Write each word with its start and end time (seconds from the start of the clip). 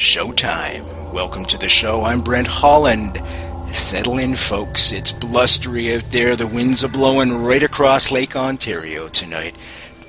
Showtime. 0.00 1.12
Welcome 1.12 1.44
to 1.44 1.58
the 1.58 1.68
show. 1.68 2.00
I'm 2.00 2.22
Brent 2.22 2.46
Holland. 2.46 3.22
Settle 3.70 4.16
in, 4.16 4.34
folks. 4.34 4.92
It's 4.92 5.12
blustery 5.12 5.94
out 5.94 6.04
there. 6.04 6.36
The 6.36 6.46
winds 6.46 6.82
are 6.82 6.88
blowing 6.88 7.42
right 7.42 7.62
across 7.62 8.10
Lake 8.10 8.34
Ontario 8.34 9.08
tonight. 9.08 9.54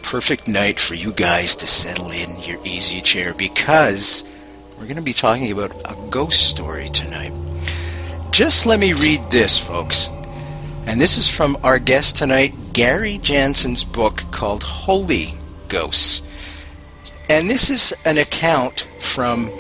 Perfect 0.02 0.48
night 0.48 0.80
for 0.80 0.94
you 0.94 1.12
guys 1.12 1.58
to 1.58 1.68
settle 1.68 2.10
in 2.10 2.42
your 2.44 2.66
easy 2.66 3.02
chair 3.02 3.34
because 3.34 4.24
we're 4.78 4.86
going 4.86 4.96
to 4.96 5.02
be 5.02 5.12
talking 5.12 5.52
about 5.52 5.74
a 5.84 5.98
ghost 6.10 6.50
story 6.50 6.88
tonight. 6.88 7.34
Just 8.32 8.66
let 8.66 8.80
me 8.80 8.94
read 8.94 9.30
this, 9.30 9.60
folks. 9.60 10.10
And 10.86 11.02
this 11.02 11.18
is 11.18 11.28
from 11.28 11.58
our 11.66 11.80
guest 11.80 12.16
tonight, 12.16 12.54
Gary 12.72 13.18
Jansen's 13.18 13.84
book 13.84 14.24
called 14.32 14.64
Holy 14.64 15.34
Ghosts. 15.68 16.22
And 17.28 17.50
this 17.50 17.70
is 17.70 17.94
an 18.06 18.18
account 18.18 18.88
from 18.98 19.52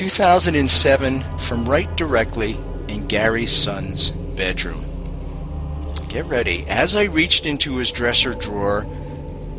2007 0.00 1.20
from 1.36 1.68
right 1.68 1.94
directly 1.94 2.56
in 2.88 3.06
Gary's 3.06 3.52
son's 3.52 4.08
bedroom. 4.08 4.82
Get 6.08 6.24
ready. 6.24 6.64
As 6.68 6.96
I 6.96 7.02
reached 7.02 7.44
into 7.44 7.76
his 7.76 7.92
dresser 7.92 8.32
drawer, 8.32 8.86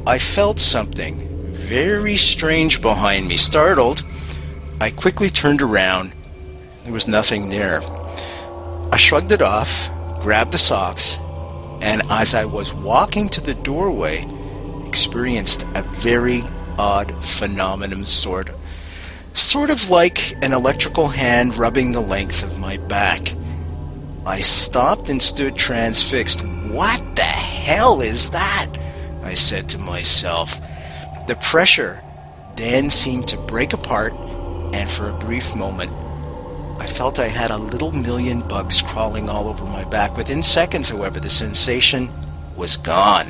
I 0.08 0.18
felt 0.18 0.58
something 0.58 1.28
very 1.52 2.18
strange 2.18 2.82
behind 2.82 3.28
me. 3.28 3.38
Startled, 3.38 4.04
I 4.80 4.90
quickly 4.90 5.30
turned 5.30 5.62
around. 5.62 6.16
There 6.86 6.94
was 6.94 7.08
nothing 7.08 7.50
there. 7.50 7.80
I 8.92 8.98
shrugged 8.98 9.32
it 9.32 9.44
off, 9.44 9.92
grabbed 10.24 10.54
the 10.54 10.58
socks, 10.58 11.20
and 11.84 12.02
as 12.10 12.34
I 12.34 12.46
was 12.46 12.74
walking 12.74 13.30
to 13.30 13.42
the 13.42 13.54
doorway, 13.54 14.26
experienced 14.88 15.68
a 15.76 15.84
very 15.84 16.42
odd 16.80 17.14
phenomenon 17.24 18.06
sort 18.06 18.50
sort 19.34 19.70
of 19.70 19.90
like 19.90 20.34
an 20.44 20.54
electrical 20.54 21.08
hand 21.08 21.56
rubbing 21.58 21.92
the 21.92 22.02
length 22.02 22.44
of 22.44 22.60
my 22.60 22.78
back. 22.78 23.34
I 24.26 24.42
stopped 24.42 25.10
and 25.10 25.22
stood 25.22 25.56
transfixed. 25.56 26.46
What 26.46 27.16
the 27.16 27.24
hell 27.24 28.02
is 28.02 28.30
that? 28.32 28.68
I 29.24 29.34
said 29.34 29.70
to 29.70 29.78
myself. 29.80 30.60
The 31.28 31.36
pressure 31.36 32.04
then 32.56 32.90
seemed 32.90 33.28
to 33.30 33.38
break 33.38 33.74
apart, 33.74 34.14
and 34.74 34.90
for 34.90 35.10
a 35.10 35.18
brief 35.18 35.56
moment, 35.56 35.92
I 36.80 36.88
felt 36.88 37.20
I 37.20 37.28
had 37.28 37.52
a 37.52 37.58
little 37.58 37.92
million 37.92 38.42
bugs 38.42 38.82
crawling 38.82 39.30
all 39.30 39.48
over 39.48 39.64
my 39.66 39.84
back. 39.86 40.18
Within 40.18 40.44
seconds, 40.44 40.90
however, 40.90 41.20
the 41.20 41.30
sensation 41.30 42.10
was 42.56 42.78
gone. 42.78 43.28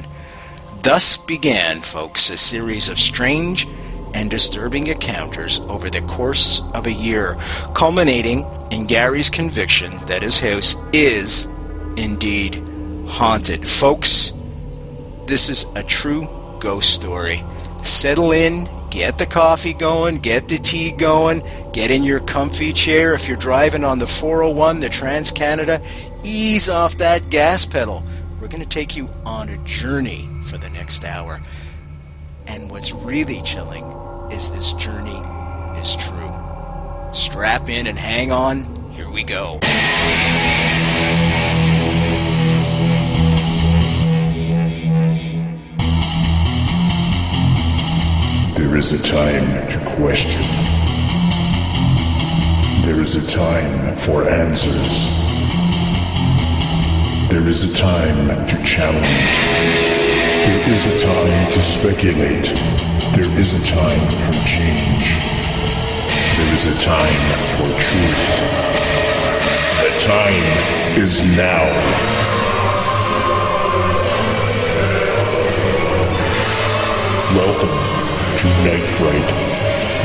Thus 0.84 1.18
began, 1.18 1.80
folks, 1.82 2.30
a 2.30 2.38
series 2.38 2.90
of 2.90 2.98
strange 2.98 3.68
and 4.14 4.30
disturbing 4.30 4.88
encounters 4.88 5.60
over 5.62 5.90
the 5.90 6.02
course 6.02 6.62
of 6.74 6.86
a 6.86 6.92
year, 6.92 7.38
culminating 7.74 8.46
in 8.72 8.86
Gary's 8.88 9.30
conviction 9.30 9.92
that 10.08 10.22
his 10.22 10.40
house 10.40 10.76
is 10.94 11.46
indeed 11.98 12.56
haunted. 13.08 13.68
Folks, 13.68 14.34
this 15.28 15.50
is 15.50 15.66
a 15.76 15.84
true 15.84 16.28
ghost 16.60 16.94
story. 16.94 17.44
Settle 17.84 18.32
in, 18.32 18.68
get 18.90 19.18
the 19.18 19.26
coffee 19.26 19.74
going, 19.74 20.18
get 20.18 20.48
the 20.48 20.58
tea 20.58 20.92
going, 20.92 21.44
get 21.74 21.90
in 21.90 22.04
your 22.04 22.20
comfy 22.20 22.74
chair. 22.74 23.14
If 23.14 23.28
you're 23.28 23.38
driving 23.38 23.84
on 23.84 24.00
the 24.00 24.08
401, 24.08 24.80
the 24.82 24.90
Trans 24.90 25.32
Canada, 25.32 25.82
ease 26.24 26.70
off 26.70 26.98
that 26.98 27.30
gas 27.30 27.66
pedal. 27.66 28.04
We're 28.40 28.48
going 28.48 28.64
to 28.64 28.70
take 28.70 28.96
you 28.96 29.10
on 29.26 29.50
a 29.50 29.58
journey 29.66 30.28
for 30.46 30.58
the 30.58 30.70
next 30.70 31.04
hour. 31.04 31.42
And 32.48 32.70
what's 32.70 32.94
really 32.94 33.42
chilling 33.42 33.84
is 34.32 34.52
this 34.52 34.74
journey 34.74 35.20
is 35.80 35.96
true. 35.96 36.34
Strap 37.14 37.70
in 37.70 37.88
and 37.88 37.98
hang 37.98 38.32
on. 38.32 38.64
Here 38.94 39.10
we 39.10 39.24
go. 39.24 39.60
There 48.56 48.78
is 48.78 48.94
a 48.94 49.04
time 49.04 49.68
to 49.68 49.80
question. 49.96 50.42
There 52.86 53.00
is 53.00 53.16
a 53.16 53.28
time 53.28 53.96
for 53.96 54.28
answers. 54.28 55.10
There 57.30 57.48
is 57.48 57.64
a 57.64 57.76
time 57.76 58.46
to 58.48 58.64
challenge. 58.64 59.91
There 60.44 60.70
is 60.72 60.88
a 60.88 60.98
time 60.98 61.52
to 61.52 61.62
speculate. 61.62 62.48
There 63.14 63.30
is 63.38 63.54
a 63.54 63.64
time 63.64 64.10
for 64.18 64.34
change. 64.44 65.18
There 66.36 66.52
is 66.52 66.66
a 66.66 66.82
time 66.82 67.26
for 67.58 67.70
truth. 67.80 68.26
The 69.84 69.92
time 70.00 70.98
is 70.98 71.22
now. 71.38 71.68
Welcome 77.38 77.78
to 78.38 78.48
Night 78.66 78.88
Fright, 78.98 79.30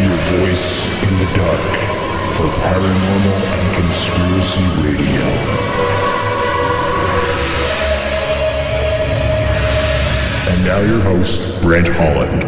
your 0.05 0.17
voice 0.39 0.85
in 1.09 1.19
the 1.19 1.33
dark 1.35 1.97
for 2.37 2.47
paranormal 2.61 3.37
and 3.57 3.75
conspiracy 3.75 4.65
radio. 4.85 5.66
Now 10.67 10.81
your 10.81 11.01
host, 11.01 11.63
Brent 11.63 11.87
Holland. 11.87 12.43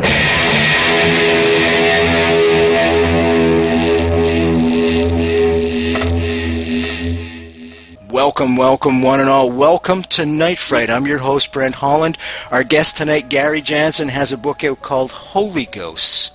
Welcome, 8.10 8.56
welcome, 8.56 9.02
one 9.02 9.20
and 9.20 9.28
all. 9.28 9.52
Welcome 9.52 10.02
to 10.02 10.26
Night 10.26 10.58
Fright. 10.58 10.90
I'm 10.90 11.06
your 11.06 11.18
host, 11.18 11.52
Brent 11.52 11.76
Holland. 11.76 12.18
Our 12.50 12.64
guest 12.64 12.96
tonight, 12.96 13.28
Gary 13.28 13.60
Jansen, 13.60 14.08
has 14.08 14.32
a 14.32 14.36
book 14.36 14.64
out 14.64 14.82
called 14.82 15.12
Holy 15.12 15.66
Ghosts. 15.66 16.34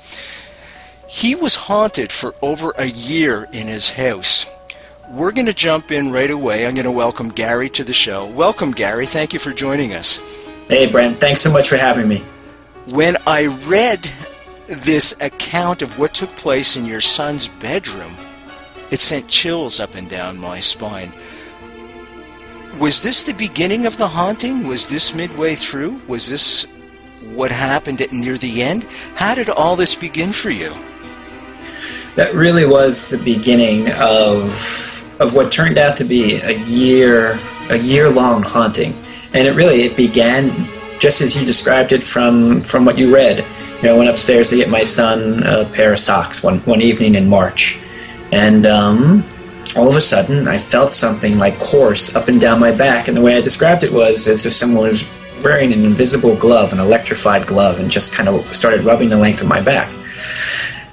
He 1.10 1.36
was 1.36 1.56
haunted 1.56 2.14
for 2.14 2.34
over 2.42 2.72
a 2.78 2.86
year 2.86 3.50
in 3.52 3.68
his 3.68 3.90
house. 3.90 4.50
We're 5.10 5.34
going 5.34 5.48
to 5.48 5.54
jump 5.54 5.92
in 5.92 6.14
right 6.14 6.32
away. 6.32 6.66
I'm 6.66 6.76
going 6.76 6.86
to 6.86 6.92
welcome 6.92 7.28
Gary 7.28 7.70
to 7.72 7.84
the 7.84 7.92
show. 7.92 8.26
Welcome, 8.26 8.72
Gary. 8.72 9.06
Thank 9.06 9.34
you 9.34 9.40
for 9.40 9.52
joining 9.52 9.94
us. 9.94 10.43
Hey, 10.68 10.86
Brent. 10.88 11.20
Thanks 11.20 11.42
so 11.42 11.52
much 11.52 11.70
for 11.70 11.78
having 11.78 12.08
me. 12.08 12.24
When 12.88 13.16
I 13.28 13.48
read 13.66 14.10
this 14.68 15.14
account 15.22 15.82
of 15.82 16.00
what 16.00 16.14
took 16.14 16.34
place 16.36 16.78
in 16.78 16.86
your 16.86 17.02
son's 17.02 17.48
bedroom, 17.48 18.12
it 18.90 19.00
sent 19.00 19.28
chills 19.28 19.80
up 19.80 19.96
and 19.96 20.10
down 20.10 20.38
my 20.38 20.60
spine. 20.60 21.12
Was 22.78 23.02
this 23.02 23.24
the 23.24 23.34
beginning 23.34 23.86
of 23.86 23.98
the 23.98 24.08
haunting? 24.08 24.68
Was 24.68 24.88
this 24.88 25.14
midway 25.14 25.56
through? 25.56 26.02
Was 26.08 26.30
this 26.30 26.66
what 27.34 27.52
happened 27.52 28.02
at 28.02 28.12
near 28.12 28.38
the 28.38 28.62
end? 28.64 28.86
How 29.16 29.36
did 29.36 29.50
all 29.50 29.76
this 29.76 29.96
begin 29.96 30.32
for 30.32 30.50
you? 30.50 30.74
That 32.16 32.34
really 32.36 32.66
was 32.66 33.10
the 33.10 33.18
beginning 33.18 33.92
of 33.94 34.50
of 35.20 35.36
what 35.36 35.52
turned 35.52 35.78
out 35.78 35.96
to 35.98 36.04
be 36.04 36.36
a 36.42 36.52
year 36.52 37.40
a 37.70 37.78
year 37.78 38.10
long 38.10 38.44
haunting, 38.44 38.94
and 39.34 39.48
it 39.48 39.52
really 39.52 39.84
it 39.84 39.96
began 39.96 40.68
just 41.00 41.22
as 41.22 41.36
you 41.36 41.46
described 41.46 41.92
it 41.92 42.04
from 42.04 42.62
from 42.62 42.86
what 42.86 42.98
you 42.98 43.14
read. 43.14 43.46
You 43.78 43.90
know, 43.90 43.96
I 43.96 43.98
went 43.98 44.10
upstairs 44.10 44.50
to 44.50 44.56
get 44.56 44.70
my 44.70 44.84
son 44.84 45.44
a 45.44 45.66
pair 45.66 45.94
of 45.94 46.00
socks 46.00 46.44
one 46.44 46.60
one 46.60 46.82
evening 46.82 47.16
in 47.16 47.28
March, 47.28 47.80
and 48.32 48.66
um, 48.66 49.24
all 49.76 49.90
of 49.90 49.96
a 49.96 50.02
sudden 50.02 50.48
I 50.48 50.58
felt 50.58 50.94
something 50.96 51.38
like 51.38 51.58
course 51.60 52.16
up 52.16 52.28
and 52.28 52.40
down 52.40 52.60
my 52.60 52.72
back, 52.72 53.08
and 53.08 53.18
the 53.18 53.22
way 53.22 53.36
I 53.36 53.42
described 53.42 53.84
it 53.84 53.92
was 53.92 54.28
as 54.28 54.46
if 54.46 54.54
someone 54.54 54.88
was 54.88 55.10
wearing 55.44 55.74
an 55.74 55.84
invisible 55.84 56.36
glove, 56.36 56.72
an 56.72 56.80
electrified 56.80 57.46
glove, 57.46 57.80
and 57.80 57.92
just 57.92 58.14
kind 58.14 58.30
of 58.30 58.56
started 58.56 58.82
rubbing 58.86 59.10
the 59.10 59.18
length 59.18 59.42
of 59.42 59.48
my 59.48 59.62
back. 59.62 59.94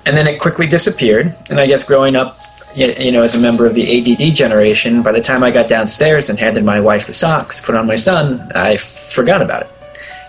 And 0.06 0.16
then 0.16 0.26
it 0.26 0.40
quickly 0.40 0.66
disappeared. 0.66 1.34
And 1.50 1.60
I 1.60 1.66
guess 1.66 1.84
growing 1.84 2.16
up, 2.16 2.38
you 2.75 3.11
know, 3.12 3.22
as 3.22 3.34
a 3.34 3.38
member 3.38 3.67
of 3.67 3.75
the 3.75 3.84
ADD 4.14 4.34
generation, 4.34 5.02
by 5.02 5.12
the 5.12 5.22
time 5.22 5.43
I 5.43 5.50
got 5.50 5.69
downstairs 5.69 6.31
and 6.31 6.38
handed 6.38 6.64
my 6.64 6.81
wife 6.81 7.06
the 7.06 7.12
socks 7.12 7.58
to 7.58 7.62
put 7.62 7.75
on 7.75 7.87
my 7.87 7.96
son, 7.96 8.50
I 8.55 8.76
forgot 8.76 9.43
about 9.43 9.62
it. 9.62 9.70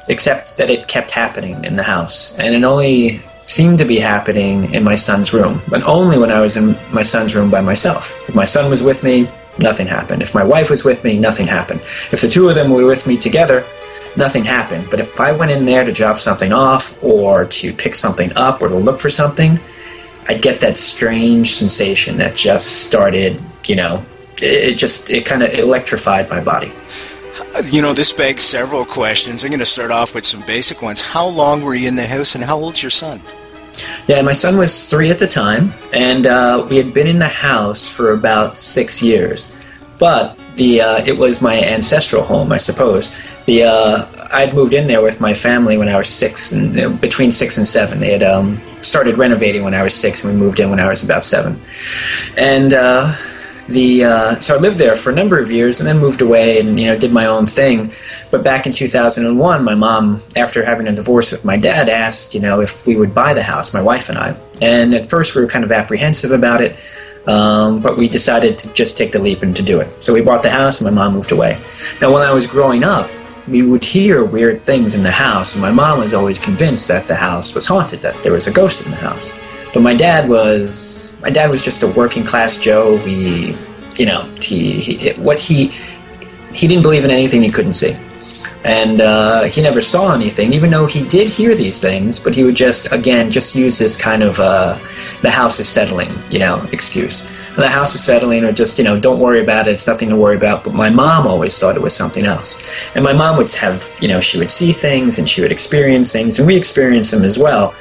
Except 0.10 0.58
that 0.58 0.70
it 0.70 0.88
kept 0.88 1.12
happening 1.12 1.64
in 1.64 1.76
the 1.76 1.84
house. 1.84 2.38
And 2.38 2.56
it 2.56 2.64
only 2.64 3.22
seemed 3.46 3.80
to 3.80 3.86
be 3.86 4.00
happening 4.00 4.74
in 4.74 4.84
my 4.84 4.96
son's 4.96 5.34
room, 5.34 5.62
but 5.68 5.84
only 5.84 6.18
when 6.18 6.32
I 6.32 6.42
was 6.42 6.58
in 6.58 6.78
my 6.92 7.04
son's 7.04 7.36
room 7.36 7.52
by 7.52 7.62
myself. 7.62 8.20
If 8.28 8.36
my 8.36 8.46
son 8.46 8.70
was 8.70 8.82
with 8.82 9.04
me, 9.04 9.30
nothing 9.60 9.88
happened. 9.88 10.22
If 10.22 10.34
my 10.34 10.44
wife 10.44 10.70
was 10.70 10.84
with 10.84 11.04
me, 11.04 11.18
nothing 11.18 11.48
happened. 11.48 11.82
If 12.12 12.22
the 12.22 12.30
two 12.30 12.50
of 12.50 12.56
them 12.56 12.72
were 12.72 12.86
with 12.86 13.06
me 13.08 13.18
together, 13.18 13.66
nothing 14.16 14.44
happened. 14.44 14.88
But 14.90 15.00
if 15.00 15.20
I 15.20 15.32
went 15.32 15.52
in 15.52 15.66
there 15.66 15.84
to 15.84 15.92
drop 15.92 16.20
something 16.20 16.52
off 16.52 17.02
or 17.04 17.46
to 17.46 17.74
pick 17.74 17.96
something 17.96 18.32
up 18.36 18.62
or 18.62 18.70
to 18.70 18.76
look 18.76 19.00
for 19.00 19.10
something, 19.10 19.60
I'd 20.28 20.42
get 20.42 20.62
that 20.62 20.78
strange 20.78 21.56
sensation 21.56 22.18
that 22.18 22.36
just 22.36 22.84
started, 22.86 23.42
you 23.66 23.76
know, 23.76 24.04
it 24.38 24.76
just, 24.76 25.10
it 25.10 25.26
kind 25.26 25.44
of 25.44 25.52
electrified 25.54 26.30
my 26.30 26.42
body. 26.42 26.72
You 27.66 27.82
know, 27.82 27.94
this 27.94 28.14
begs 28.14 28.44
several 28.44 28.86
questions. 28.86 29.44
I'm 29.44 29.50
going 29.50 29.60
to 29.60 29.66
start 29.66 29.92
off 29.92 30.16
with 30.16 30.26
some 30.26 30.42
basic 30.42 30.82
ones. 30.82 31.02
How 31.02 31.28
long 31.28 31.64
were 31.64 31.76
you 31.76 31.88
in 31.88 31.96
the 31.96 32.08
house 32.08 32.36
and 32.36 32.44
how 32.44 32.58
old's 32.58 32.82
your 32.82 32.90
son? 32.90 33.20
Yeah, 34.08 34.22
my 34.22 34.32
son 34.34 34.58
was 34.58 34.90
three 34.90 35.10
at 35.10 35.20
the 35.20 35.28
time, 35.28 35.74
and 35.94 36.28
uh, 36.28 36.66
we 36.70 36.78
had 36.78 36.94
been 36.94 37.08
in 37.08 37.20
the 37.20 37.28
house 37.28 37.88
for 37.88 38.14
about 38.14 38.58
six 38.58 39.02
years. 39.02 39.56
But 40.00 40.38
the 40.56 40.82
uh, 40.82 41.06
it 41.06 41.18
was 41.18 41.42
my 41.42 41.62
ancestral 41.64 42.24
home, 42.24 42.52
I 42.52 42.58
suppose. 42.58 43.16
The 43.46 43.64
uh, 43.64 44.06
I'd 44.32 44.54
moved 44.54 44.74
in 44.74 44.88
there 44.88 45.02
with 45.02 45.20
my 45.20 45.34
family 45.34 45.78
when 45.78 45.90
I 45.90 45.98
was 45.98 46.10
six, 46.10 46.52
and 46.52 47.00
between 47.02 47.32
six 47.32 47.58
and 47.58 47.68
seven, 47.68 48.00
they 48.00 48.12
had 48.12 48.24
um, 48.24 48.62
started 48.82 49.18
renovating 49.18 49.64
when 49.64 49.74
I 49.74 49.84
was 49.84 49.94
six, 49.94 50.24
and 50.24 50.34
we 50.34 50.40
moved 50.40 50.60
in 50.60 50.70
when 50.70 50.80
I 50.80 50.88
was 50.88 51.04
about 51.04 51.26
seven. 51.26 51.60
And 52.38 52.74
uh, 52.74 53.16
the 53.68 54.06
uh, 54.06 54.40
so 54.40 54.56
I 54.56 54.60
lived 54.60 54.78
there 54.78 54.96
for 54.96 55.10
a 55.10 55.16
number 55.16 55.40
of 55.40 55.50
years, 55.50 55.80
and 55.80 55.88
then 55.88 55.98
moved 55.98 56.22
away, 56.22 56.60
and 56.60 56.80
you 56.80 56.88
know 56.88 56.98
did 56.98 57.12
my 57.12 57.26
own 57.26 57.48
thing. 57.48 57.92
But 58.30 58.44
back 58.44 58.68
in 58.68 58.74
2001, 58.74 59.64
my 59.64 59.76
mom, 59.76 60.22
after 60.36 60.64
having 60.64 60.88
a 60.88 60.94
divorce 60.94 61.32
with 61.32 61.44
my 61.44 61.58
dad, 61.58 61.90
asked 61.90 62.34
you 62.34 62.42
know 62.42 62.62
if 62.62 62.86
we 62.86 62.96
would 62.96 63.14
buy 63.14 63.34
the 63.34 63.44
house, 63.44 63.74
my 63.74 63.82
wife 63.82 64.10
and 64.10 64.18
I. 64.18 64.36
And 64.62 64.94
at 64.94 65.10
first, 65.10 65.36
we 65.36 65.42
were 65.42 65.48
kind 65.48 65.66
of 65.66 65.72
apprehensive 65.72 66.32
about 66.32 66.62
it. 66.62 66.78
Um, 67.28 67.84
but 67.84 68.00
we 68.00 68.10
decided 68.10 68.58
to 68.58 68.74
just 68.74 68.98
take 68.98 69.12
the 69.12 69.20
leap 69.20 69.44
and 69.44 69.56
to 69.56 69.62
do 69.62 69.80
it. 69.80 70.04
So 70.04 70.12
we 70.12 70.22
bought 70.22 70.42
the 70.42 70.50
house, 70.50 70.82
and 70.82 70.90
my 70.90 71.04
mom 71.04 71.14
moved 71.14 71.32
away. 71.32 71.60
Now, 72.02 72.12
when 72.12 72.24
I 72.24 72.32
was 72.32 72.48
growing 72.48 72.84
up, 72.84 73.12
we 73.48 73.62
would 73.62 73.84
hear 73.84 74.24
weird 74.24 74.62
things 74.62 74.96
in 74.96 75.04
the 75.04 75.12
house, 75.12 75.54
and 75.54 75.62
my 75.62 75.72
mom 75.72 76.00
was 76.00 76.14
always 76.14 76.40
convinced 76.40 76.88
that 76.88 77.08
the 77.08 77.16
house 77.16 77.56
was 77.56 77.68
haunted, 77.68 78.02
that 78.02 78.22
there 78.24 78.34
was 78.34 78.48
a 78.48 78.52
ghost 78.52 78.86
in 78.86 78.92
the 78.92 78.98
house. 78.98 79.34
But 79.74 79.82
my 79.82 79.96
dad 79.96 80.30
was 80.30 81.16
my 81.22 81.30
dad 81.30 81.50
was 81.50 81.64
just 81.64 81.84
a 81.84 81.88
working 81.88 82.24
class 82.24 82.58
Joe. 82.58 82.98
He, 82.98 83.56
you 83.96 84.06
know, 84.06 84.24
he, 84.42 84.80
he 84.80 85.10
what 85.14 85.40
he 85.40 85.68
he 86.54 86.68
didn't 86.68 86.84
believe 86.84 87.06
in 87.06 87.12
anything 87.12 87.42
he 87.42 87.50
couldn't 87.50 87.74
see 87.74 87.96
and 88.64 89.02
uh, 89.02 89.44
he 89.44 89.62
never 89.62 89.82
saw 89.82 90.14
anything, 90.14 90.54
even 90.54 90.70
though 90.70 90.86
he 90.86 91.08
did 91.08 91.28
hear 91.28 91.56
these 91.56 91.82
things. 91.82 92.20
But 92.20 92.36
he 92.36 92.44
would 92.44 92.56
just, 92.56 92.92
again, 92.92 93.32
just 93.32 93.56
use 93.56 93.78
this 93.78 94.00
kind 94.00 94.22
of 94.24 94.40
uh, 94.40 94.78
"the 95.22 95.32
house 95.32 95.60
is 95.60 95.68
settling," 95.68 96.12
you 96.30 96.40
know, 96.40 96.66
excuse. 96.72 97.32
The 97.56 97.68
house 97.68 97.94
is 97.96 98.04
settling, 98.04 98.44
or 98.44 98.52
just 98.52 98.78
you 98.78 98.84
know, 98.84 99.00
don't 99.00 99.20
worry 99.20 99.42
about 99.42 99.68
it. 99.68 99.72
It's 99.72 99.88
nothing 99.88 100.10
to 100.10 100.16
worry 100.16 100.36
about. 100.36 100.64
But 100.64 100.74
my 100.74 100.90
mom 100.90 101.28
always 101.28 101.58
thought 101.58 101.76
it 101.76 101.82
was 101.82 101.96
something 101.96 102.26
else, 102.26 102.64
and 102.96 103.04
my 103.04 103.14
mom 103.14 103.38
would 103.38 103.52
have, 103.56 103.90
you 104.02 104.08
know, 104.08 104.22
she 104.22 104.38
would 104.38 104.50
see 104.50 104.72
things 104.72 105.18
and 105.18 105.28
she 105.28 105.42
would 105.42 105.52
experience 105.52 106.12
things, 106.14 106.40
and 106.40 106.48
we 106.48 106.56
experienced 106.56 107.12
them 107.12 107.24
as 107.24 107.38
well. 107.38 107.74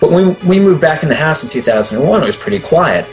But 0.00 0.10
when 0.10 0.36
we 0.46 0.60
moved 0.60 0.80
back 0.80 1.02
in 1.02 1.08
the 1.08 1.14
house 1.14 1.42
in 1.42 1.48
2001, 1.48 2.22
it 2.22 2.26
was 2.26 2.36
pretty 2.36 2.60
quiet 2.60 3.06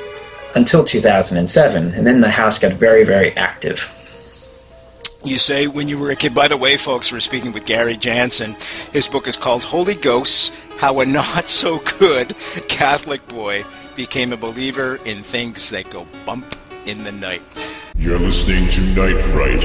until 0.55 0.83
2007, 0.85 1.93
and 1.93 2.07
then 2.07 2.21
the 2.21 2.29
house 2.29 2.59
got 2.59 2.73
very, 2.73 3.03
very 3.03 3.31
active 3.35 3.89
you 5.25 5.37
say 5.37 5.67
when 5.67 5.87
you 5.87 5.97
were 5.97 6.11
a 6.11 6.15
kid. 6.15 6.35
By 6.35 6.47
the 6.47 6.57
way, 6.57 6.77
folks, 6.77 7.11
we're 7.11 7.19
speaking 7.21 7.53
with 7.53 7.65
Gary 7.65 7.95
Jansen. 7.97 8.55
His 8.91 9.07
book 9.07 9.27
is 9.27 9.37
called 9.37 9.63
Holy 9.63 9.95
Ghosts 9.95 10.51
How 10.77 10.99
a 10.99 11.05
Not 11.05 11.47
So 11.47 11.79
Good 11.79 12.35
Catholic 12.67 13.25
Boy 13.27 13.63
Became 13.95 14.33
a 14.33 14.37
Believer 14.37 14.95
in 15.05 15.21
Things 15.21 15.69
That 15.69 15.91
Go 15.91 16.07
Bump 16.25 16.55
in 16.87 17.03
the 17.03 17.11
Night. 17.11 17.43
You're 17.95 18.17
listening 18.17 18.67
to 18.69 18.81
Night 18.95 19.19
Fright, 19.19 19.61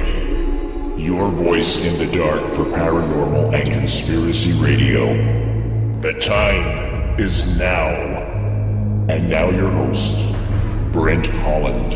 your 0.98 1.30
voice 1.30 1.82
in 1.82 1.98
the 1.98 2.04
dark 2.14 2.46
for 2.46 2.64
paranormal 2.64 3.54
and 3.54 3.70
conspiracy 3.70 4.52
radio. 4.60 5.14
The 6.02 6.12
time 6.20 7.18
is 7.18 7.58
now. 7.58 7.86
And 9.08 9.30
now, 9.30 9.48
your 9.48 9.70
host, 9.70 10.22
Brent 10.92 11.26
Holland. 11.26 11.94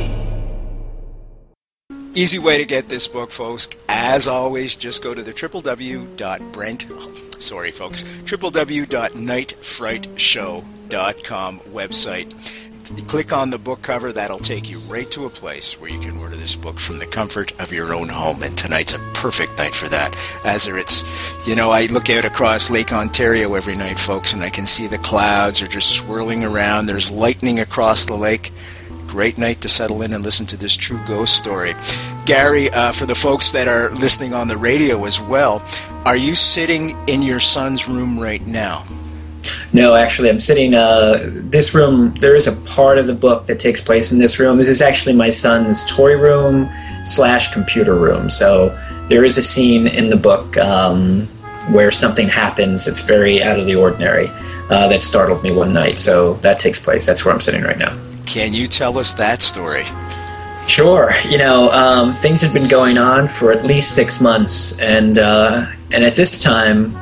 Easy 2.15 2.39
way 2.39 2.57
to 2.57 2.65
get 2.65 2.89
this 2.89 3.09
book, 3.09 3.31
folks. 3.31 3.69
As 3.91 4.27
always, 4.27 4.75
just 4.75 5.03
go 5.03 5.13
to 5.13 5.23
the 5.23 5.35
www.brent, 5.35 6.87
sorry, 7.43 7.71
folks, 7.71 8.05
www.nightfrightshow.com 8.05 10.82
website. 10.93 12.33
You 12.97 13.03
click 13.05 13.33
on 13.33 13.51
the 13.51 13.59
book 13.59 13.81
cover, 13.81 14.13
that'll 14.13 14.39
take 14.39 14.69
you 14.69 14.79
right 14.81 15.11
to 15.13 15.25
a 15.25 15.31
place 15.31 15.81
where 15.81 15.91
you 15.91 15.99
can 15.99 16.19
order 16.19 16.37
this 16.37 16.55
book 16.55 16.79
from 16.79 16.99
the 16.99 17.07
comfort 17.07 17.59
of 17.61 17.73
your 17.73 17.95
own 17.95 18.09
home. 18.09 18.43
And 18.43 18.57
tonight's 18.59 18.93
a 18.93 18.99
perfect 19.15 19.57
night 19.57 19.75
for 19.75 19.89
that. 19.89 20.15
As 20.45 20.67
it's, 20.67 21.03
you 21.47 21.55
know, 21.55 21.71
I 21.71 21.87
look 21.87 22.11
out 22.11 22.27
across 22.27 22.71
Lake 22.71 22.93
Ontario 22.93 23.55
every 23.55 23.77
night, 23.77 23.99
folks, 23.99 24.35
and 24.35 24.43
I 24.43 24.51
can 24.51 24.67
see 24.67 24.87
the 24.87 24.99
clouds 24.99 25.63
are 25.63 25.69
just 25.69 25.91
swirling 25.97 26.45
around. 26.45 26.87
There's 26.87 27.11
lightning 27.11 27.61
across 27.61 28.05
the 28.05 28.17
lake 28.17 28.53
great 29.13 29.37
night 29.37 29.61
to 29.61 29.69
settle 29.69 30.01
in 30.01 30.15
and 30.15 30.25
listen 30.25 30.47
to 30.47 30.57
this 30.57 30.75
true 30.75 31.01
ghost 31.07 31.37
story. 31.37 31.75
Gary, 32.25 32.71
uh, 32.71 32.93
for 32.93 33.05
the 33.05 33.15
folks 33.15 33.53
that 33.53 33.69
are 33.69 33.91
listening 33.91 34.33
on 34.33 34.49
the 34.49 34.57
radio 34.57 35.05
as 35.05 35.21
well, 35.21 35.63
are 36.07 36.17
you 36.17 36.35
sitting 36.35 36.97
in 37.07 37.21
your 37.21 37.39
son's 37.39 37.87
room 37.87 38.19
right 38.19 38.47
now? 38.47 38.85
No, 39.73 39.95
actually, 39.95 40.29
I'm 40.31 40.41
sitting. 40.41 40.75
Uh, 40.75 41.31
this 41.33 41.75
room, 41.75 42.15
there 42.15 42.37
is 42.37 42.47
a 42.47 42.57
part 42.63 42.99
of 42.99 43.07
the 43.07 43.15
book 43.15 43.47
that 43.47 43.59
takes 43.61 43.81
place 43.81 44.13
in 44.13 44.19
this 44.19 44.39
room. 44.39 44.57
This 44.57 44.69
is 44.69 44.83
actually 44.83 45.15
my 45.15 45.31
son's 45.31 45.87
toy 45.87 46.17
room 46.17 46.71
slash 47.05 47.53
computer 47.53 47.95
room. 47.95 48.31
So 48.31 48.77
there 49.09 49.25
is 49.25 49.39
a 49.39 49.43
scene 49.43 49.87
in 49.87 50.09
the 50.09 50.17
book 50.17 50.57
um, 50.59 51.27
where 51.71 51.91
something 51.91 52.29
happens 52.29 52.85
that's 52.85 53.03
very 53.03 53.43
out 53.43 53.59
of 53.59 53.67
the 53.67 53.75
ordinary 53.75 54.29
uh, 54.71 54.89
that 54.89 55.03
startled 55.03 55.43
me 55.43 55.53
one 55.53 55.73
night. 55.73 55.99
So 55.99 56.35
that 56.35 56.59
takes 56.59 56.81
place. 56.83 57.07
That's 57.07 57.25
where 57.25 57.35
I'm 57.35 57.41
sitting 57.41 57.63
right 57.63 57.79
now. 57.79 57.97
Can 58.27 58.53
you 58.53 58.67
tell 58.67 58.99
us 58.99 59.13
that 59.15 59.43
story? 59.43 59.85
Sure. 60.67 61.11
You 61.29 61.39
know, 61.39 61.71
um, 61.73 62.15
things 62.15 62.41
had 62.41 62.55
been 62.55 62.69
going 62.69 62.97
on 62.97 63.29
for 63.29 63.53
at 63.53 63.65
least 63.65 63.95
six 63.95 64.21
months, 64.21 64.79
and 64.79 65.19
uh, 65.19 65.67
and 65.91 66.05
at 66.05 66.15
this 66.15 66.41
time, 66.41 66.97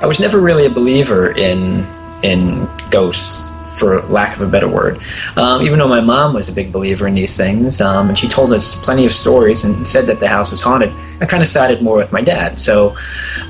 I 0.00 0.06
was 0.06 0.20
never 0.20 0.40
really 0.40 0.66
a 0.66 0.70
believer 0.70 1.36
in 1.36 1.86
in 2.22 2.68
ghosts, 2.90 3.48
for 3.78 4.02
lack 4.02 4.36
of 4.36 4.42
a 4.42 4.48
better 4.50 4.68
word. 4.68 5.00
Um, 5.36 5.62
even 5.62 5.78
though 5.78 5.88
my 5.88 6.00
mom 6.00 6.34
was 6.34 6.48
a 6.48 6.52
big 6.52 6.72
believer 6.72 7.06
in 7.06 7.14
these 7.14 7.36
things, 7.36 7.80
um, 7.80 8.08
and 8.08 8.18
she 8.18 8.28
told 8.28 8.52
us 8.52 8.80
plenty 8.82 9.06
of 9.06 9.12
stories 9.12 9.64
and 9.64 9.86
said 9.86 10.06
that 10.06 10.20
the 10.20 10.28
house 10.28 10.50
was 10.50 10.60
haunted, 10.60 10.92
I 11.20 11.26
kind 11.26 11.42
of 11.42 11.48
sided 11.48 11.80
more 11.80 11.96
with 11.96 12.12
my 12.12 12.20
dad. 12.20 12.58
So, 12.58 12.96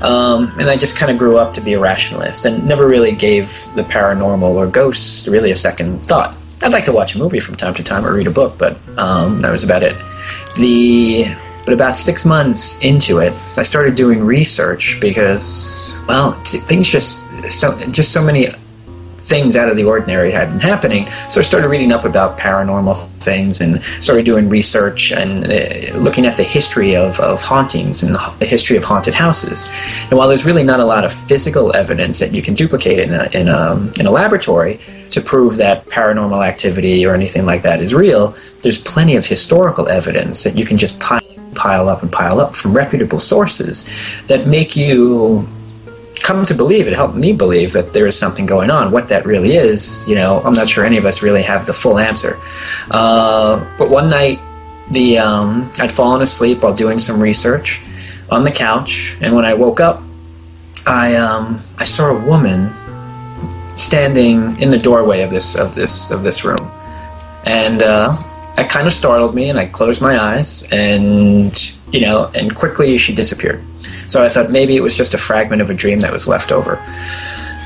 um, 0.01 0.53
and 0.59 0.69
I 0.69 0.77
just 0.77 0.97
kind 0.97 1.11
of 1.11 1.17
grew 1.17 1.37
up 1.37 1.53
to 1.53 1.61
be 1.61 1.73
a 1.73 1.79
rationalist 1.79 2.45
and 2.45 2.65
never 2.67 2.87
really 2.87 3.13
gave 3.13 3.47
the 3.75 3.83
paranormal 3.83 4.55
or 4.55 4.67
ghosts 4.67 5.27
really 5.27 5.51
a 5.51 5.55
second 5.55 6.05
thought. 6.05 6.35
I'd 6.61 6.73
like 6.73 6.85
to 6.85 6.91
watch 6.91 7.15
a 7.15 7.17
movie 7.17 7.39
from 7.39 7.55
time 7.55 7.73
to 7.75 7.83
time 7.83 8.05
or 8.05 8.13
read 8.13 8.27
a 8.27 8.31
book, 8.31 8.57
but 8.57 8.77
um, 8.97 9.39
that 9.41 9.51
was 9.51 9.63
about 9.63 9.81
it. 9.81 9.95
The 10.57 11.33
but 11.69 11.75
about 11.75 11.95
six 11.95 12.25
months 12.25 12.83
into 12.83 13.19
it, 13.19 13.31
I 13.55 13.61
started 13.61 13.93
doing 13.93 14.23
research 14.23 14.97
because 14.99 15.95
well, 16.07 16.31
things 16.43 16.89
just 16.89 17.27
so 17.47 17.77
just 17.91 18.11
so 18.11 18.23
many 18.23 18.47
things 19.19 19.55
out 19.55 19.69
of 19.69 19.77
the 19.77 19.83
ordinary 19.83 20.31
had 20.31 20.49
been 20.49 20.59
happening. 20.59 21.05
So 21.29 21.39
I 21.39 21.43
started 21.43 21.69
reading 21.69 21.91
up 21.91 22.05
about 22.05 22.39
paranormal 22.39 23.07
things 23.19 23.61
and 23.61 23.83
started 24.01 24.25
doing 24.25 24.49
research 24.49 25.11
and 25.11 25.45
uh, 25.45 25.95
looking 25.97 26.25
at 26.25 26.37
the 26.37 26.43
history 26.43 26.95
of, 26.95 27.19
of 27.19 27.39
hauntings 27.39 28.01
and 28.01 28.15
the 28.15 28.45
history 28.47 28.75
of 28.75 28.83
haunted 28.83 29.13
houses. 29.13 29.69
And 30.09 30.17
while 30.17 30.27
there's 30.27 30.45
really 30.45 30.63
not 30.63 30.79
a 30.79 30.85
lot 30.85 31.05
of 31.05 31.13
physical 31.27 31.75
evidence 31.75 32.17
that 32.17 32.33
you 32.33 32.41
can 32.41 32.55
duplicate 32.55 32.97
in 32.97 33.13
a, 33.13 33.29
in 33.33 33.47
a, 33.47 33.91
in 33.99 34.07
a 34.07 34.11
laboratory 34.11 34.79
to 35.11 35.21
prove 35.21 35.57
that 35.57 35.85
paranormal 35.85 36.43
activity 36.47 37.05
or 37.05 37.13
anything 37.13 37.45
like 37.45 37.61
that 37.61 37.81
is 37.81 37.93
real, 37.93 38.35
there's 38.61 38.81
plenty 38.81 39.15
of 39.15 39.25
historical 39.25 39.87
evidence 39.87 40.43
that 40.43 40.57
you 40.57 40.65
can 40.65 40.77
just 40.77 40.99
pile, 40.99 41.21
pile 41.55 41.89
up 41.89 42.01
and 42.01 42.11
pile 42.11 42.39
up 42.39 42.55
from 42.55 42.73
reputable 42.73 43.19
sources 43.19 43.89
that 44.27 44.47
make 44.47 44.75
you 44.75 45.47
come 46.21 46.45
to 46.45 46.53
believe 46.53 46.87
it 46.87 46.93
helped 46.93 47.15
me 47.15 47.31
believe 47.31 47.71
that 47.71 47.93
there 47.93 48.05
is 48.05 48.17
something 48.17 48.45
going 48.45 48.69
on. 48.69 48.91
What 48.91 49.07
that 49.09 49.25
really 49.25 49.55
is 49.55 50.07
you 50.07 50.15
know 50.15 50.41
i'm 50.45 50.53
not 50.53 50.69
sure 50.69 50.83
any 50.85 50.97
of 50.97 51.05
us 51.05 51.21
really 51.21 51.43
have 51.43 51.65
the 51.65 51.73
full 51.73 51.97
answer. 51.97 52.37
Uh, 52.91 53.65
but 53.77 53.89
one 53.89 54.09
night 54.09 54.39
the 54.91 55.19
um, 55.19 55.71
i'd 55.79 55.91
fallen 55.91 56.21
asleep 56.21 56.63
while 56.63 56.73
doing 56.75 56.99
some 56.99 57.21
research 57.21 57.79
on 58.31 58.43
the 58.43 58.51
couch 58.51 59.15
and 59.21 59.35
when 59.35 59.45
i 59.45 59.53
woke 59.53 59.79
up 59.79 60.01
i 60.87 61.15
um, 61.15 61.61
i 61.77 61.85
saw 61.85 62.09
a 62.09 62.25
woman 62.25 62.73
standing 63.79 64.59
in 64.59 64.69
the 64.69 64.77
doorway 64.77 65.21
of 65.21 65.31
this 65.31 65.55
of 65.55 65.73
this 65.73 66.11
of 66.11 66.21
this 66.23 66.43
room. 66.43 66.71
And 67.45 67.81
uh, 67.81 68.15
it 68.59 68.69
kind 68.69 68.87
of 68.87 68.93
startled 68.93 69.33
me 69.33 69.49
and 69.49 69.59
i 69.59 69.65
closed 69.65 70.01
my 70.01 70.19
eyes 70.19 70.67
and 70.71 71.75
you 71.91 72.01
know 72.01 72.29
and 72.35 72.55
quickly 72.55 72.97
she 72.97 73.13
disappeared 73.13 73.63
so 74.07 74.23
I 74.23 74.29
thought 74.29 74.51
maybe 74.51 74.75
it 74.75 74.81
was 74.81 74.95
just 74.95 75.13
a 75.13 75.17
fragment 75.17 75.61
of 75.61 75.69
a 75.69 75.73
dream 75.73 75.99
that 76.01 76.11
was 76.11 76.27
left 76.27 76.51
over. 76.51 76.75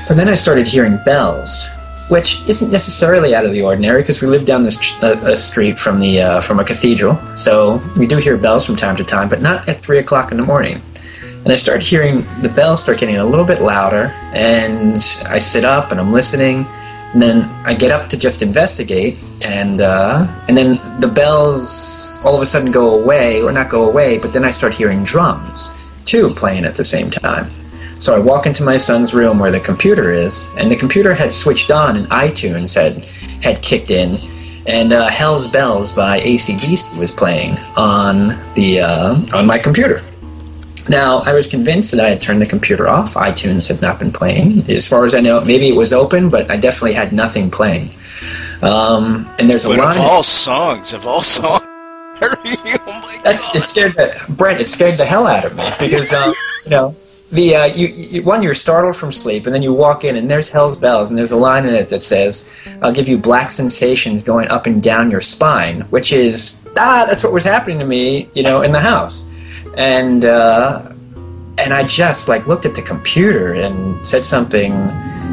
But 0.06 0.16
then 0.16 0.28
I 0.28 0.34
started 0.34 0.66
hearing 0.66 0.98
bells, 1.04 1.66
which 2.08 2.46
isn't 2.48 2.70
necessarily 2.70 3.34
out 3.34 3.44
of 3.44 3.52
the 3.52 3.62
ordinary 3.62 4.02
because 4.02 4.20
we 4.20 4.28
live 4.28 4.44
down 4.44 4.62
this 4.62 5.02
uh, 5.02 5.34
street 5.36 5.78
from 5.78 6.00
the 6.00 6.20
uh, 6.20 6.40
from 6.40 6.60
a 6.60 6.64
cathedral. 6.64 7.18
So 7.36 7.82
we 7.96 8.06
do 8.06 8.18
hear 8.18 8.36
bells 8.36 8.66
from 8.66 8.76
time 8.76 8.96
to 8.96 9.04
time, 9.04 9.28
but 9.28 9.40
not 9.40 9.68
at 9.68 9.82
three 9.82 9.98
o'clock 9.98 10.30
in 10.30 10.36
the 10.36 10.44
morning. 10.44 10.80
And 11.22 11.52
I 11.52 11.56
start 11.56 11.82
hearing 11.82 12.24
the 12.42 12.52
bells 12.54 12.82
start 12.82 12.98
getting 12.98 13.16
a 13.16 13.24
little 13.24 13.44
bit 13.44 13.60
louder, 13.60 14.12
and 14.34 14.96
I 15.26 15.38
sit 15.38 15.64
up 15.64 15.90
and 15.90 16.00
I'm 16.00 16.12
listening. 16.12 16.66
And 17.14 17.22
then 17.22 17.42
I 17.64 17.74
get 17.74 17.92
up 17.92 18.08
to 18.10 18.18
just 18.18 18.42
investigate, 18.42 19.16
and 19.46 19.80
uh, 19.80 20.26
and 20.48 20.58
then 20.58 20.80
the 21.00 21.06
bells 21.06 22.12
all 22.24 22.34
of 22.34 22.42
a 22.42 22.46
sudden 22.46 22.72
go 22.72 23.00
away, 23.00 23.40
or 23.40 23.52
not 23.52 23.70
go 23.70 23.88
away, 23.88 24.18
but 24.18 24.32
then 24.32 24.44
I 24.44 24.50
start 24.50 24.74
hearing 24.74 25.04
drums 25.04 25.72
too 26.04 26.34
playing 26.34 26.64
at 26.64 26.76
the 26.76 26.84
same 26.84 27.10
time. 27.10 27.50
So 28.00 28.14
I 28.14 28.18
walk 28.18 28.46
into 28.46 28.64
my 28.64 28.76
son's 28.76 29.14
room 29.14 29.38
where 29.38 29.50
the 29.50 29.60
computer 29.60 30.12
is, 30.12 30.48
and 30.58 30.70
the 30.70 30.76
computer 30.76 31.14
had 31.14 31.32
switched 31.32 31.70
on, 31.70 31.96
and 31.96 32.06
iTunes 32.08 32.74
had 32.74 33.04
had 33.42 33.62
kicked 33.62 33.90
in, 33.90 34.16
and 34.66 34.92
uh, 34.92 35.08
"Hell's 35.08 35.46
Bells" 35.46 35.92
by 35.92 36.18
AC/DC 36.18 36.98
was 36.98 37.10
playing 37.10 37.58
on 37.76 38.36
the 38.54 38.80
uh, 38.80 39.14
on 39.32 39.46
my 39.46 39.58
computer. 39.58 40.02
Now, 40.88 41.18
I 41.20 41.32
was 41.32 41.46
convinced 41.46 41.90
that 41.92 42.04
I 42.04 42.10
had 42.10 42.20
turned 42.22 42.40
the 42.42 42.46
computer 42.46 42.88
off. 42.88 43.14
iTunes 43.14 43.68
had 43.68 43.80
not 43.80 43.98
been 43.98 44.12
playing. 44.12 44.68
As 44.70 44.86
far 44.86 45.06
as 45.06 45.14
I 45.14 45.20
know, 45.20 45.42
maybe 45.44 45.68
it 45.68 45.76
was 45.76 45.92
open, 45.92 46.28
but 46.28 46.50
I 46.50 46.56
definitely 46.56 46.92
had 46.92 47.12
nothing 47.12 47.50
playing. 47.50 47.90
Um, 48.62 49.28
and 49.38 49.48
there's 49.48 49.64
a 49.64 49.68
But 49.68 49.78
line. 49.78 49.96
of 49.96 50.02
all 50.02 50.22
songs, 50.22 50.92
of 50.92 51.06
all 51.06 51.22
songs, 51.22 51.62
oh 52.22 52.84
my 52.86 53.20
That's 53.24 53.54
it 53.54 53.62
scared 53.62 53.94
the 53.94 54.14
Brent. 54.30 54.60
It 54.60 54.70
scared 54.70 54.96
the 54.96 55.04
hell 55.04 55.26
out 55.26 55.44
of 55.44 55.56
me 55.56 55.64
because 55.80 56.12
um, 56.12 56.32
you 56.64 56.70
know 56.70 56.96
the 57.32 57.56
uh, 57.56 57.64
you, 57.64 57.88
you 57.88 58.22
one 58.22 58.42
you're 58.42 58.54
startled 58.54 58.96
from 58.96 59.10
sleep 59.10 59.46
and 59.46 59.54
then 59.54 59.62
you 59.62 59.72
walk 59.74 60.04
in 60.04 60.16
and 60.16 60.30
there's 60.30 60.48
Hell's 60.48 60.76
Bells 60.76 61.10
and 61.10 61.18
there's 61.18 61.32
a 61.32 61.36
line 61.36 61.66
in 61.66 61.74
it 61.74 61.88
that 61.88 62.02
says 62.02 62.48
I'll 62.82 62.92
give 62.92 63.08
you 63.08 63.18
black 63.18 63.50
sensations 63.50 64.22
going 64.22 64.48
up 64.48 64.66
and 64.66 64.82
down 64.82 65.10
your 65.10 65.20
spine, 65.20 65.80
which 65.90 66.12
is 66.12 66.60
ah 66.78 67.04
that's 67.06 67.24
what 67.24 67.32
was 67.32 67.44
happening 67.44 67.80
to 67.80 67.84
me 67.84 68.30
you 68.34 68.42
know 68.44 68.62
in 68.62 68.70
the 68.72 68.80
house, 68.80 69.28
and 69.76 70.24
uh, 70.24 70.92
and 71.58 71.72
I 71.72 71.84
just 71.84 72.28
like 72.28 72.46
looked 72.46 72.66
at 72.66 72.74
the 72.74 72.82
computer 72.82 73.54
and 73.54 74.06
said 74.06 74.24
something 74.24 74.72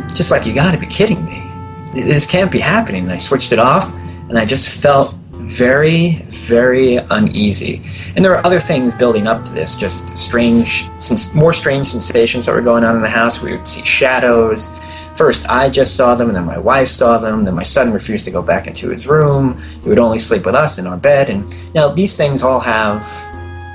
just 0.10 0.32
like 0.32 0.46
you 0.46 0.54
got 0.54 0.72
to 0.72 0.78
be 0.78 0.88
kidding 0.88 1.24
me, 1.26 1.50
this 1.94 2.26
can't 2.26 2.52
be 2.52 2.60
happening. 2.60 3.04
And 3.04 3.12
I 3.12 3.18
switched 3.18 3.52
it 3.52 3.60
off 3.60 3.94
and 4.30 4.38
I 4.38 4.46
just 4.46 4.70
felt 4.82 5.14
very, 5.32 6.14
very 6.30 6.98
uneasy. 6.98 7.82
And 8.16 8.24
there 8.24 8.32
were 8.32 8.46
other 8.46 8.60
things 8.60 8.96
building 8.96 9.28
up 9.28 9.44
to 9.46 9.52
this, 9.52 9.76
just 9.76 10.18
strange, 10.18 10.90
more 11.34 11.54
strange 11.54 11.88
sensations 11.88 12.46
that 12.46 12.54
were 12.54 12.62
going 12.62 12.84
on 12.84 12.96
in 12.96 13.02
the 13.02 13.10
house. 13.10 13.42
We 13.42 13.58
would 13.58 13.68
see 13.68 13.84
shadows. 13.84 14.70
First, 15.18 15.50
I 15.50 15.70
just 15.70 15.98
saw 15.98 16.16
them, 16.16 16.28
and 16.28 16.36
then 16.36 16.46
my 16.46 16.58
wife 16.58 16.88
saw 16.88 17.18
them. 17.18 17.44
Then 17.44 17.56
my 17.56 17.64
son 17.64 17.92
refused 17.92 18.26
to 18.26 18.32
go 18.32 18.42
back 18.42 18.68
into 18.68 18.90
his 18.90 19.08
room. 19.08 19.58
He 19.84 19.90
would 19.90 20.00
only 20.00 20.20
sleep 20.20 20.46
with 20.46 20.56
us 20.56 20.78
in 20.78 20.88
our 20.88 20.98
bed. 20.98 21.30
And 21.30 21.74
now 21.76 21.90
these 21.90 22.16
things 22.16 22.44
all 22.44 22.60
have, 22.60 23.04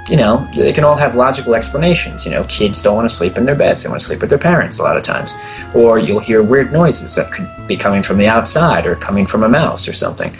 you 0.08 0.16
know, 0.16 0.48
they 0.54 0.72
can 0.72 0.84
all 0.84 0.96
have 0.96 1.16
logical 1.16 1.54
explanations. 1.54 2.24
You 2.24 2.30
know, 2.30 2.44
kids 2.44 2.82
don't 2.82 2.96
want 2.96 3.08
to 3.08 3.14
sleep 3.14 3.36
in 3.36 3.44
their 3.44 3.54
beds; 3.54 3.82
they 3.82 3.88
want 3.88 4.00
to 4.00 4.06
sleep 4.06 4.20
with 4.20 4.30
their 4.30 4.38
parents 4.38 4.78
a 4.78 4.82
lot 4.82 4.96
of 4.96 5.02
times. 5.02 5.34
Or 5.74 5.98
you'll 5.98 6.20
hear 6.20 6.42
weird 6.42 6.72
noises 6.72 7.16
that 7.16 7.32
could 7.32 7.48
be 7.66 7.76
coming 7.76 8.02
from 8.02 8.18
the 8.18 8.28
outside 8.28 8.86
or 8.86 8.94
coming 8.96 9.26
from 9.26 9.42
a 9.42 9.48
mouse 9.48 9.88
or 9.88 9.92
something 9.92 10.36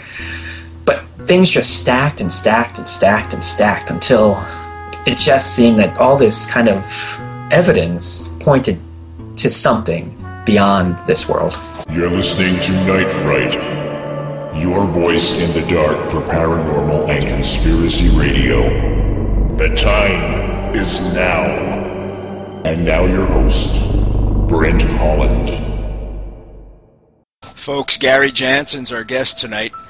but 0.87 1.03
things 1.27 1.49
just 1.49 1.79
stacked 1.81 2.21
and 2.21 2.31
stacked 2.31 2.79
and 2.79 2.87
stacked 2.87 3.33
and 3.33 3.43
stacked 3.43 3.91
until 3.91 4.35
it 5.05 5.17
just 5.17 5.55
seemed 5.55 5.77
that 5.77 5.95
all 5.97 6.17
this 6.17 6.49
kind 6.49 6.69
of 6.69 6.81
evidence 7.51 8.29
pointed 8.39 8.79
to 9.35 9.49
something 9.49 10.17
beyond 10.45 10.97
this 11.05 11.29
world. 11.29 11.59
You're 11.91 12.09
listening 12.09 12.59
to 12.61 12.71
Night 12.85 13.11
Fright, 13.11 13.53
your 14.55 14.85
voice 14.85 15.39
in 15.39 15.53
the 15.53 15.69
dark 15.69 16.03
for 16.03 16.21
paranormal 16.21 17.09
and 17.09 17.25
conspiracy 17.25 18.09
radio. 18.17 19.06
The 19.57 19.69
time 19.75 20.75
is 20.75 21.15
now. 21.15 21.45
And 22.63 22.85
now 22.85 23.05
your 23.05 23.25
host, 23.25 23.73
Brent 24.47 24.83
Holland. 24.83 25.49
Folks, 27.41 27.97
Gary 27.97 28.31
Jansen's 28.31 28.93
our 28.93 29.03
guest 29.03 29.39
tonight. 29.39 29.71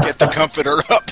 Get 0.00 0.20
the 0.20 0.30
comforter 0.32 0.80
up. 0.88 1.10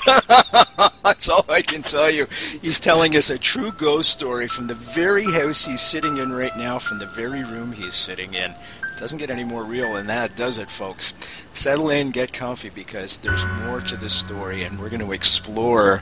That's 1.03 1.27
all 1.27 1.43
I 1.49 1.61
can 1.61 1.83
tell 1.83 2.09
you. 2.09 2.27
He's 2.61 2.79
telling 2.79 3.17
us 3.17 3.29
a 3.29 3.37
true 3.37 3.73
ghost 3.73 4.11
story 4.11 4.47
from 4.47 4.67
the 4.67 4.75
very 4.75 5.25
house 5.25 5.65
he's 5.65 5.81
sitting 5.81 6.19
in 6.19 6.31
right 6.31 6.55
now, 6.55 6.79
from 6.79 6.99
the 6.99 7.05
very 7.05 7.43
room 7.43 7.73
he's 7.73 7.95
sitting 7.95 8.33
in. 8.33 8.55
Doesn't 8.97 9.17
get 9.17 9.29
any 9.29 9.43
more 9.43 9.65
real 9.65 9.93
than 9.93 10.07
that, 10.07 10.37
does 10.37 10.57
it, 10.57 10.69
folks? 10.69 11.13
Settle 11.53 11.89
in, 11.89 12.11
get 12.11 12.31
comfy, 12.31 12.69
because 12.69 13.17
there's 13.17 13.45
more 13.63 13.81
to 13.81 13.97
this 13.97 14.13
story, 14.13 14.63
and 14.63 14.79
we're 14.79 14.87
going 14.89 15.05
to 15.05 15.11
explore 15.11 16.01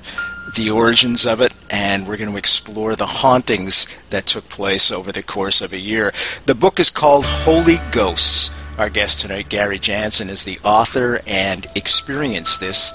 the 0.56 0.70
origins 0.70 1.26
of 1.26 1.42
it, 1.42 1.54
and 1.72 2.08
we're 2.08 2.18
going 2.18 2.32
to 2.32 2.38
explore 2.38 2.96
the 2.96 3.08
hauntings 3.08 3.88
that 4.12 4.28
took 4.28 4.48
place 4.48 4.92
over 4.92 5.12
the 5.12 5.24
course 5.24 5.60
of 5.62 5.74
a 5.74 5.80
year. 5.80 6.14
The 6.46 6.54
book 6.54 6.80
is 6.80 6.92
called 6.92 7.26
Holy 7.26 7.80
Ghosts. 7.92 8.52
Our 8.78 8.90
guest 8.90 9.22
tonight, 9.22 9.50
Gary 9.50 9.80
Jansen, 9.80 10.30
is 10.30 10.44
the 10.44 10.60
author 10.64 11.20
and 11.26 11.66
experienced 11.76 12.60
this 12.60 12.94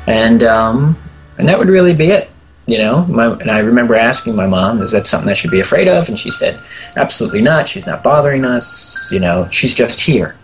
and 0.06 0.42
um, 0.42 0.96
and 1.36 1.46
that 1.48 1.58
would 1.58 1.68
really 1.68 1.94
be 1.94 2.10
it. 2.10 2.30
You 2.66 2.78
know, 2.78 3.04
my, 3.06 3.26
and 3.26 3.50
I 3.50 3.60
remember 3.60 3.94
asking 3.94 4.36
my 4.36 4.46
mom, 4.46 4.80
"Is 4.82 4.92
that 4.92 5.06
something 5.06 5.28
I 5.28 5.34
should 5.34 5.50
be 5.50 5.60
afraid 5.60 5.86
of?" 5.86 6.08
And 6.08 6.18
she 6.18 6.30
said, 6.30 6.58
"Absolutely 6.96 7.42
not. 7.42 7.68
She's 7.68 7.86
not 7.86 8.02
bothering 8.02 8.44
us. 8.44 9.10
You 9.12 9.20
know, 9.20 9.48
she's 9.50 9.74
just 9.74 10.00
here." 10.00 10.37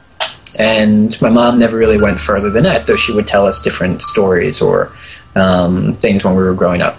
And 0.58 1.20
my 1.20 1.30
mom 1.30 1.58
never 1.58 1.76
really 1.76 2.00
went 2.00 2.20
further 2.20 2.50
than 2.50 2.62
that, 2.64 2.87
though 2.87 2.96
she 2.96 3.12
would 3.12 3.26
tell 3.26 3.46
us 3.46 3.61
different 3.61 4.02
stories 4.02 4.62
or 4.62 4.92
um, 5.34 5.96
things 5.96 6.25
when 6.25 6.37
we 6.37 6.42
were 6.42 6.54
growing 6.54 6.82
up. 6.82 6.96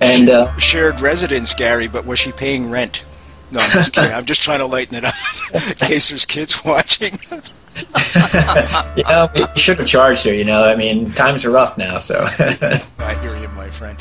And 0.00 0.30
uh, 0.30 0.56
Shared 0.58 1.00
residence, 1.00 1.54
Gary, 1.54 1.88
but 1.88 2.04
was 2.04 2.18
she 2.18 2.32
paying 2.32 2.70
rent? 2.70 3.04
No, 3.50 3.60
I'm 3.60 3.70
just 3.70 3.92
kidding. 3.92 4.12
I'm 4.12 4.24
just 4.24 4.42
trying 4.42 4.58
to 4.58 4.66
lighten 4.66 4.96
it 4.96 5.04
up 5.04 5.14
in 5.54 5.74
case 5.74 6.08
there's 6.08 6.26
kids 6.26 6.64
watching. 6.64 7.18
you 8.96 9.04
know, 9.04 9.30
we 9.34 9.46
should 9.56 9.78
have 9.78 9.86
charged 9.86 10.24
her. 10.24 10.34
You 10.34 10.44
know, 10.44 10.64
I 10.64 10.74
mean, 10.74 11.12
times 11.12 11.44
are 11.44 11.50
rough 11.50 11.78
now, 11.78 11.98
so. 11.98 12.24
I 12.98 13.14
hear 13.20 13.36
you, 13.36 13.48
my 13.48 13.70
friend. 13.70 13.98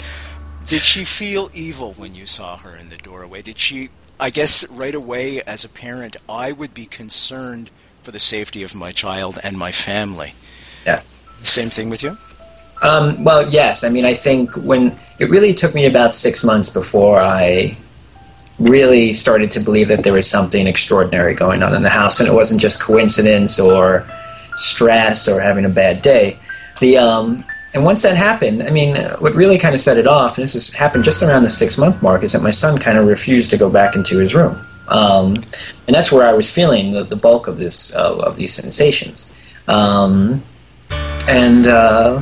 Did 0.68 0.82
she 0.82 1.04
feel 1.04 1.52
evil 1.54 1.94
when 1.94 2.16
you 2.16 2.26
saw 2.26 2.58
her 2.58 2.76
in 2.76 2.90
the 2.90 2.98
doorway? 2.98 3.42
Did 3.42 3.58
she? 3.58 3.90
I 4.20 4.30
guess 4.30 4.68
right 4.70 4.96
away, 4.96 5.42
as 5.44 5.64
a 5.66 5.70
parent, 5.70 6.16
I 6.30 6.52
would 6.52 6.74
be 6.74 6.86
concerned 6.86 7.70
for 8.04 8.12
the 8.12 8.20
safety 8.20 8.64
of 8.64 8.76
my 8.76 8.92
child 8.92 9.40
and 9.44 9.58
my 9.58 9.72
family. 9.72 10.34
yes. 10.86 11.20
Same 11.42 11.70
thing 11.70 11.90
with 11.90 12.04
you? 12.04 12.18
Um, 12.82 13.24
well, 13.24 13.50
yes. 13.50 13.84
I 13.84 13.90
mean, 13.90 14.06
I 14.06 14.14
think 14.14 14.56
when 14.58 14.98
it 15.20 15.30
really 15.30 15.54
took 15.54 15.74
me 15.74 15.86
about 15.86 16.14
six 16.14 16.44
months 16.44 16.70
before 16.70 17.20
I 17.20 17.76
really 18.60 19.14
started 19.14 19.52
to 19.52 19.60
believe 19.60 19.88
that 19.88 20.04
there 20.04 20.14
was 20.14 20.30
something 20.30 20.68
extraordinary 20.68 21.34
going 21.34 21.64
on 21.64 21.76
in 21.76 21.82
the 21.82 21.90
house, 21.90 22.20
and 22.20 22.30
it 22.30 22.34
wasn't 22.34 22.62
just 22.62 22.82
coincidence 22.82 23.60
or 23.60 24.06
stress 24.56 25.28
or 25.28 25.42
having 25.42 25.66
a 25.66 25.70
bad 25.70 26.02
day. 26.02 26.38
The 26.80 26.98
um, 26.98 27.44
and 27.74 27.84
once 27.84 28.04
that 28.04 28.16
happened, 28.16 28.64
I 28.64 28.70
mean, 28.70 28.96
what 29.20 29.34
really 29.34 29.58
kind 29.58 29.74
of 29.74 29.82
set 29.82 29.98
it 29.98 30.08
off, 30.08 30.38
and 30.38 30.44
this 30.44 30.54
has 30.54 30.72
happened 30.74 31.04
just 31.04 31.24
around 31.24 31.44
the 31.44 31.50
six 31.50 31.78
month 31.78 32.02
mark, 32.02 32.24
is 32.24 32.34
that 32.34 32.44
my 32.44 32.52
son 32.52 32.78
kind 32.78 32.98
of 32.98 33.08
refused 33.08 33.50
to 33.52 33.58
go 33.58 33.70
back 33.70 33.96
into 33.96 34.20
his 34.20 34.36
room, 34.36 34.58
um, 34.88 35.36
and 35.88 35.96
that's 35.96 36.12
where 36.12 36.28
I 36.28 36.34
was 36.34 36.52
feeling 36.52 36.92
the, 36.92 37.04
the 37.04 37.16
bulk 37.16 37.48
of 37.48 37.58
this 37.58 37.96
uh, 37.96 38.18
of 38.18 38.36
these 38.38 38.54
sensations, 38.54 39.34
um, 39.68 40.44
and 41.28 41.68
uh, 41.68 42.22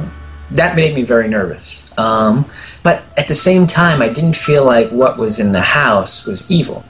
that 0.51 0.75
made 0.75 0.96
me 0.96 1.03
very 1.03 1.27
nervous. 1.27 1.84
Um, 1.98 2.46
but 2.84 3.03
at 3.18 3.27
the 3.27 3.36
same 3.36 3.68
time, 3.68 4.01
I 4.01 4.10
didn't 4.10 4.36
feel 4.36 4.65
like 4.65 4.89
what 4.91 5.18
was 5.18 5.39
in 5.39 5.51
the 5.51 5.62
house 5.62 6.25
was 6.25 6.50
evil. 6.50 6.84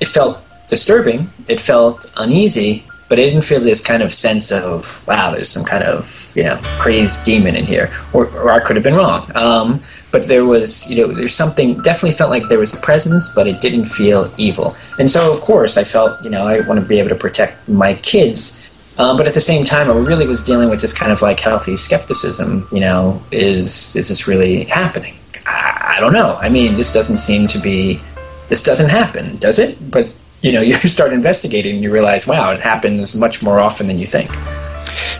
It 0.00 0.08
felt 0.08 0.38
disturbing. 0.68 1.30
It 1.48 1.60
felt 1.60 2.10
uneasy, 2.16 2.84
but 3.12 3.20
I 3.20 3.24
didn't 3.24 3.42
feel 3.42 3.60
this 3.60 3.82
kind 3.82 4.02
of 4.02 4.10
sense 4.10 4.50
of 4.50 5.06
wow, 5.06 5.32
there's 5.32 5.50
some 5.50 5.66
kind 5.66 5.84
of 5.84 6.32
you 6.34 6.44
know 6.44 6.56
crazed 6.80 7.26
demon 7.26 7.56
in 7.56 7.66
here, 7.66 7.92
or, 8.14 8.24
or 8.28 8.50
I 8.50 8.58
could 8.58 8.74
have 8.74 8.82
been 8.82 8.94
wrong. 8.94 9.30
Um, 9.34 9.82
but 10.12 10.28
there 10.28 10.46
was 10.46 10.90
you 10.90 10.96
know 10.96 11.12
there's 11.12 11.34
something 11.34 11.78
definitely 11.82 12.16
felt 12.16 12.30
like 12.30 12.48
there 12.48 12.58
was 12.58 12.74
a 12.74 12.80
presence, 12.80 13.34
but 13.34 13.46
it 13.46 13.60
didn't 13.60 13.84
feel 13.84 14.32
evil. 14.38 14.74
And 14.98 15.10
so 15.10 15.30
of 15.30 15.42
course 15.42 15.76
I 15.76 15.84
felt 15.84 16.24
you 16.24 16.30
know 16.30 16.46
I 16.46 16.60
want 16.60 16.80
to 16.80 16.86
be 16.86 16.98
able 16.98 17.10
to 17.10 17.14
protect 17.14 17.68
my 17.68 17.96
kids. 17.96 18.58
Um, 18.96 19.18
but 19.18 19.26
at 19.26 19.34
the 19.34 19.42
same 19.42 19.66
time, 19.66 19.90
I 19.90 19.94
really 19.94 20.26
was 20.26 20.42
dealing 20.42 20.70
with 20.70 20.80
this 20.80 20.94
kind 20.94 21.12
of 21.12 21.20
like 21.20 21.38
healthy 21.38 21.76
skepticism. 21.76 22.66
You 22.72 22.80
know, 22.80 23.22
is 23.30 23.94
is 23.94 24.08
this 24.08 24.26
really 24.26 24.64
happening? 24.64 25.16
I, 25.44 25.96
I 25.98 26.00
don't 26.00 26.14
know. 26.14 26.38
I 26.40 26.48
mean, 26.48 26.76
this 26.76 26.94
doesn't 26.94 27.18
seem 27.18 27.46
to 27.48 27.58
be. 27.58 28.00
This 28.48 28.62
doesn't 28.62 28.88
happen, 28.88 29.36
does 29.36 29.58
it? 29.58 29.90
But 29.90 30.08
you 30.42 30.52
know, 30.52 30.60
you 30.60 30.76
start 30.88 31.12
investigating 31.12 31.76
and 31.76 31.82
you 31.82 31.92
realize, 31.92 32.26
wow, 32.26 32.52
it 32.52 32.60
happens 32.60 33.14
much 33.14 33.42
more 33.42 33.58
often 33.58 33.86
than 33.86 33.98
you 33.98 34.06
think. 34.06 34.30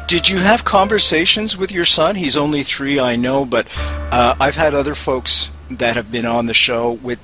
Did 0.06 0.28
you 0.28 0.38
have 0.38 0.64
conversations 0.64 1.56
with 1.56 1.72
your 1.72 1.86
son? 1.86 2.16
He's 2.16 2.36
only 2.36 2.62
three, 2.62 3.00
I 3.00 3.16
know, 3.16 3.46
but 3.46 3.66
uh, 4.12 4.34
I've 4.38 4.56
had 4.56 4.74
other 4.74 4.94
folks 4.94 5.48
that 5.70 5.96
have 5.96 6.12
been 6.12 6.26
on 6.26 6.46
the 6.46 6.54
show 6.54 6.92
with 6.92 7.18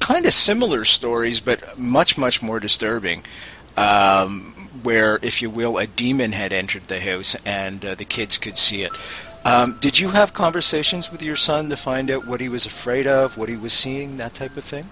kind 0.00 0.26
of 0.26 0.34
similar 0.34 0.84
stories, 0.84 1.40
but 1.40 1.78
much, 1.78 2.18
much 2.18 2.42
more 2.42 2.60
disturbing. 2.60 3.24
Um, 3.76 4.54
where, 4.82 5.18
if 5.22 5.40
you 5.40 5.50
will, 5.50 5.78
a 5.78 5.86
demon 5.86 6.32
had 6.32 6.52
entered 6.52 6.84
the 6.84 7.00
house 7.00 7.36
and 7.46 7.84
uh, 7.84 7.94
the 7.94 8.04
kids 8.04 8.38
could 8.38 8.58
see 8.58 8.82
it. 8.82 8.92
Um, 9.44 9.78
did 9.80 9.98
you 9.98 10.08
have 10.08 10.34
conversations 10.34 11.10
with 11.10 11.22
your 11.22 11.36
son 11.36 11.70
to 11.70 11.76
find 11.76 12.10
out 12.10 12.26
what 12.26 12.40
he 12.40 12.48
was 12.48 12.66
afraid 12.66 13.06
of, 13.06 13.38
what 13.38 13.48
he 13.48 13.56
was 13.56 13.72
seeing, 13.72 14.16
that 14.16 14.34
type 14.34 14.56
of 14.56 14.64
thing? 14.64 14.88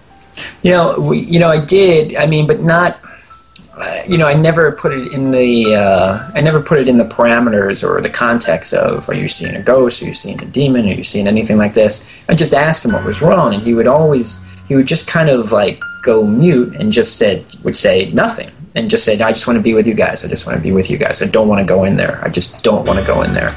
You 0.61 0.71
know, 0.71 0.99
we, 0.99 1.19
you 1.19 1.39
know, 1.39 1.49
I 1.49 1.63
did. 1.63 2.15
I 2.15 2.25
mean, 2.25 2.47
but 2.47 2.61
not. 2.61 2.99
You 4.09 4.17
know, 4.17 4.27
I 4.27 4.33
never 4.33 4.73
put 4.73 4.93
it 4.93 5.13
in 5.13 5.31
the. 5.31 5.75
Uh, 5.75 6.31
I 6.33 6.41
never 6.41 6.61
put 6.61 6.79
it 6.79 6.89
in 6.89 6.97
the 6.97 7.05
parameters 7.05 7.87
or 7.87 8.01
the 8.01 8.09
context 8.09 8.73
of 8.73 9.07
Are 9.07 9.15
you 9.15 9.29
seeing 9.29 9.55
a 9.55 9.61
ghost? 9.61 10.01
Are 10.01 10.05
you 10.05 10.13
seeing 10.13 10.41
a 10.41 10.45
demon? 10.45 10.87
Are 10.87 10.93
you 10.93 11.03
seeing 11.03 11.27
anything 11.27 11.57
like 11.57 11.73
this? 11.73 12.11
I 12.27 12.35
just 12.35 12.53
asked 12.53 12.83
him 12.83 12.91
what 12.91 13.05
was 13.05 13.21
wrong, 13.21 13.53
and 13.53 13.63
he 13.63 13.73
would 13.73 13.87
always. 13.87 14.45
He 14.67 14.75
would 14.75 14.85
just 14.85 15.07
kind 15.07 15.29
of 15.29 15.51
like 15.51 15.81
go 16.03 16.25
mute 16.25 16.75
and 16.75 16.91
just 16.91 17.17
said 17.17 17.45
would 17.63 17.77
say 17.77 18.11
nothing 18.11 18.51
and 18.75 18.89
just 18.89 19.03
said, 19.03 19.21
I 19.21 19.31
just 19.31 19.47
want 19.47 19.57
to 19.57 19.63
be 19.63 19.73
with 19.73 19.87
you 19.87 19.93
guys. 19.93 20.23
I 20.23 20.27
just 20.27 20.45
want 20.45 20.57
to 20.57 20.63
be 20.63 20.71
with 20.71 20.89
you 20.89 20.97
guys. 20.97 21.21
I 21.21 21.27
don't 21.27 21.47
want 21.47 21.59
to 21.59 21.65
go 21.65 21.83
in 21.83 21.97
there. 21.97 22.23
I 22.23 22.29
just 22.29 22.63
don't 22.63 22.85
want 22.85 22.99
to 22.99 23.05
go 23.05 23.23
in 23.23 23.33
there. 23.33 23.55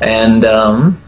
And 0.00 0.44
um, 0.44 1.00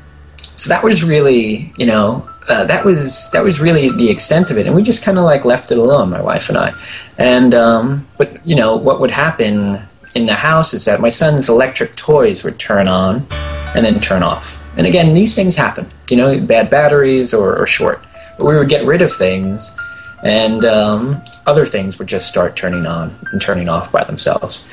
so 0.56 0.68
that 0.68 0.82
was 0.84 1.02
really, 1.02 1.72
you 1.76 1.86
know, 1.86 2.28
uh, 2.48 2.64
that 2.64 2.84
was 2.84 3.30
that 3.32 3.42
was 3.42 3.60
really 3.60 3.90
the 3.90 4.10
extent 4.10 4.50
of 4.50 4.58
it. 4.58 4.66
And 4.66 4.74
we 4.74 4.82
just 4.82 5.04
kind 5.04 5.18
of 5.18 5.24
like 5.24 5.44
left 5.44 5.70
it 5.70 5.78
alone, 5.78 6.10
my 6.10 6.22
wife 6.22 6.48
and 6.48 6.58
I. 6.58 6.72
And 7.18 7.54
um, 7.54 8.06
but 8.18 8.44
you 8.46 8.56
know 8.56 8.76
what 8.76 9.00
would 9.00 9.10
happen 9.10 9.80
in 10.14 10.26
the 10.26 10.34
house 10.34 10.74
is 10.74 10.84
that 10.86 11.00
my 11.00 11.08
son's 11.08 11.48
electric 11.48 11.96
toys 11.96 12.42
would 12.42 12.58
turn 12.58 12.88
on 12.88 13.26
and 13.74 13.84
then 13.84 14.00
turn 14.00 14.22
off. 14.22 14.56
And 14.76 14.86
again, 14.86 15.14
these 15.14 15.34
things 15.34 15.54
happen. 15.54 15.86
You 16.08 16.16
know, 16.16 16.40
bad 16.40 16.70
batteries 16.70 17.34
or, 17.34 17.56
or 17.56 17.66
short. 17.66 18.04
But 18.38 18.46
we 18.46 18.56
would 18.56 18.68
get 18.68 18.86
rid 18.86 19.02
of 19.02 19.12
things 19.12 19.76
and 20.22 20.64
um, 20.64 21.22
other 21.46 21.66
things 21.66 21.98
would 21.98 22.08
just 22.08 22.28
start 22.28 22.56
turning 22.56 22.86
on 22.86 23.14
and 23.32 23.40
turning 23.40 23.68
off 23.68 23.90
by 23.90 24.04
themselves. 24.04 24.66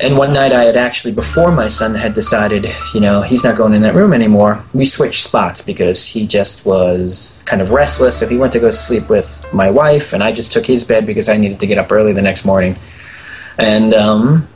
And 0.00 0.16
one 0.16 0.32
night 0.32 0.52
I 0.52 0.64
had 0.64 0.76
actually, 0.76 1.12
before 1.12 1.52
my 1.52 1.68
son 1.68 1.94
had 1.94 2.14
decided, 2.14 2.72
you 2.94 3.00
know, 3.00 3.20
he's 3.20 3.44
not 3.44 3.56
going 3.56 3.74
in 3.74 3.82
that 3.82 3.94
room 3.94 4.12
anymore, 4.12 4.62
we 4.72 4.84
switched 4.84 5.22
spots 5.22 5.60
because 5.60 6.04
he 6.04 6.26
just 6.26 6.64
was 6.64 7.42
kind 7.44 7.60
of 7.60 7.70
restless. 7.70 8.18
So 8.18 8.26
he 8.26 8.38
went 8.38 8.52
to 8.54 8.60
go 8.60 8.70
sleep 8.70 9.10
with 9.10 9.46
my 9.52 9.70
wife, 9.70 10.12
and 10.12 10.22
I 10.22 10.32
just 10.32 10.52
took 10.52 10.64
his 10.64 10.84
bed 10.84 11.06
because 11.06 11.28
I 11.28 11.36
needed 11.36 11.60
to 11.60 11.66
get 11.66 11.76
up 11.76 11.92
early 11.92 12.12
the 12.12 12.22
next 12.22 12.44
morning. 12.46 12.76
And 13.58 13.92
um, 13.92 14.48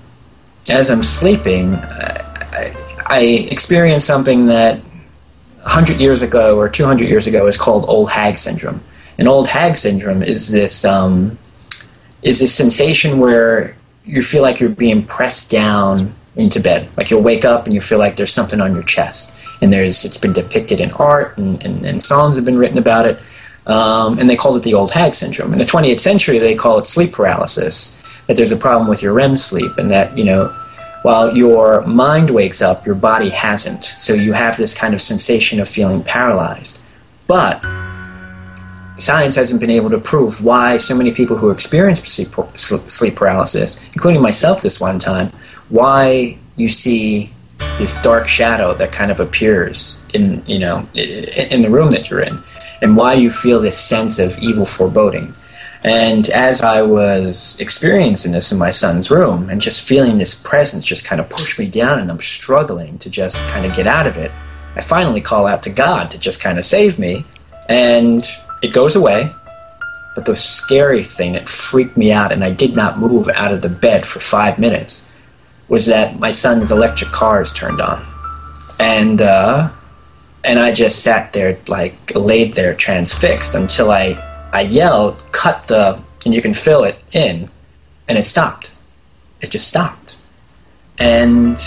as 0.71 0.91
I'm 0.91 1.03
sleeping, 1.03 1.75
I, 1.75 2.75
I 3.07 3.21
experienced 3.51 4.07
something 4.07 4.47
that 4.47 4.79
100 4.79 6.01
years 6.01 6.23
ago 6.23 6.59
or 6.59 6.69
200 6.69 7.07
years 7.09 7.27
ago 7.27 7.47
is 7.47 7.57
called 7.57 7.85
old 7.89 8.11
hag 8.11 8.39
syndrome 8.39 8.81
and 9.19 9.29
old 9.29 9.49
hag 9.49 9.77
syndrome 9.77 10.23
is 10.23 10.51
this 10.51 10.85
um, 10.85 11.39
is 12.23 12.41
this 12.41 12.55
sensation 12.55 13.19
where 13.19 13.77
you 14.05 14.23
feel 14.23 14.43
like 14.43 14.61
you're 14.61 14.71
being 14.71 15.05
pressed 15.05 15.51
down 15.51 16.15
into 16.37 16.61
bed. 16.61 16.89
Like 16.97 17.11
you'll 17.11 17.23
wake 17.23 17.45
up 17.45 17.65
and 17.65 17.75
you 17.75 17.81
feel 17.81 17.99
like 17.99 18.17
there's 18.17 18.33
something 18.33 18.61
on 18.61 18.75
your 18.75 18.83
chest. 18.83 19.39
And 19.61 19.73
there's 19.73 20.05
it's 20.05 20.19
been 20.19 20.33
depicted 20.33 20.81
in 20.81 20.91
art 20.93 21.39
and, 21.39 21.63
and, 21.65 21.87
and 21.87 22.03
songs 22.03 22.37
have 22.37 22.45
been 22.45 22.59
written 22.59 22.79
about 22.79 23.07
it. 23.07 23.21
Um, 23.67 24.19
and 24.19 24.29
they 24.29 24.37
called 24.37 24.57
it 24.57 24.63
the 24.63 24.75
old 24.75 24.91
hag 24.91 25.15
syndrome. 25.15 25.53
In 25.53 25.59
the 25.59 25.65
20th 25.65 26.01
century, 26.01 26.39
they 26.39 26.55
call 26.55 26.79
it 26.79 26.87
sleep 26.87 27.13
paralysis. 27.13 28.01
That 28.27 28.37
there's 28.37 28.53
a 28.53 28.57
problem 28.57 28.89
with 28.89 29.03
your 29.03 29.13
REM 29.13 29.37
sleep, 29.37 29.77
and 29.77 29.91
that 29.91 30.17
you 30.17 30.25
know, 30.25 30.49
while 31.03 31.37
your 31.37 31.83
mind 31.83 32.31
wakes 32.31 32.63
up, 32.63 32.87
your 32.87 32.95
body 32.95 33.29
hasn't. 33.29 33.85
So 33.99 34.15
you 34.15 34.33
have 34.33 34.57
this 34.57 34.75
kind 34.75 34.95
of 34.95 35.03
sensation 35.03 35.61
of 35.61 35.69
feeling 35.69 36.03
paralyzed. 36.03 36.83
But 37.27 37.63
science 38.99 39.35
hasn't 39.35 39.61
been 39.61 39.71
able 39.71 39.91
to 39.91 39.99
prove 39.99 40.45
why 40.45 40.77
so 40.77 40.95
many 40.95 41.11
people 41.11 41.37
who 41.37 41.51
experience 41.51 42.01
sleep 42.01 43.17
paralysis, 43.17 43.85
including 43.93 44.23
myself 44.23 44.63
this 44.63 44.81
one 44.81 44.99
time, 44.99 45.31
why 45.69 46.37
you 46.57 46.69
see 46.69 47.31
this 47.79 48.01
dark 48.03 48.27
shadow 48.27 48.75
that 48.75 48.93
kind 48.93 49.11
of 49.11 49.21
appears 49.21 50.05
in 50.13 50.43
you 50.47 50.59
know 50.59 50.87
in 50.95 51.63
the 51.63 51.71
room 51.71 51.91
that 51.91 52.11
you're 52.11 52.21
in, 52.21 52.39
and 52.83 52.97
why 52.97 53.15
you 53.15 53.31
feel 53.31 53.61
this 53.61 53.79
sense 53.79 54.19
of 54.19 54.37
evil 54.39 54.67
foreboding. 54.67 55.35
And 55.83 56.31
as 56.31 56.63
I 56.63 56.81
was 56.81 57.61
experiencing 57.61 58.33
this 58.33 58.51
in 58.53 58.59
my 58.59 58.71
son's 58.71 59.11
room 59.11 59.51
and 59.51 59.61
just 59.61 59.87
feeling 59.87 60.17
this 60.17 60.35
presence 60.35 60.87
just 60.87 61.05
kind 61.05 61.21
of 61.21 61.29
push 61.29 61.59
me 61.59 61.67
down, 61.67 62.01
and 62.01 62.11
I'm 62.11 62.21
struggling 62.21 62.99
to 63.01 63.11
just 63.11 63.47
kind 63.49 63.67
of 63.67 63.75
get 63.75 63.87
out 63.87 64.07
of 64.07 64.17
it, 64.17 64.31
I 64.77 64.81
finally 64.81 65.21
call 65.21 65.47
out 65.47 65.63
to 65.65 65.71
God 65.71 66.11
to 66.11 66.19
just 66.19 66.41
kind 66.41 66.59
of 66.59 66.65
save 66.65 66.99
me. 66.99 67.25
And 67.69 68.27
it 68.65 68.73
goes 68.73 68.97
away, 68.97 69.31
but 70.15 70.25
the 70.25 70.35
scary 70.35 71.05
thing 71.05 71.35
that 71.35 71.51
freaked 71.51 71.99
me 71.99 72.11
out, 72.11 72.33
and 72.33 72.43
I 72.43 72.51
did 72.51 72.75
not 72.75 72.99
move 72.99 73.29
out 73.29 73.53
of 73.53 73.61
the 73.61 73.69
bed 73.69 74.07
for 74.07 74.21
five 74.21 74.59
minutes, 74.59 75.07
was 75.69 75.85
that 75.87 76.19
my 76.19 76.31
son's 76.31 76.73
electric 76.73 77.11
cars 77.11 77.53
turned 77.53 77.83
on, 77.83 78.03
and 78.81 79.21
uh, 79.21 79.71
and 80.45 80.59
I 80.59 80.73
just 80.73 81.03
sat 81.03 81.35
there 81.35 81.59
like 81.69 82.15
laid 82.15 82.55
there 82.55 82.75
transfixed 82.75 83.55
until 83.55 83.91
I 83.91 84.17
I 84.55 84.63
yelled, 84.63 85.23
"Cut 85.33 85.65
the!" 85.65 86.01
and 86.25 86.35
you 86.35 86.41
can 86.41 86.55
fill 86.55 86.85
it 86.85 86.97
in, 87.13 87.51
and 88.09 88.17
it 88.17 88.27
stopped. 88.27 88.73
It 89.43 89.51
just 89.51 89.69
stopped, 89.69 90.17
and 90.99 91.59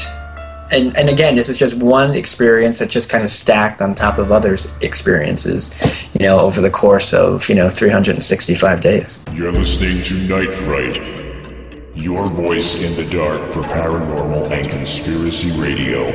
and 0.71 0.95
and 0.97 1.10
again, 1.10 1.36
this 1.36 1.49
is 1.49 1.58
just 1.58 1.75
one 1.77 2.13
experience 2.13 2.80
that 2.80 2.89
just 2.89 3.10
kind 3.10 3.23
of 3.23 3.30
stacked 3.30 3.82
on 3.82 3.95
top 3.95 4.17
of 4.17 4.32
others' 4.32 4.69
experiences, 4.82 5.73
you 6.13 6.25
know, 6.25 6.39
over 6.39 6.62
the 6.62 6.69
course 6.69 7.13
of 7.13 7.47
you 7.49 7.56
know 7.56 7.69
365 7.69 8.82
days. 8.82 9.19
You're 9.34 9.51
listening 9.51 10.03
to 10.03 10.13
Night 10.27 10.53
Fright, 10.53 11.95
your 11.95 12.27
voice 12.27 12.82
in 12.82 12.95
the 12.95 13.10
dark 13.12 13.41
for 13.41 13.62
paranormal 13.62 14.51
and 14.51 14.69
conspiracy 14.69 15.58
radio. 15.60 16.06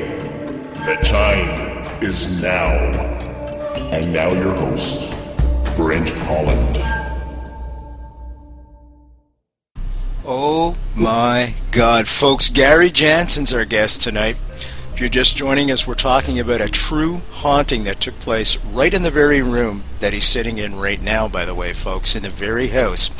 The 0.84 0.96
time 1.02 2.02
is 2.02 2.42
now, 2.42 2.68
and 3.92 4.12
now 4.12 4.32
your 4.32 4.54
host, 4.54 5.10
Brent 5.76 6.08
Holland. 6.08 7.01
Oh 10.24 10.76
my 10.94 11.54
God, 11.72 12.06
folks! 12.06 12.48
Gary 12.50 12.90
Jansen's 12.90 13.52
our 13.52 13.64
guest 13.64 14.02
tonight. 14.02 14.38
If 14.92 15.00
you're 15.00 15.08
just 15.08 15.36
joining 15.36 15.72
us, 15.72 15.84
we're 15.86 15.94
talking 15.94 16.38
about 16.38 16.60
a 16.60 16.68
true 16.68 17.22
haunting 17.32 17.82
that 17.84 18.00
took 18.00 18.16
place 18.20 18.56
right 18.56 18.92
in 18.94 19.02
the 19.02 19.10
very 19.10 19.42
room 19.42 19.82
that 20.00 20.12
he's 20.12 20.26
sitting 20.26 20.58
in 20.58 20.76
right 20.76 21.00
now, 21.02 21.26
by 21.28 21.44
the 21.44 21.54
way, 21.56 21.72
folks, 21.72 22.14
in 22.14 22.22
the 22.22 22.28
very 22.28 22.68
house. 22.68 23.10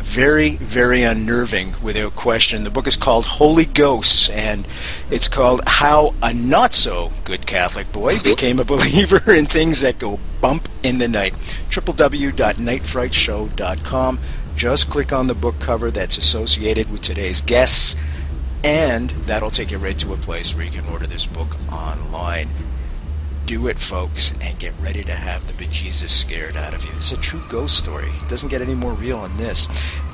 very, 0.00 0.56
very 0.56 1.02
unnerving 1.02 1.74
without 1.82 2.16
question. 2.16 2.64
The 2.64 2.70
book 2.70 2.86
is 2.88 2.96
called 2.96 3.24
Holy 3.26 3.64
Ghosts, 3.64 4.28
and 4.30 4.66
it's 5.08 5.28
called 5.28 5.60
How 5.66 6.14
a 6.20 6.34
Not 6.34 6.74
So 6.74 7.12
Good 7.24 7.46
Catholic 7.46 7.92
Boy 7.92 8.18
Became 8.18 8.58
a 8.58 8.64
Believer 8.64 9.32
in 9.32 9.46
Things 9.46 9.82
That 9.82 10.00
Go 10.00 10.18
Bump 10.40 10.68
in 10.82 10.98
the 10.98 11.06
Night. 11.06 11.34
www.nightfrightshow.com. 11.70 14.18
Just 14.60 14.90
click 14.90 15.10
on 15.10 15.26
the 15.26 15.34
book 15.34 15.58
cover 15.58 15.90
that's 15.90 16.18
associated 16.18 16.90
with 16.92 17.00
today's 17.00 17.40
guests, 17.40 17.96
and 18.62 19.08
that'll 19.24 19.50
take 19.50 19.70
you 19.70 19.78
right 19.78 19.98
to 19.98 20.12
a 20.12 20.18
place 20.18 20.54
where 20.54 20.66
you 20.66 20.70
can 20.70 20.84
order 20.92 21.06
this 21.06 21.24
book 21.24 21.56
online 21.72 22.46
do 23.46 23.68
it, 23.68 23.78
folks, 23.78 24.34
and 24.42 24.58
get 24.58 24.74
ready 24.82 25.02
to 25.02 25.14
have 25.14 25.46
the 25.46 25.54
bejesus 25.54 26.10
scared 26.10 26.58
out 26.58 26.74
of 26.74 26.84
you. 26.84 26.90
It's 26.96 27.10
a 27.10 27.16
true 27.16 27.42
ghost 27.48 27.78
story. 27.78 28.10
It 28.22 28.28
doesn't 28.28 28.50
get 28.50 28.60
any 28.60 28.74
more 28.74 28.92
real 28.92 29.22
than 29.22 29.34
this. 29.38 29.66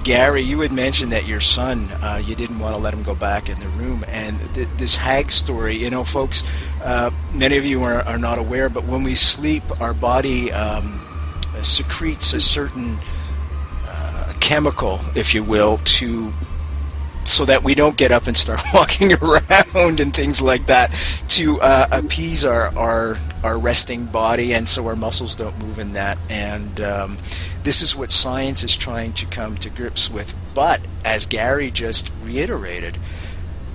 Gary, 0.04 0.42
you 0.42 0.60
had 0.60 0.70
mentioned 0.70 1.10
that 1.10 1.26
your 1.26 1.40
son, 1.40 1.88
uh, 2.00 2.22
you 2.24 2.36
didn't 2.36 2.60
want 2.60 2.76
to 2.76 2.80
let 2.80 2.94
him 2.94 3.02
go 3.02 3.16
back 3.16 3.48
in 3.48 3.58
the 3.58 3.66
room, 3.70 4.04
and 4.06 4.38
th- 4.54 4.68
this 4.76 4.94
hag 4.94 5.32
story, 5.32 5.76
you 5.76 5.90
know, 5.90 6.04
folks, 6.04 6.44
uh, 6.84 7.10
many 7.34 7.56
of 7.56 7.64
you 7.64 7.82
are, 7.82 8.02
are, 8.02 8.16
not 8.16 8.38
aware, 8.38 8.68
but 8.68 8.84
when 8.84 9.02
we 9.02 9.16
sleep, 9.16 9.64
our 9.80 9.92
body 9.92 10.52
um, 10.52 11.02
secretes 11.62 12.32
a 12.32 12.40
certain 12.40 12.96
chemical, 14.46 15.00
if 15.16 15.34
you 15.34 15.42
will, 15.42 15.78
to 15.78 16.32
so 17.24 17.44
that 17.44 17.64
we 17.64 17.74
don't 17.74 17.96
get 17.96 18.12
up 18.12 18.28
and 18.28 18.36
start 18.36 18.60
walking 18.74 19.12
around 19.14 19.98
and 19.98 20.14
things 20.14 20.40
like 20.40 20.66
that 20.66 20.92
to 21.26 21.60
uh, 21.60 21.88
appease 21.90 22.44
our, 22.44 22.68
our 22.78 23.18
our 23.42 23.58
resting 23.58 24.04
body 24.06 24.54
and 24.54 24.68
so 24.68 24.86
our 24.86 24.94
muscles 24.94 25.34
don't 25.34 25.58
move 25.58 25.80
in 25.80 25.94
that. 25.94 26.16
And 26.30 26.80
um, 26.80 27.18
this 27.64 27.82
is 27.82 27.96
what 27.96 28.12
science 28.12 28.62
is 28.62 28.76
trying 28.76 29.12
to 29.14 29.26
come 29.26 29.56
to 29.58 29.68
grips 29.68 30.08
with. 30.08 30.34
But 30.54 30.80
as 31.04 31.26
Gary 31.26 31.72
just 31.72 32.10
reiterated 32.22 32.96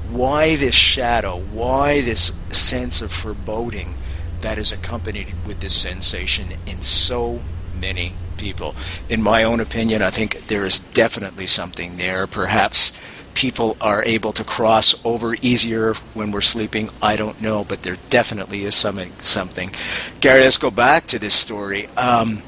why 0.10 0.58
this 0.58 0.76
shadow? 0.76 1.40
Why 1.40 2.02
this 2.02 2.34
sense 2.50 3.02
of 3.02 3.12
foreboding 3.12 3.96
that 4.42 4.58
is 4.58 4.72
accompanied 4.72 5.34
with 5.46 5.62
this 5.62 5.74
sensation 5.74 6.48
in 6.66 6.82
so 6.82 7.42
many 7.80 8.14
people 8.42 8.76
in 9.08 9.22
my 9.22 9.44
own 9.44 9.60
opinion 9.60 10.02
I 10.02 10.10
think 10.10 10.48
there 10.48 10.66
is 10.66 10.80
definitely 10.80 11.48
something 11.48 11.98
there 11.98 12.28
perhaps 12.28 12.92
people 13.34 13.78
are 13.82 14.04
able 14.04 14.32
to 14.34 14.44
cross 14.44 14.94
over 15.06 15.36
easier 15.42 15.94
when 16.14 16.32
we're 16.32 16.42
sleeping. 16.42 16.90
I 17.02 17.16
don't 17.16 17.42
know, 17.42 17.64
but 17.64 17.84
there 17.84 17.98
definitely 18.10 18.64
is 18.64 18.76
something. 18.76 19.12
Something. 19.20 19.72
Gary, 20.20 20.42
let's 20.42 20.58
go 20.58 20.72
back 20.72 21.08
to 21.08 21.20
this 21.20 21.34
story. 21.34 21.88
Um, 21.98 22.42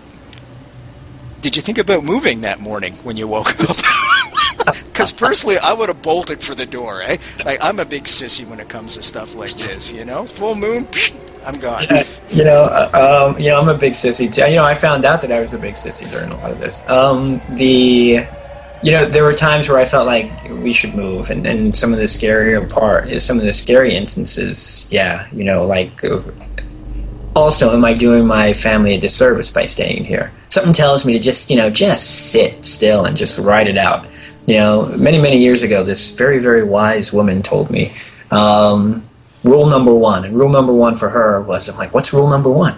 did 1.41 1.55
you 1.55 1.61
think 1.61 1.77
about 1.77 2.03
moving 2.03 2.41
that 2.41 2.59
morning 2.59 2.93
when 3.03 3.17
you 3.17 3.27
woke 3.27 3.59
up? 3.59 3.75
Because 4.85 5.11
personally, 5.11 5.57
I 5.57 5.73
would 5.73 5.89
have 5.89 6.01
bolted 6.01 6.41
for 6.41 6.55
the 6.55 6.65
door. 6.65 7.01
Eh? 7.01 7.17
Like 7.43 7.61
I'm 7.61 7.79
a 7.79 7.85
big 7.85 8.03
sissy 8.03 8.47
when 8.47 8.61
it 8.61 8.69
comes 8.69 8.95
to 8.95 9.03
stuff 9.03 9.35
like 9.35 9.53
this. 9.55 9.91
You 9.91 10.05
know, 10.05 10.25
full 10.25 10.55
moon, 10.55 10.87
I'm 11.45 11.59
gone. 11.59 11.85
you 12.29 12.43
know, 12.43 12.63
uh, 12.63 13.29
um, 13.33 13.39
you 13.39 13.49
know, 13.49 13.59
I'm 13.59 13.69
a 13.69 13.77
big 13.77 13.93
sissy. 13.93 14.33
Too. 14.33 14.49
You 14.49 14.55
know, 14.55 14.65
I 14.65 14.75
found 14.75 15.05
out 15.05 15.21
that 15.21 15.31
I 15.31 15.39
was 15.39 15.53
a 15.53 15.59
big 15.59 15.75
sissy 15.75 16.09
during 16.09 16.31
a 16.31 16.37
lot 16.37 16.51
of 16.51 16.59
this. 16.59 16.83
Um, 16.87 17.41
the 17.51 18.25
you 18.83 18.91
know, 18.91 19.05
there 19.05 19.23
were 19.23 19.33
times 19.33 19.69
where 19.69 19.77
I 19.77 19.85
felt 19.85 20.07
like 20.07 20.29
we 20.49 20.73
should 20.73 20.93
move, 20.93 21.29
and, 21.29 21.45
and 21.47 21.75
some 21.75 21.93
of 21.93 21.99
the 21.99 22.05
scarier 22.05 22.69
part 22.69 23.21
some 23.21 23.37
of 23.37 23.43
the 23.43 23.53
scary 23.53 23.95
instances. 23.95 24.87
Yeah, 24.91 25.27
you 25.31 25.43
know, 25.43 25.65
like 25.65 26.03
also, 27.35 27.73
am 27.73 27.83
I 27.83 27.93
doing 27.93 28.25
my 28.25 28.53
family 28.53 28.93
a 28.93 28.99
disservice 28.99 29.51
by 29.51 29.65
staying 29.65 30.05
here? 30.05 30.31
Something 30.49 30.73
tells 30.73 31.03
me 31.03 31.13
to 31.13 31.19
just, 31.19 31.49
you 31.49 31.55
know, 31.55 31.69
just 31.69 32.31
sit 32.31 32.63
still 32.63 33.05
and 33.05 33.17
just 33.17 33.39
ride 33.39 33.67
it 33.67 33.77
out. 33.77 34.05
You 34.45 34.55
know, 34.55 34.85
many, 34.97 35.19
many 35.19 35.37
years 35.37 35.63
ago, 35.63 35.83
this 35.83 36.15
very, 36.15 36.39
very 36.39 36.63
wise 36.63 37.11
woman 37.11 37.41
told 37.41 37.71
me 37.71 37.91
um, 38.29 39.07
rule 39.43 39.67
number 39.67 39.93
one. 39.93 40.25
And 40.25 40.37
rule 40.37 40.49
number 40.49 40.73
one 40.73 40.95
for 40.95 41.09
her 41.09 41.41
was, 41.41 41.69
I'm 41.69 41.77
like, 41.77 41.93
what's 41.93 42.13
rule 42.13 42.29
number 42.29 42.49
one? 42.49 42.77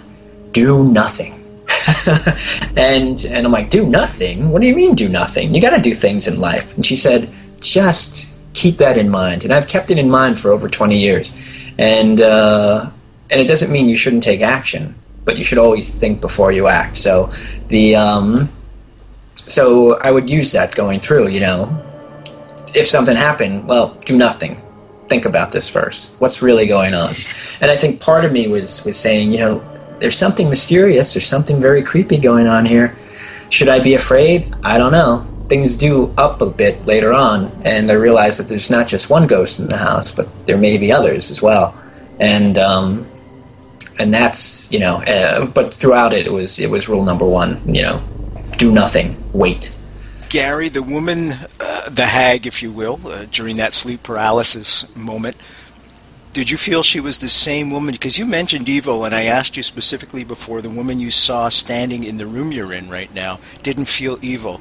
Do 0.52 0.84
nothing. 0.84 1.34
and 2.78 3.26
and 3.26 3.46
I'm 3.46 3.52
like, 3.52 3.70
do 3.70 3.86
nothing? 3.86 4.50
What 4.50 4.62
do 4.62 4.68
you 4.68 4.76
mean 4.76 4.96
do 4.96 5.10
nothing? 5.10 5.54
You 5.54 5.62
got 5.62 5.76
to 5.76 5.82
do 5.82 5.94
things 5.94 6.28
in 6.28 6.40
life. 6.40 6.76
And 6.76 6.86
she 6.86 6.96
said, 6.96 7.30
just 7.60 8.38
keep 8.54 8.78
that 8.78 8.98
in 8.98 9.10
mind. 9.10 9.44
And 9.44 9.54
I've 9.54 9.68
kept 9.68 9.92
it 9.92 9.98
in 9.98 10.10
mind 10.10 10.40
for 10.40 10.52
over 10.52 10.70
20 10.70 10.98
years. 10.98 11.36
And 11.78 12.22
uh, 12.22 12.90
and 13.30 13.42
it 13.42 13.48
doesn't 13.48 13.72
mean 13.72 13.90
you 13.90 13.98
shouldn't 13.98 14.24
take 14.24 14.42
action, 14.42 14.96
but 15.26 15.38
you 15.38 15.44
should 15.44 15.58
always 15.58 15.94
think 15.98 16.22
before 16.22 16.52
you 16.52 16.68
act. 16.68 16.98
So 16.98 17.30
the 17.68 17.96
um, 17.96 18.50
so 19.36 20.00
I 20.00 20.12
would 20.12 20.30
use 20.30 20.52
that 20.54 20.74
going 20.76 21.00
through. 21.00 21.30
You 21.30 21.42
know, 21.42 21.84
if 22.74 22.88
something 22.88 23.16
happened, 23.16 23.68
well, 23.68 23.96
do 24.06 24.18
nothing. 24.18 24.62
Think 25.08 25.26
about 25.26 25.52
this 25.52 25.70
first. 25.70 26.20
What's 26.20 26.42
really 26.42 26.66
going 26.66 26.94
on? 26.94 27.14
And 27.62 27.70
I 27.70 27.78
think 27.78 28.00
part 28.00 28.26
of 28.26 28.32
me 28.32 28.48
was 28.48 28.84
was 28.86 28.98
saying, 28.98 29.32
you 29.32 29.38
know, 29.38 29.64
there's 30.00 30.18
something 30.18 30.50
mysterious, 30.50 31.14
there's 31.14 31.28
something 31.28 31.62
very 31.62 31.84
creepy 31.84 32.18
going 32.18 32.48
on 32.48 32.66
here. 32.66 32.96
Should 33.50 33.70
I 33.70 33.80
be 33.80 33.94
afraid? 33.94 34.54
I 34.64 34.78
don't 34.78 34.92
know. 34.92 35.26
Things 35.48 35.78
do 35.78 36.12
up 36.18 36.42
a 36.42 36.50
bit 36.50 36.86
later 36.88 37.14
on, 37.14 37.52
and 37.64 37.92
I 37.92 37.94
realize 37.94 38.38
that 38.38 38.48
there's 38.48 38.72
not 38.72 38.88
just 38.88 39.12
one 39.12 39.28
ghost 39.28 39.60
in 39.60 39.68
the 39.68 39.78
house, 39.78 40.12
but 40.12 40.28
there 40.48 40.58
may 40.58 40.78
be 40.78 40.92
others 40.92 41.30
as 41.30 41.42
well. 41.42 41.80
And 42.20 42.58
um, 42.58 43.06
and 44.00 44.14
that's 44.14 44.72
you 44.72 44.80
know, 44.80 44.96
uh, 45.04 45.46
but 45.46 45.74
throughout 45.74 46.14
it, 46.14 46.26
it 46.26 46.32
was 46.32 46.60
it 46.60 46.70
was 46.70 46.90
rule 46.90 47.04
number 47.04 47.26
one. 47.26 47.62
You 47.72 47.84
know, 47.84 48.02
do 48.58 48.72
nothing, 48.72 49.16
wait. 49.34 49.72
Gary, 50.36 50.68
the 50.68 50.84
woman, 50.84 51.32
uh, 51.62 51.90
the 51.90 52.08
hag, 52.08 52.46
if 52.46 52.62
you 52.62 52.70
will, 52.70 53.00
uh, 53.08 53.26
during 53.32 53.56
that 53.56 53.72
sleep 53.72 54.04
paralysis 54.04 54.94
moment, 54.94 55.38
did 56.34 56.52
you 56.52 56.58
feel 56.58 56.84
she 56.84 57.00
was 57.00 57.20
the 57.20 57.30
same 57.30 57.72
woman? 57.72 57.94
Because 57.94 58.20
you 58.20 58.26
mentioned 58.26 58.68
evil, 58.68 59.06
and 59.06 59.16
I 59.16 59.24
asked 59.24 59.56
you 59.56 59.64
specifically 59.64 60.26
before 60.26 60.62
the 60.62 60.70
woman 60.70 61.00
you 61.00 61.10
saw 61.10 61.48
standing 61.48 62.04
in 62.04 62.18
the 62.18 62.28
room 62.28 62.52
you're 62.52 62.74
in 62.74 62.90
right 62.90 63.14
now 63.14 63.40
didn't 63.64 63.86
feel 63.86 64.20
evil. 64.22 64.60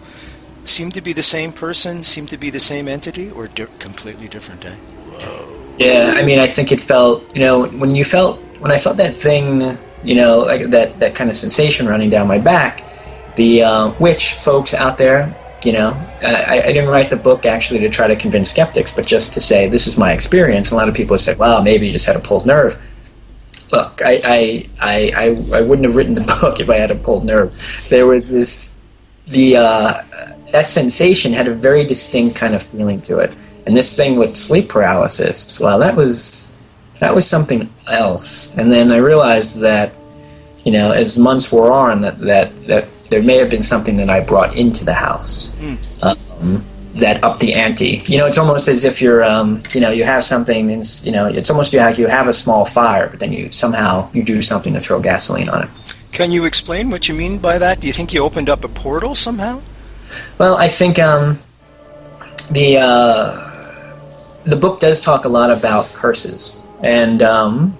Seemed 0.64 0.94
to 0.94 1.00
be 1.00 1.12
the 1.12 1.24
same 1.24 1.50
person, 1.50 2.04
seemed 2.04 2.28
to 2.28 2.38
be 2.38 2.50
the 2.50 2.60
same 2.60 2.86
entity, 2.86 3.28
or 3.32 3.48
di- 3.48 3.66
completely 3.80 4.28
different, 4.28 4.64
eh? 4.64 4.76
Yeah, 5.76 6.14
I 6.16 6.22
mean, 6.22 6.38
I 6.38 6.46
think 6.46 6.70
it 6.70 6.80
felt, 6.80 7.34
you 7.34 7.40
know, 7.40 7.66
when 7.66 7.96
you 7.96 8.04
felt, 8.04 8.38
when 8.60 8.70
I 8.70 8.78
felt 8.78 8.96
that 8.98 9.16
thing, 9.16 9.76
you 10.04 10.14
know, 10.14 10.38
like 10.38 10.70
that, 10.70 11.00
that 11.00 11.16
kind 11.16 11.30
of 11.30 11.36
sensation 11.36 11.88
running 11.88 12.10
down 12.10 12.28
my 12.28 12.38
back, 12.38 12.84
the, 13.34 13.64
uh, 13.64 13.90
which, 13.94 14.34
folks 14.34 14.72
out 14.72 14.98
there, 14.98 15.34
you 15.64 15.72
know, 15.72 15.90
I, 16.22 16.62
I, 16.62 16.72
didn't 16.72 16.88
write 16.88 17.10
the 17.10 17.16
book 17.16 17.46
actually 17.46 17.80
to 17.80 17.88
try 17.88 18.06
to 18.06 18.16
convince 18.16 18.50
skeptics, 18.50 18.94
but 18.94 19.06
just 19.06 19.32
to 19.34 19.40
say 19.40 19.68
this 19.68 19.86
is 19.86 19.96
my 19.96 20.12
experience. 20.12 20.70
A 20.70 20.76
lot 20.76 20.88
of 20.88 20.94
people 20.94 21.14
have 21.14 21.20
said, 21.20 21.38
"Well, 21.38 21.62
maybe 21.62 21.86
you 21.86 21.92
just 21.92 22.06
had 22.06 22.16
a 22.16 22.20
pulled 22.20 22.46
nerve." 22.46 22.80
Look, 23.72 24.02
I, 24.04 24.20
I, 24.24 24.68
I, 24.80 25.36
I, 25.52 25.60
wouldn't 25.62 25.86
have 25.86 25.96
written 25.96 26.14
the 26.14 26.20
book 26.40 26.60
if 26.60 26.70
I 26.70 26.76
had 26.76 26.90
a 26.90 26.94
pulled 26.94 27.24
nerve. 27.24 27.52
There 27.88 28.06
was 28.06 28.30
this, 28.30 28.76
the 29.26 29.56
uh, 29.56 30.02
that 30.52 30.68
sensation 30.68 31.32
had 31.32 31.48
a 31.48 31.54
very 31.54 31.84
distinct 31.84 32.36
kind 32.36 32.54
of 32.54 32.62
feeling 32.62 33.00
to 33.02 33.18
it, 33.18 33.32
and 33.66 33.76
this 33.76 33.96
thing 33.96 34.16
with 34.16 34.36
sleep 34.36 34.68
paralysis. 34.68 35.58
Well, 35.58 35.78
that 35.78 35.96
was 35.96 36.54
that 37.00 37.14
was 37.14 37.28
something 37.28 37.68
else. 37.88 38.54
And 38.56 38.72
then 38.72 38.90
I 38.90 38.96
realized 38.96 39.60
that, 39.60 39.92
you 40.64 40.72
know, 40.72 40.92
as 40.92 41.18
months 41.18 41.50
wore 41.52 41.72
on, 41.72 42.00
that 42.02 42.18
that 42.20 42.52
that 42.53 42.53
there 43.10 43.22
may 43.22 43.36
have 43.36 43.50
been 43.50 43.62
something 43.62 43.96
that 43.98 44.10
I 44.10 44.20
brought 44.20 44.56
into 44.56 44.84
the 44.84 44.94
house 44.94 45.54
mm. 45.56 45.76
um, 46.02 46.64
that 46.94 47.22
upped 47.22 47.40
the 47.40 47.54
ante. 47.54 48.02
You 48.06 48.18
know, 48.18 48.26
it's 48.26 48.38
almost 48.38 48.68
as 48.68 48.84
if 48.84 49.00
you're, 49.02 49.24
um, 49.24 49.62
you 49.72 49.80
know, 49.80 49.90
you 49.90 50.04
have 50.04 50.24
something, 50.24 50.70
and 50.70 50.84
you 51.04 51.12
know, 51.12 51.26
it's 51.26 51.50
almost 51.50 51.72
like 51.72 51.98
you 51.98 52.06
have 52.06 52.28
a 52.28 52.32
small 52.32 52.64
fire, 52.64 53.08
but 53.08 53.20
then 53.20 53.32
you 53.32 53.50
somehow 53.50 54.08
you 54.12 54.22
do 54.22 54.40
something 54.40 54.72
to 54.74 54.80
throw 54.80 55.00
gasoline 55.00 55.48
on 55.48 55.64
it. 55.64 55.70
Can 56.12 56.30
you 56.30 56.44
explain 56.44 56.90
what 56.90 57.08
you 57.08 57.14
mean 57.14 57.38
by 57.38 57.58
that? 57.58 57.80
Do 57.80 57.86
you 57.86 57.92
think 57.92 58.14
you 58.14 58.22
opened 58.22 58.48
up 58.48 58.62
a 58.62 58.68
portal 58.68 59.14
somehow? 59.14 59.60
Well, 60.38 60.56
I 60.56 60.68
think 60.68 60.98
um, 60.98 61.40
the 62.50 62.78
uh, 62.78 63.96
the 64.44 64.56
book 64.56 64.80
does 64.80 65.00
talk 65.00 65.24
a 65.24 65.28
lot 65.28 65.50
about 65.50 65.92
curses, 65.92 66.64
and 66.82 67.22
um, 67.22 67.76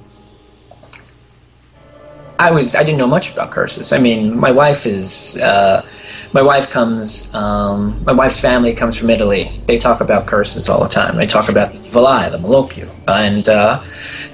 I 2.39 2.51
was 2.51 2.75
I 2.75 2.83
didn't 2.83 2.99
know 2.99 3.07
much 3.07 3.33
about 3.33 3.51
curses. 3.51 3.93
I 3.93 3.99
mean, 3.99 4.37
my 4.37 4.51
wife 4.51 4.87
is 4.87 5.37
uh, 5.41 5.87
my 6.33 6.43
wife 6.43 6.71
comes 6.71 7.33
um, 7.35 8.03
my 8.05 8.13
wife's 8.13 8.41
family 8.41 8.75
comes 8.75 8.99
from 8.99 9.11
Italy. 9.11 9.61
They 9.67 9.79
talk 9.79 10.01
about 10.01 10.27
curses 10.27 10.69
all 10.69 10.83
the 10.83 10.89
time. 10.89 11.17
They 11.17 11.27
talk 11.27 11.49
about 11.49 11.73
the 11.73 11.79
evil 11.87 12.03
the 12.05 12.39
malocchio, 12.39 12.91
and 13.07 13.49
uh, 13.49 13.83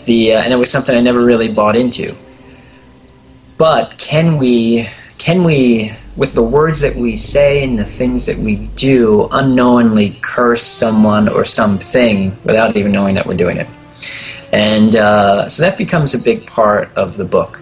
the 0.07 0.35
uh, 0.35 0.43
and 0.43 0.53
it 0.53 0.57
was 0.57 0.71
something 0.71 0.97
I 0.97 1.01
never 1.01 1.23
really 1.23 1.53
bought 1.53 1.77
into. 1.77 2.15
But 3.59 3.99
can 3.99 4.39
we 4.39 4.89
can 5.19 5.45
we 5.45 5.93
with 6.17 6.33
the 6.33 6.43
words 6.43 6.81
that 6.81 6.97
we 6.97 7.17
say 7.17 7.63
and 7.63 7.79
the 7.79 7.85
things 7.85 8.25
that 8.27 8.39
we 8.39 8.57
do 8.77 9.29
unknowingly 9.33 10.19
curse 10.23 10.65
someone 10.65 11.29
or 11.29 11.45
something 11.45 12.37
without 12.45 12.77
even 12.77 12.93
knowing 12.93 13.15
that 13.17 13.27
we're 13.27 13.37
doing 13.37 13.59
it? 13.59 13.69
And 14.53 14.97
uh, 14.97 15.49
so 15.49 15.63
that 15.63 15.77
becomes 15.77 16.15
a 16.15 16.19
big 16.19 16.47
part 16.47 16.91
of 16.97 17.17
the 17.17 17.25
book 17.25 17.60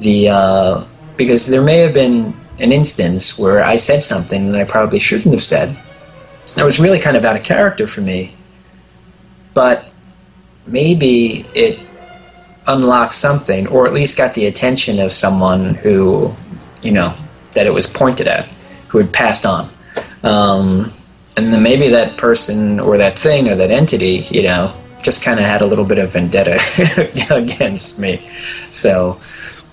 the 0.00 0.28
uh, 0.28 0.84
because 1.16 1.46
there 1.46 1.62
may 1.62 1.78
have 1.78 1.94
been 1.94 2.34
an 2.58 2.72
instance 2.72 3.38
where 3.38 3.64
I 3.64 3.76
said 3.76 4.02
something 4.02 4.50
that 4.50 4.60
I 4.60 4.64
probably 4.64 4.98
shouldn't 4.98 5.32
have 5.32 5.42
said, 5.42 5.76
it 6.56 6.64
was 6.64 6.80
really 6.80 6.98
kind 6.98 7.16
of 7.16 7.24
out 7.24 7.36
of 7.36 7.42
character 7.42 7.86
for 7.86 8.00
me. 8.00 8.34
But 9.54 9.84
maybe 10.66 11.46
it 11.54 11.78
unlocked 12.66 13.14
something, 13.14 13.66
or 13.68 13.86
at 13.86 13.92
least 13.92 14.16
got 14.16 14.34
the 14.34 14.46
attention 14.46 15.00
of 15.00 15.12
someone 15.12 15.74
who, 15.74 16.34
you 16.82 16.92
know, 16.92 17.14
that 17.52 17.66
it 17.66 17.70
was 17.70 17.86
pointed 17.86 18.26
at, 18.26 18.46
who 18.88 18.98
had 18.98 19.12
passed 19.12 19.46
on. 19.46 19.70
Um, 20.22 20.92
and 21.36 21.52
then 21.52 21.62
maybe 21.62 21.88
that 21.88 22.16
person 22.16 22.80
or 22.80 22.98
that 22.98 23.18
thing 23.18 23.48
or 23.48 23.54
that 23.54 23.70
entity, 23.70 24.26
you 24.30 24.42
know, 24.42 24.74
just 25.02 25.22
kind 25.22 25.38
of 25.38 25.46
had 25.46 25.62
a 25.62 25.66
little 25.66 25.84
bit 25.84 25.98
of 25.98 26.12
vendetta 26.12 26.60
against 27.30 27.98
me. 27.98 28.28
So, 28.70 29.20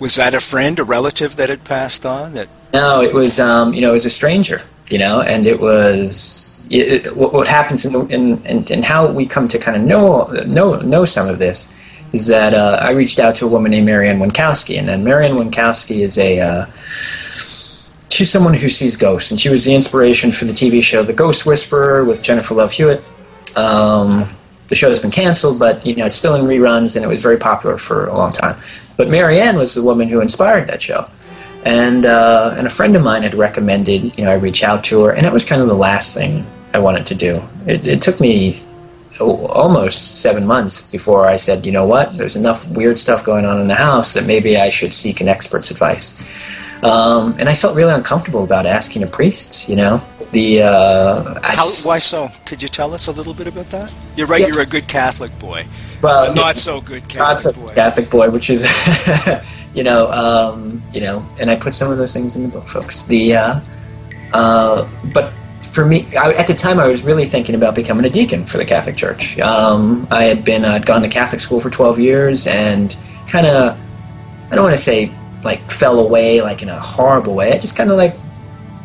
was 0.05 0.17
that 0.17 0.35
a 0.35 0.39
friend, 0.39 0.77
a 0.77 0.83
relative 0.83 1.35
that 1.37 1.49
had 1.49 1.63
passed 1.63 2.05
on? 2.05 2.33
That 2.33 2.47
no, 2.71 3.01
it 3.01 3.11
was 3.11 3.39
um, 3.39 3.73
you 3.73 3.81
know 3.81 3.89
it 3.89 3.93
was 3.93 4.05
a 4.05 4.11
stranger, 4.11 4.61
you 4.87 4.99
know, 4.99 5.21
and 5.21 5.47
it 5.47 5.59
was 5.59 6.63
it, 6.69 7.15
what, 7.15 7.33
what, 7.33 7.47
happens 7.47 7.85
in, 7.85 7.93
the, 7.93 8.01
in, 8.13 8.37
in, 8.45 8.63
in 8.65 8.83
how 8.83 9.11
we 9.11 9.25
come 9.25 9.47
to 9.47 9.57
kind 9.57 9.75
of 9.75 9.81
know 9.81 10.25
know 10.45 10.79
know 10.81 11.05
some 11.05 11.27
of 11.27 11.39
this 11.39 11.75
is 12.13 12.27
that 12.27 12.53
uh, 12.53 12.77
I 12.79 12.91
reached 12.91 13.17
out 13.17 13.35
to 13.37 13.45
a 13.45 13.47
woman 13.47 13.71
named 13.71 13.87
Mary 13.87 14.07
Ann 14.07 14.19
Winkowski, 14.19 14.77
and 14.77 14.87
then 14.87 15.03
Mary 15.03 15.25
Ann 15.25 15.37
Winkowski 15.37 16.01
is 16.01 16.19
a 16.19 16.39
uh, 16.39 16.67
she's 18.09 18.29
someone 18.29 18.53
who 18.53 18.69
sees 18.69 18.95
ghosts, 18.95 19.31
and 19.31 19.39
she 19.39 19.49
was 19.49 19.65
the 19.65 19.73
inspiration 19.73 20.31
for 20.31 20.45
the 20.45 20.53
TV 20.53 20.83
show 20.83 21.01
The 21.01 21.13
Ghost 21.13 21.47
Whisperer 21.47 22.05
with 22.05 22.21
Jennifer 22.21 22.53
Love 22.53 22.71
Hewitt. 22.71 23.03
Um, 23.55 24.29
the 24.67 24.75
show 24.75 24.89
has 24.89 24.99
been 24.99 25.09
canceled, 25.09 25.57
but 25.57 25.83
you 25.83 25.95
know 25.95 26.05
it's 26.05 26.15
still 26.15 26.35
in 26.35 26.45
reruns, 26.45 26.95
and 26.95 27.03
it 27.03 27.07
was 27.07 27.21
very 27.23 27.37
popular 27.37 27.79
for 27.79 28.05
a 28.05 28.15
long 28.15 28.31
time. 28.31 28.55
But 28.97 29.09
Mary 29.09 29.39
Ann 29.41 29.57
was 29.57 29.75
the 29.75 29.83
woman 29.83 30.07
who 30.07 30.21
inspired 30.21 30.67
that 30.67 30.81
show, 30.81 31.07
and 31.65 32.05
uh, 32.05 32.55
and 32.57 32.67
a 32.67 32.69
friend 32.69 32.95
of 32.95 33.03
mine 33.03 33.23
had 33.23 33.35
recommended 33.35 34.17
you 34.17 34.23
know 34.23 34.31
I 34.31 34.35
reach 34.35 34.63
out 34.63 34.83
to 34.85 35.03
her, 35.05 35.11
and 35.11 35.25
it 35.25 35.33
was 35.33 35.45
kind 35.45 35.61
of 35.61 35.67
the 35.67 35.75
last 35.75 36.13
thing 36.13 36.45
I 36.73 36.79
wanted 36.79 37.05
to 37.07 37.15
do. 37.15 37.41
It, 37.67 37.87
it 37.87 38.01
took 38.01 38.19
me 38.19 38.61
almost 39.19 40.21
seven 40.21 40.45
months 40.45 40.91
before 40.91 41.27
I 41.27 41.37
said, 41.37 41.65
you 41.65 41.71
know 41.71 41.85
what, 41.85 42.17
there's 42.17 42.35
enough 42.35 42.67
weird 42.71 42.99
stuff 42.99 43.23
going 43.23 43.45
on 43.45 43.61
in 43.61 43.67
the 43.67 43.75
house 43.75 44.13
that 44.13 44.25
maybe 44.25 44.57
I 44.57 44.69
should 44.69 44.93
seek 44.93 45.21
an 45.21 45.27
expert's 45.27 45.71
advice. 45.71 46.25
Um, 46.83 47.35
and 47.39 47.47
I 47.47 47.55
felt 47.55 47.75
really 47.75 47.93
uncomfortable 47.93 48.43
about 48.43 48.65
asking 48.65 49.03
a 49.03 49.07
priest. 49.07 49.69
You 49.69 49.77
know, 49.77 50.01
the 50.31 50.63
uh, 50.63 51.39
How, 51.41 51.63
just, 51.63 51.87
why 51.87 51.97
so? 51.97 52.29
Could 52.45 52.61
you 52.61 52.67
tell 52.67 52.93
us 52.93 53.07
a 53.07 53.11
little 53.11 53.33
bit 53.33 53.47
about 53.47 53.67
that? 53.67 53.93
You're 54.15 54.27
right. 54.27 54.41
Yeah. 54.41 54.47
You're 54.47 54.61
a 54.61 54.65
good 54.65 54.87
Catholic 54.87 55.37
boy. 55.39 55.65
Well, 56.05 56.35
not 56.35 56.57
so 56.57 56.81
good 56.81 57.01
Catholic 57.09 57.17
not 57.17 57.41
so 57.41 57.53
boy. 57.53 57.73
Catholic 57.73 58.09
boy, 58.11 58.29
which 58.29 58.51
is, 58.51 58.63
you 59.73 59.83
know, 59.83 60.11
um, 60.11 60.79
you 60.93 61.01
know, 61.01 61.25
and 61.39 61.49
I 61.49 61.55
put 61.55 61.73
some 61.73 61.91
of 61.91 61.97
those 61.97 62.13
things 62.13 62.35
in 62.35 62.43
the 62.43 62.47
book, 62.47 62.67
folks. 62.67 63.03
The, 63.05 63.35
uh, 63.35 63.59
uh, 64.31 64.87
but 65.13 65.33
for 65.71 65.83
me, 65.83 66.05
I, 66.15 66.33
at 66.33 66.45
the 66.45 66.53
time, 66.53 66.79
I 66.79 66.87
was 66.87 67.01
really 67.01 67.25
thinking 67.25 67.55
about 67.55 67.73
becoming 67.73 68.05
a 68.05 68.09
deacon 68.11 68.45
for 68.45 68.57
the 68.59 68.65
Catholic 68.65 68.95
Church. 68.95 69.39
Um, 69.39 70.07
I 70.11 70.25
had 70.25 70.45
been, 70.45 70.63
I'd 70.63 70.85
gone 70.85 71.01
to 71.01 71.09
Catholic 71.09 71.41
school 71.41 71.59
for 71.59 71.71
12 71.71 71.99
years, 71.99 72.45
and 72.45 72.95
kind 73.27 73.47
of, 73.47 73.75
I 74.51 74.55
don't 74.55 74.63
want 74.63 74.75
to 74.77 74.81
say 74.81 75.11
like 75.43 75.59
fell 75.71 75.99
away 75.99 76.41
like 76.41 76.61
in 76.61 76.69
a 76.69 76.79
horrible 76.79 77.33
way. 77.33 77.51
I 77.51 77.57
just 77.57 77.75
kind 77.75 77.89
of 77.89 77.97
like 77.97 78.15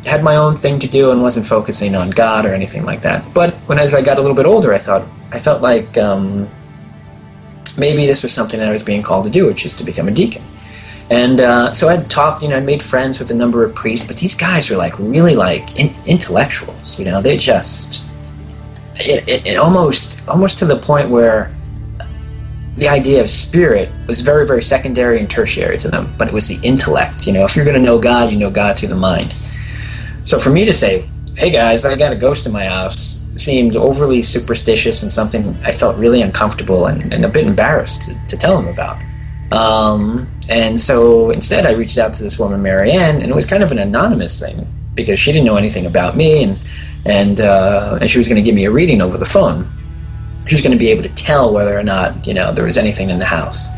had 0.07 0.25
my 0.25 0.37
own 0.37 0.57
thing 0.57 0.79
to 0.79 0.87
do 0.87 1.11
and 1.11 1.21
wasn't 1.21 1.47
focusing 1.47 1.95
on 1.95 2.09
God 2.11 2.47
or 2.47 2.55
anything 2.55 2.85
like 2.85 3.03
that. 3.03 3.25
But 3.35 3.53
when 3.67 3.79
as 3.79 3.93
I 3.93 4.01
got 4.01 4.17
a 4.17 4.23
little 4.23 4.37
bit 4.37 4.47
older, 4.47 4.73
I 4.73 4.79
thought 4.79 5.07
I 5.33 5.39
felt 5.39 5.61
like 5.61 5.99
um, 5.99 6.49
maybe 7.79 8.07
this 8.07 8.23
was 8.23 8.33
something 8.33 8.61
I 8.61 8.71
was 8.71 8.83
being 8.83 9.03
called 9.03 9.25
to 9.25 9.31
do, 9.31 9.47
which 9.47 9.67
is 9.67 9.75
to 9.77 9.85
become 9.85 10.09
a 10.09 10.11
deacon. 10.11 10.43
And 11.11 11.41
uh, 11.41 11.73
so 11.73 11.89
I'd 11.89 12.09
talked, 12.09 12.43
you 12.43 12.49
know, 12.49 12.57
I 12.57 12.61
made 12.61 12.83
friends 12.83 13.19
with 13.19 13.31
a 13.31 13.35
number 13.35 13.65
of 13.65 13.75
priests, 13.75 14.07
but 14.07 14.17
these 14.17 14.35
guys 14.35 14.71
were 14.71 14.77
like 14.77 14.97
really 14.99 15.35
like 15.35 15.79
in- 15.79 15.95
intellectuals, 16.07 16.99
you 16.99 17.05
know. 17.05 17.21
They 17.21 17.37
just 17.37 18.05
it, 18.97 19.29
it, 19.29 19.47
it 19.47 19.57
almost 19.57 20.27
almost 20.29 20.59
to 20.61 20.67
the 20.67 20.77
point 20.77 21.11
where 21.11 21.51
the 22.77 22.89
idea 22.89 23.21
of 23.21 23.29
spirit 23.29 23.91
was 24.07 24.21
very, 24.21 24.47
very 24.47 24.63
secondary 24.63 25.19
and 25.21 25.29
tertiary 25.29 25.77
to 25.79 25.89
them, 25.89 26.15
but 26.17 26.29
it 26.29 26.35
was 26.35 26.49
the 26.49 26.59
intellect. 26.67 27.27
You 27.27 27.33
know, 27.33 27.45
if 27.45 27.57
you're 27.57 27.65
going 27.65 27.77
to 27.77 27.83
know 27.83 27.99
God, 27.99 28.33
you 28.33 28.39
know 28.39 28.51
God 28.51 28.79
through 28.79 28.89
the 28.89 28.97
mind. 28.97 29.35
So 30.25 30.39
for 30.39 30.51
me 30.51 30.65
to 30.65 30.73
say, 30.73 31.09
hey 31.37 31.51
guys, 31.51 31.85
I 31.85 31.97
got 31.97 32.13
a 32.13 32.17
ghost 32.17 32.47
in 32.47 32.53
my 32.53 32.65
house, 32.67 33.21
seemed 33.41 33.77
overly 33.77 34.23
superstitious 34.23 35.03
and 35.03 35.13
something 35.13 35.57
I 35.65 35.73
felt 35.73 35.97
really 35.97 36.23
uncomfortable 36.23 36.87
and, 36.87 37.13
and 37.13 37.25
a 37.25 37.29
bit 37.29 37.47
embarrassed 37.47 38.03
to, 38.03 38.27
to 38.29 38.37
tell 38.37 38.59
him 38.59 38.69
about. 38.69 39.01
Um, 39.51 40.29
and 40.49 40.81
so 40.81 41.31
instead, 41.31 41.67
I 41.67 41.73
reached 41.73 41.99
out 41.99 42.15
to 42.15 42.23
this 42.23 42.39
woman, 42.39 42.63
Mary 42.63 42.93
Ann, 42.93 43.23
and 43.23 43.31
it 43.31 43.35
was 43.35 43.47
kind 43.47 43.63
of 43.63 43.73
an 43.73 43.79
anonymous 43.79 44.39
thing 44.39 44.67
because 44.95 45.19
she 45.19 45.33
didn't 45.33 45.47
know 45.47 45.57
anything 45.57 45.87
about 45.87 46.17
me, 46.17 46.45
and 46.45 46.59
and 47.05 47.41
uh, 47.41 47.99
and 48.01 48.11
she 48.11 48.19
was 48.19 48.29
going 48.29 48.37
to 48.37 48.43
give 48.43 48.55
me 48.55 48.67
a 48.67 48.71
reading 48.71 49.01
over 49.01 49.19
the 49.19 49.27
phone 49.27 49.69
she 50.51 50.57
was 50.57 50.63
going 50.63 50.73
to 50.73 50.79
be 50.79 50.91
able 50.91 51.05
to 51.05 51.09
tell 51.11 51.53
whether 51.53 51.79
or 51.79 51.83
not 51.85 52.27
you 52.27 52.35
know 52.35 52.53
there 52.53 52.65
was 52.65 52.77
anything 52.77 53.11
in 53.11 53.21
the 53.21 53.25
house. 53.25 53.69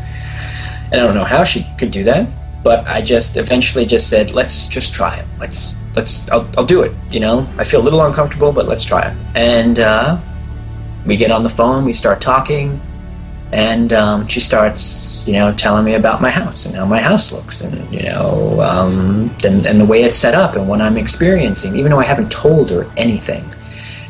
And 0.91 0.95
I 1.01 1.05
don't 1.05 1.13
know 1.13 1.23
how 1.23 1.43
she 1.43 1.65
could 1.77 1.91
do 1.91 2.03
that, 2.05 2.27
but 2.63 2.87
I 2.87 3.01
just 3.01 3.37
eventually 3.37 3.85
just 3.85 4.09
said, 4.09 4.31
"Let's 4.31 4.67
just 4.67 4.93
try 4.93 5.17
it. 5.17 5.25
Let's 5.39 5.81
let's 5.95 6.29
I'll, 6.31 6.47
I'll 6.57 6.65
do 6.65 6.81
it." 6.81 6.93
You 7.11 7.19
know, 7.19 7.47
I 7.57 7.63
feel 7.63 7.81
a 7.81 7.83
little 7.83 8.01
uncomfortable, 8.01 8.51
but 8.51 8.67
let's 8.67 8.83
try 8.83 9.09
it. 9.09 9.17
And 9.35 9.79
uh, 9.79 10.17
we 11.05 11.17
get 11.17 11.31
on 11.31 11.43
the 11.43 11.49
phone, 11.49 11.85
we 11.85 11.93
start 11.93 12.21
talking, 12.21 12.79
and 13.51 13.91
um, 13.93 14.25
she 14.27 14.39
starts, 14.39 15.27
you 15.27 15.33
know, 15.33 15.53
telling 15.53 15.83
me 15.85 15.95
about 15.95 16.21
my 16.21 16.29
house 16.29 16.65
and 16.65 16.75
how 16.75 16.85
my 16.85 16.99
house 16.99 17.31
looks, 17.31 17.61
and 17.61 17.93
you 17.93 18.03
know, 18.03 18.59
um, 18.61 19.29
and, 19.43 19.65
and 19.65 19.79
the 19.79 19.85
way 19.85 20.03
it's 20.03 20.17
set 20.17 20.33
up 20.33 20.55
and 20.55 20.67
what 20.67 20.81
I'm 20.81 20.97
experiencing, 20.97 21.75
even 21.75 21.91
though 21.91 21.99
I 21.99 22.05
haven't 22.05 22.31
told 22.31 22.71
her 22.71 22.85
anything 22.97 23.43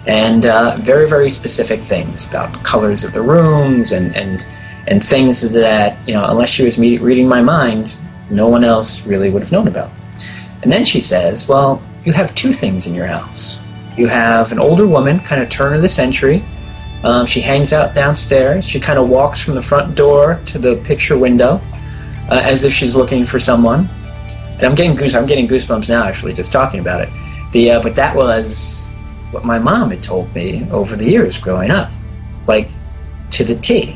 and 0.06 0.46
uh, 0.46 0.76
very 0.82 1.08
very 1.08 1.30
specific 1.30 1.80
things 1.82 2.30
about 2.30 2.52
colors 2.64 3.04
of 3.04 3.14
the 3.14 3.22
rooms 3.22 3.92
and 3.92 4.16
and 4.16 4.46
and 4.88 5.06
things 5.06 5.50
that 5.54 5.98
you 6.08 6.14
know 6.14 6.26
unless 6.30 6.50
she 6.50 6.64
was 6.64 6.78
reading 6.78 7.28
my 7.28 7.42
mind 7.42 7.96
no 8.30 8.48
one 8.48 8.64
else 8.64 9.06
really 9.06 9.30
would 9.30 9.42
have 9.42 9.52
known 9.52 9.68
about. 9.68 9.90
And 10.62 10.72
then 10.72 10.86
she 10.86 11.02
says 11.02 11.48
well 11.48 11.82
you 12.06 12.12
have 12.12 12.36
two 12.36 12.54
things 12.54 12.88
in 12.88 12.94
your 12.94 13.08
house. 13.08 13.60
You 13.98 14.08
have 14.08 14.52
an 14.52 14.60
older 14.60 14.88
woman 14.88 15.20
kind 15.20 15.42
of 15.42 15.50
turn 15.50 15.74
of 15.74 15.82
the 15.82 15.90
century. 15.90 16.44
Um, 17.04 17.26
she 17.26 17.42
hangs 17.42 17.74
out 17.74 17.96
downstairs. 17.96 18.66
She 18.68 18.80
kind 18.80 18.98
of 18.98 19.10
walks 19.10 19.42
from 19.42 19.56
the 19.56 19.62
front 19.62 19.96
door 19.96 20.40
to 20.48 20.58
the 20.58 20.76
picture 20.86 21.18
window 21.18 21.62
uh, 22.30 22.42
as 22.44 22.64
if 22.64 22.74
she's 22.74 22.96
looking 22.96 23.26
for 23.26 23.40
someone. 23.40 23.88
And 24.54 24.64
i'm 24.64 24.76
getting 24.76 24.96
goose 24.96 25.16
i'm 25.16 25.26
getting 25.26 25.48
goosebumps 25.48 25.90
now 25.90 26.04
actually 26.04 26.34
just 26.34 26.52
talking 26.52 26.80
about 26.80 27.02
it. 27.02 27.10
The 27.52 27.72
uh, 27.72 27.84
but 27.84 27.96
that 27.96 28.16
was 28.16 28.88
what 29.32 29.44
my 29.44 29.60
mom 29.60 29.90
had 29.90 30.04
told 30.04 30.34
me 30.36 30.68
over 30.72 30.96
the 30.96 31.06
years 31.06 31.38
growing 31.38 31.72
up, 31.72 31.90
like 32.48 32.70
to 33.32 33.44
the 33.44 33.56
T. 33.56 33.96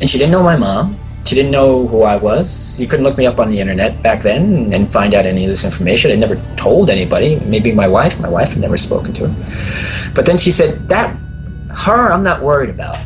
And 0.00 0.08
she 0.08 0.18
didn't 0.18 0.32
know 0.32 0.42
my 0.42 0.56
mom. 0.56 0.96
She 1.24 1.36
didn't 1.36 1.52
know 1.52 1.86
who 1.86 2.02
I 2.02 2.16
was. 2.16 2.80
You 2.80 2.88
couldn't 2.88 3.04
look 3.04 3.16
me 3.16 3.26
up 3.26 3.38
on 3.38 3.50
the 3.50 3.60
internet 3.60 4.02
back 4.02 4.22
then 4.22 4.72
and 4.72 4.92
find 4.92 5.14
out 5.14 5.24
any 5.24 5.44
of 5.44 5.50
this 5.50 5.64
information. 5.64 6.10
I 6.10 6.16
never 6.16 6.36
told 6.56 6.90
anybody. 6.90 7.38
Maybe 7.40 7.72
my 7.72 7.86
wife. 7.86 8.18
My 8.20 8.28
wife 8.28 8.50
had 8.50 8.60
never 8.60 8.76
spoken 8.76 9.12
to 9.14 9.28
her. 9.28 10.12
But 10.14 10.26
then 10.26 10.36
she 10.36 10.50
said, 10.50 10.88
"That 10.88 11.16
her, 11.70 12.12
I'm 12.12 12.24
not 12.24 12.42
worried 12.42 12.70
about." 12.70 12.98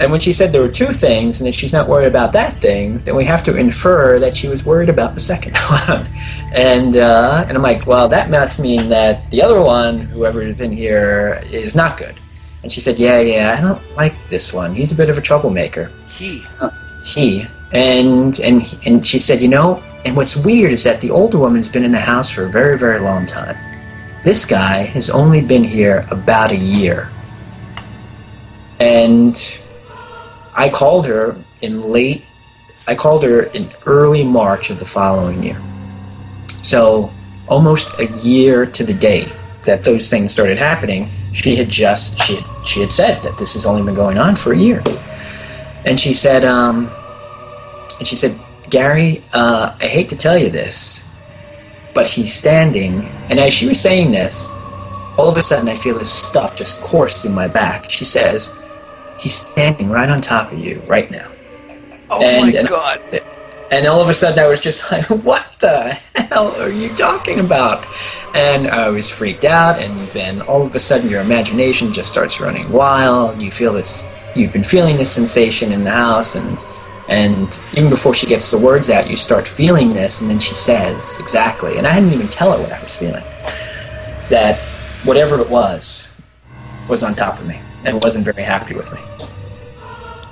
And 0.00 0.12
when 0.12 0.20
she 0.20 0.32
said 0.32 0.52
there 0.52 0.62
were 0.62 0.70
two 0.70 0.92
things, 0.92 1.40
and 1.40 1.48
if 1.48 1.56
she's 1.56 1.72
not 1.72 1.88
worried 1.88 2.06
about 2.06 2.32
that 2.32 2.60
thing, 2.60 2.98
then 2.98 3.16
we 3.16 3.24
have 3.24 3.42
to 3.44 3.56
infer 3.56 4.20
that 4.20 4.36
she 4.36 4.46
was 4.46 4.64
worried 4.64 4.88
about 4.88 5.14
the 5.14 5.20
second 5.20 5.56
one. 5.88 6.06
and 6.54 6.96
uh, 6.96 7.44
and 7.48 7.56
I'm 7.56 7.62
like, 7.62 7.86
well, 7.86 8.06
that 8.08 8.30
must 8.30 8.60
mean 8.60 8.88
that 8.90 9.28
the 9.30 9.42
other 9.42 9.60
one, 9.60 10.00
whoever 10.00 10.42
is 10.42 10.60
in 10.60 10.70
here, 10.70 11.42
is 11.50 11.74
not 11.74 11.98
good. 11.98 12.14
And 12.62 12.72
she 12.72 12.80
said, 12.80 12.98
yeah, 12.98 13.20
yeah, 13.20 13.54
I 13.56 13.60
don't 13.60 13.96
like 13.96 14.14
this 14.30 14.52
one. 14.52 14.74
He's 14.74 14.92
a 14.92 14.94
bit 14.94 15.10
of 15.10 15.18
a 15.18 15.20
troublemaker. 15.20 15.90
He. 16.08 16.44
Uh, 16.60 16.70
he. 17.04 17.46
And 17.72 18.40
and 18.40 18.78
and 18.86 19.06
she 19.06 19.18
said, 19.18 19.40
you 19.40 19.48
know, 19.48 19.82
and 20.04 20.16
what's 20.16 20.36
weird 20.36 20.72
is 20.72 20.84
that 20.84 21.00
the 21.00 21.10
older 21.10 21.38
woman's 21.38 21.68
been 21.68 21.84
in 21.84 21.92
the 21.92 22.00
house 22.00 22.30
for 22.30 22.46
a 22.46 22.50
very 22.50 22.78
very 22.78 22.98
long 22.98 23.26
time. 23.26 23.56
This 24.24 24.44
guy 24.44 24.82
has 24.82 25.10
only 25.10 25.40
been 25.42 25.62
here 25.62 26.06
about 26.10 26.50
a 26.50 26.56
year. 26.56 27.08
And 28.80 29.36
I 30.54 30.68
called 30.70 31.06
her 31.06 31.36
in 31.60 31.82
late, 31.82 32.24
I 32.86 32.94
called 32.94 33.22
her 33.24 33.44
in 33.44 33.70
early 33.86 34.24
March 34.24 34.70
of 34.70 34.78
the 34.78 34.84
following 34.84 35.42
year. 35.42 35.60
So 36.48 37.12
almost 37.48 37.98
a 37.98 38.06
year 38.06 38.66
to 38.66 38.84
the 38.84 38.94
day 38.94 39.30
that 39.64 39.84
those 39.84 40.08
things 40.10 40.32
started 40.32 40.58
happening, 40.58 41.08
she 41.32 41.56
had 41.56 41.68
just 41.68 42.20
she 42.20 42.36
had, 42.36 42.66
she 42.66 42.80
had 42.80 42.92
said 42.92 43.22
that 43.22 43.38
this 43.38 43.54
has 43.54 43.66
only 43.66 43.82
been 43.82 43.94
going 43.94 44.18
on 44.18 44.36
for 44.36 44.52
a 44.52 44.56
year, 44.56 44.82
and 45.84 45.98
she 45.98 46.14
said, 46.14 46.44
um, 46.44 46.90
and 47.98 48.06
she 48.06 48.16
said, 48.16 48.38
Gary, 48.70 49.22
uh, 49.32 49.76
I 49.80 49.86
hate 49.86 50.08
to 50.10 50.16
tell 50.16 50.38
you 50.38 50.50
this, 50.50 51.04
but 51.94 52.06
he's 52.06 52.32
standing, 52.32 53.06
and 53.30 53.38
as 53.38 53.52
she 53.52 53.66
was 53.66 53.80
saying 53.80 54.10
this, 54.10 54.48
all 55.18 55.28
of 55.28 55.36
a 55.36 55.42
sudden 55.42 55.68
I 55.68 55.74
feel 55.74 55.98
this 55.98 56.12
stuff 56.12 56.56
just 56.56 56.80
course 56.80 57.20
through 57.20 57.32
my 57.32 57.48
back. 57.48 57.90
She 57.90 58.04
says, 58.04 58.54
He's 59.18 59.34
standing 59.34 59.90
right 59.90 60.08
on 60.08 60.20
top 60.20 60.52
of 60.52 60.58
you 60.58 60.80
right 60.86 61.10
now. 61.10 61.28
Oh 62.08 62.22
and, 62.22 62.54
my 62.54 62.62
god. 62.62 63.02
And 63.70 63.86
all 63.86 64.00
of 64.00 64.08
a 64.08 64.14
sudden 64.14 64.38
I 64.38 64.46
was 64.46 64.60
just 64.60 64.90
like, 64.92 65.04
what 65.24 65.56
the 65.58 65.94
hell 66.14 66.54
are 66.60 66.70
you 66.70 66.94
talking 66.94 67.40
about? 67.40 67.84
And 68.34 68.68
I 68.68 68.88
was 68.88 69.10
freaked 69.10 69.44
out, 69.44 69.80
and 69.80 69.96
then 70.08 70.42
all 70.42 70.64
of 70.64 70.74
a 70.74 70.80
sudden 70.80 71.10
your 71.10 71.20
imagination 71.20 71.92
just 71.92 72.10
starts 72.10 72.40
running 72.40 72.70
wild. 72.70 73.40
You 73.40 73.50
feel 73.50 73.72
this, 73.72 74.10
you've 74.36 74.52
been 74.52 74.64
feeling 74.64 74.96
this 74.96 75.10
sensation 75.10 75.72
in 75.72 75.84
the 75.84 75.90
house, 75.90 76.34
and 76.34 76.64
and 77.08 77.58
even 77.72 77.88
before 77.88 78.12
she 78.12 78.26
gets 78.26 78.50
the 78.50 78.58
words 78.58 78.90
out, 78.90 79.08
you 79.08 79.16
start 79.16 79.48
feeling 79.48 79.94
this, 79.94 80.20
and 80.20 80.28
then 80.28 80.38
she 80.38 80.54
says 80.54 81.18
exactly, 81.18 81.78
and 81.78 81.86
I 81.86 81.90
hadn't 81.90 82.12
even 82.12 82.28
tell 82.28 82.52
her 82.52 82.62
what 82.62 82.70
I 82.70 82.82
was 82.82 82.94
feeling, 82.96 83.24
that 84.28 84.58
whatever 85.04 85.40
it 85.40 85.48
was 85.48 86.10
was 86.88 87.02
on 87.02 87.14
top 87.14 87.38
of 87.38 87.46
me 87.46 87.58
and 87.84 88.02
wasn't 88.02 88.24
very 88.26 88.42
happy 88.42 88.74
with 88.74 88.92
me. 88.92 89.00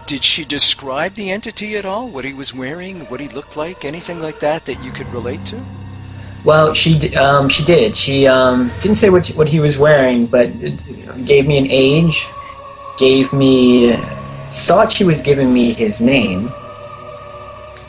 Did 0.07 0.23
she 0.23 0.45
describe 0.45 1.15
the 1.15 1.31
entity 1.31 1.77
at 1.77 1.85
all? 1.85 2.09
What 2.09 2.25
he 2.25 2.35
was 2.35 2.55
wearing, 2.55 3.01
what 3.07 3.21
he 3.21 3.29
looked 3.29 3.57
like, 3.57 3.85
anything 3.85 4.21
like 4.21 4.39
that 4.41 4.67
that 4.67 4.83
you 4.83 4.93
could 4.93 5.09
relate 5.13 5.45
to? 5.47 5.61
Well, 6.47 6.75
she 6.75 7.17
um, 7.17 7.49
she 7.49 7.65
did. 7.65 7.97
She 7.97 8.29
um, 8.29 8.69
didn't 8.81 8.95
say 8.95 9.11
what 9.11 9.27
what 9.31 9.49
he 9.49 9.59
was 9.59 9.79
wearing, 9.79 10.27
but 10.27 10.49
gave 11.27 11.45
me 11.45 11.59
an 11.59 11.67
age, 11.69 12.29
gave 12.99 13.33
me 13.33 13.97
thought 14.49 14.93
she 14.93 15.03
was 15.03 15.21
giving 15.21 15.51
me 15.51 15.73
his 15.73 16.01
name, 16.01 16.53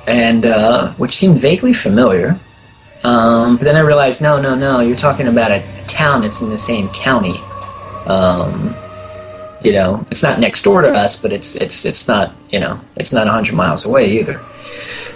and 0.07 0.47
uh, 0.47 0.91
which 0.93 1.15
seemed 1.15 1.39
vaguely 1.39 1.71
familiar. 1.71 2.35
Um, 3.03 3.57
but 3.57 3.65
then 3.65 3.75
I 3.75 3.81
realized, 3.81 4.23
no, 4.23 4.41
no, 4.41 4.55
no, 4.55 4.79
you're 4.79 4.95
talking 4.95 5.27
about 5.27 5.51
a 5.51 5.63
town 5.87 6.23
that's 6.23 6.41
in 6.41 6.49
the 6.49 6.57
same 6.57 6.89
county. 6.89 7.37
Um, 8.07 8.75
you 9.61 9.71
know, 9.71 10.03
it's 10.09 10.23
not 10.23 10.39
next 10.39 10.63
door 10.63 10.81
to 10.81 10.89
us, 10.89 11.21
but 11.21 11.31
it's 11.31 11.55
it's 11.57 11.85
it's 11.85 12.07
not 12.07 12.33
you 12.49 12.59
know 12.59 12.79
it's 12.95 13.13
not 13.13 13.27
hundred 13.27 13.53
miles 13.53 13.85
away 13.85 14.17
either. 14.17 14.41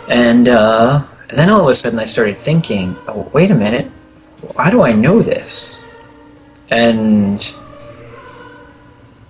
And 0.08 0.47
uh, 0.47 1.04
then 1.38 1.50
all 1.50 1.62
of 1.62 1.67
a 1.67 1.76
sudden, 1.76 2.00
I 2.00 2.06
started 2.06 2.38
thinking, 2.39 2.96
oh, 3.08 3.30
wait 3.34 3.52
a 3.52 3.56
minute, 3.56 3.88
why 4.56 4.70
do 4.70 4.82
I 4.82 4.91
know 4.91 5.22
this? 5.22 5.86
And 6.70 7.56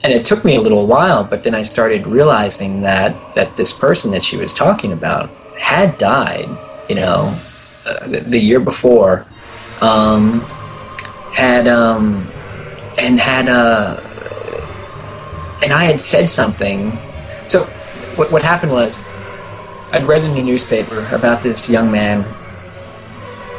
and 0.03 0.11
it 0.11 0.25
took 0.25 0.43
me 0.43 0.55
a 0.55 0.61
little 0.61 0.87
while, 0.87 1.23
but 1.23 1.43
then 1.43 1.53
I 1.53 1.61
started 1.61 2.07
realizing 2.07 2.81
that 2.81 3.15
that 3.35 3.55
this 3.55 3.73
person 3.73 4.11
that 4.11 4.25
she 4.25 4.37
was 4.37 4.53
talking 4.53 4.93
about 4.93 5.29
had 5.57 5.97
died, 5.97 6.49
you 6.89 6.95
know, 6.95 7.37
uh, 7.85 8.07
the, 8.07 8.19
the, 8.21 8.39
year 8.39 8.59
before, 8.59 9.25
um, 9.81 10.41
had 11.33 11.67
um, 11.67 12.31
and 12.97 13.19
had 13.19 13.47
uh, 13.47 13.99
and 15.63 15.71
I 15.71 15.85
had 15.85 16.01
said 16.01 16.29
something. 16.29 16.97
So 17.45 17.65
what 18.15 18.31
what 18.31 18.41
happened 18.41 18.71
was 18.71 19.03
I'd 19.91 20.07
read 20.07 20.23
in 20.23 20.33
the 20.33 20.41
newspaper 20.41 21.07
about 21.11 21.41
this 21.41 21.69
young 21.69 21.91
man 21.91 22.25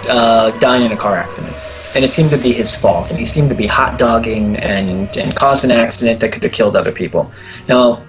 uh, 0.09 0.51
dying 0.59 0.85
in 0.85 0.93
a 0.93 0.97
car 0.97 1.17
accident. 1.17 1.55
And 1.95 2.05
it 2.05 2.11
seemed 2.11 2.31
to 2.31 2.39
be 2.39 2.53
his 2.53 2.75
fault, 2.75 3.11
and 3.11 3.19
he 3.19 3.27
seemed 3.27 3.51
to 3.51 3.55
be 3.55 3.67
hot 3.67 3.99
dogging 3.99 4.57
and, 4.57 5.15
and 5.15 5.37
caused 5.37 5.65
an 5.65 5.71
accident 5.71 6.21
that 6.21 6.33
could 6.33 6.43
have 6.43 6.53
killed 6.53 6.75
other 6.75 6.93
people. 6.93 7.31
Now, 7.69 8.03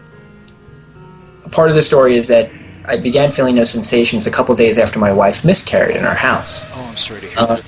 part 1.51 1.69
of 1.69 1.75
the 1.75 1.81
story 1.81 2.15
is 2.15 2.29
that 2.29 2.49
I 2.85 2.97
began 2.97 3.31
feeling 3.31 3.55
those 3.55 3.69
sensations 3.69 4.25
a 4.25 4.31
couple 4.31 4.55
days 4.55 4.77
after 4.77 4.99
my 4.99 5.11
wife 5.11 5.43
miscarried 5.43 5.97
in 5.97 6.05
our 6.05 6.15
house. 6.15 6.65
Oh, 6.71 6.85
I'm 6.89 6.97
sorry 6.97 7.21
to 7.21 7.27
hear 7.27 7.39
uh, 7.39 7.61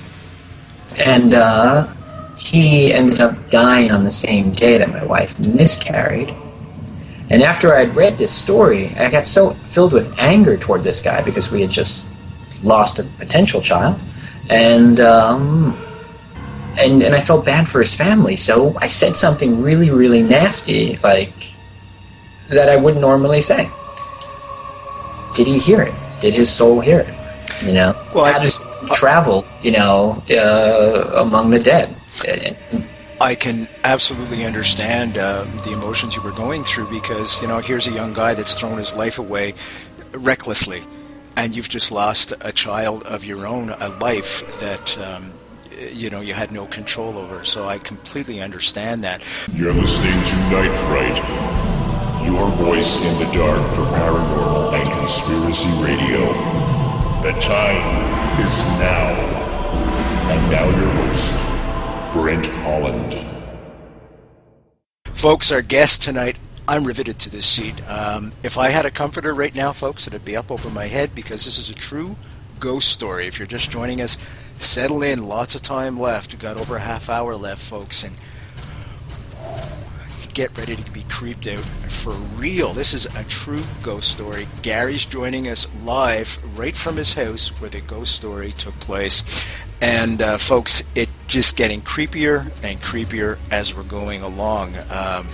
And 1.04 1.34
uh, 1.34 1.86
he 2.36 2.92
ended 2.92 3.20
up 3.20 3.50
dying 3.50 3.90
on 3.90 4.04
the 4.04 4.10
same 4.10 4.52
day 4.52 4.78
that 4.78 4.88
my 4.88 5.04
wife 5.04 5.38
miscarried. 5.38 6.34
And 7.28 7.42
after 7.42 7.74
I'd 7.74 7.94
read 7.96 8.14
this 8.14 8.32
story, 8.32 8.94
I 8.96 9.10
got 9.10 9.26
so 9.26 9.50
filled 9.50 9.92
with 9.92 10.14
anger 10.18 10.56
toward 10.56 10.82
this 10.82 11.00
guy 11.00 11.22
because 11.22 11.50
we 11.50 11.60
had 11.60 11.70
just 11.70 12.12
lost 12.62 12.98
a 12.98 13.04
potential 13.18 13.60
child, 13.60 14.02
and 14.48 15.00
um, 15.00 15.76
and 16.78 17.02
and 17.02 17.14
I 17.14 17.20
felt 17.20 17.44
bad 17.44 17.68
for 17.68 17.80
his 17.80 17.94
family. 17.94 18.36
So 18.36 18.76
I 18.78 18.86
said 18.86 19.16
something 19.16 19.60
really, 19.60 19.90
really 19.90 20.22
nasty, 20.22 20.98
like 20.98 21.54
that 22.48 22.68
I 22.68 22.76
wouldn't 22.76 23.00
normally 23.00 23.42
say. 23.42 23.68
Did 25.34 25.48
he 25.48 25.58
hear 25.58 25.82
it? 25.82 25.94
Did 26.20 26.34
his 26.34 26.50
soul 26.50 26.80
hear 26.80 27.00
it? 27.00 27.14
You 27.66 27.72
know, 27.72 27.92
well, 28.14 28.32
how 28.32 28.38
does 28.38 28.64
travel? 28.92 29.44
You 29.62 29.72
know, 29.72 30.22
uh, 30.30 31.22
among 31.22 31.50
the 31.50 31.58
dead. 31.58 31.94
I 33.18 33.34
can 33.34 33.66
absolutely 33.82 34.44
understand 34.44 35.16
uh, 35.16 35.44
the 35.64 35.72
emotions 35.72 36.14
you 36.14 36.20
were 36.22 36.32
going 36.32 36.64
through 36.64 36.90
because, 36.90 37.40
you 37.40 37.48
know, 37.48 37.60
here's 37.60 37.86
a 37.86 37.90
young 37.92 38.12
guy 38.12 38.34
that's 38.34 38.58
thrown 38.58 38.76
his 38.76 38.94
life 38.94 39.18
away 39.18 39.54
recklessly, 40.12 40.84
and 41.34 41.56
you've 41.56 41.70
just 41.70 41.90
lost 41.90 42.34
a 42.42 42.52
child 42.52 43.04
of 43.04 43.24
your 43.24 43.46
own, 43.46 43.70
a 43.70 43.88
life 44.00 44.60
that, 44.60 44.98
um, 44.98 45.32
you 45.92 46.10
know, 46.10 46.20
you 46.20 46.34
had 46.34 46.52
no 46.52 46.66
control 46.66 47.16
over. 47.16 47.42
So 47.42 47.66
I 47.66 47.78
completely 47.78 48.42
understand 48.42 49.02
that. 49.04 49.24
You're 49.50 49.72
listening 49.72 50.22
to 50.22 50.36
Night 50.50 50.74
Fright, 50.74 52.26
your 52.26 52.50
voice 52.50 53.02
in 53.02 53.18
the 53.18 53.32
dark 53.32 53.66
for 53.74 53.86
paranormal 53.96 54.74
and 54.74 54.90
conspiracy 54.90 55.70
radio. 55.82 56.20
The 57.22 57.32
time 57.40 58.44
is 58.44 58.64
now. 58.78 59.14
And 60.28 60.50
now 60.50 60.64
your 60.64 60.90
host. 60.90 61.55
Brent 62.16 62.46
Holland. 62.46 63.14
Folks, 65.04 65.52
our 65.52 65.60
guest 65.60 66.02
tonight, 66.02 66.36
I'm 66.66 66.84
riveted 66.84 67.18
to 67.18 67.30
this 67.30 67.44
seat. 67.44 67.86
Um, 67.90 68.32
if 68.42 68.56
I 68.56 68.70
had 68.70 68.86
a 68.86 68.90
comforter 68.90 69.34
right 69.34 69.54
now, 69.54 69.72
folks, 69.72 70.06
it'd 70.06 70.24
be 70.24 70.34
up 70.34 70.50
over 70.50 70.70
my 70.70 70.86
head 70.86 71.14
because 71.14 71.44
this 71.44 71.58
is 71.58 71.68
a 71.68 71.74
true 71.74 72.16
ghost 72.58 72.88
story. 72.88 73.26
If 73.26 73.38
you're 73.38 73.46
just 73.46 73.70
joining 73.70 74.00
us, 74.00 74.16
settle 74.56 75.02
in. 75.02 75.28
Lots 75.28 75.54
of 75.54 75.60
time 75.60 76.00
left. 76.00 76.32
We've 76.32 76.40
got 76.40 76.56
over 76.56 76.76
a 76.76 76.80
half 76.80 77.10
hour 77.10 77.36
left, 77.36 77.60
folks, 77.60 78.02
and 78.02 78.16
get 80.36 80.56
ready 80.58 80.76
to 80.76 80.90
be 80.90 81.02
creeped 81.04 81.46
out 81.46 81.64
for 81.88 82.12
real. 82.36 82.74
This 82.74 82.92
is 82.92 83.06
a 83.16 83.24
true 83.24 83.62
ghost 83.82 84.12
story. 84.12 84.46
Gary's 84.60 85.06
joining 85.06 85.48
us 85.48 85.66
live 85.82 86.38
right 86.58 86.76
from 86.76 86.96
his 86.96 87.14
house 87.14 87.48
where 87.58 87.70
the 87.70 87.80
ghost 87.80 88.14
story 88.14 88.52
took 88.52 88.78
place. 88.78 89.24
And 89.80 90.20
uh, 90.20 90.36
folks, 90.36 90.84
it 90.94 91.08
just 91.26 91.56
getting 91.56 91.80
creepier 91.80 92.52
and 92.62 92.78
creepier 92.82 93.38
as 93.50 93.74
we're 93.74 93.84
going 93.84 94.20
along. 94.20 94.74
Um, 94.90 95.26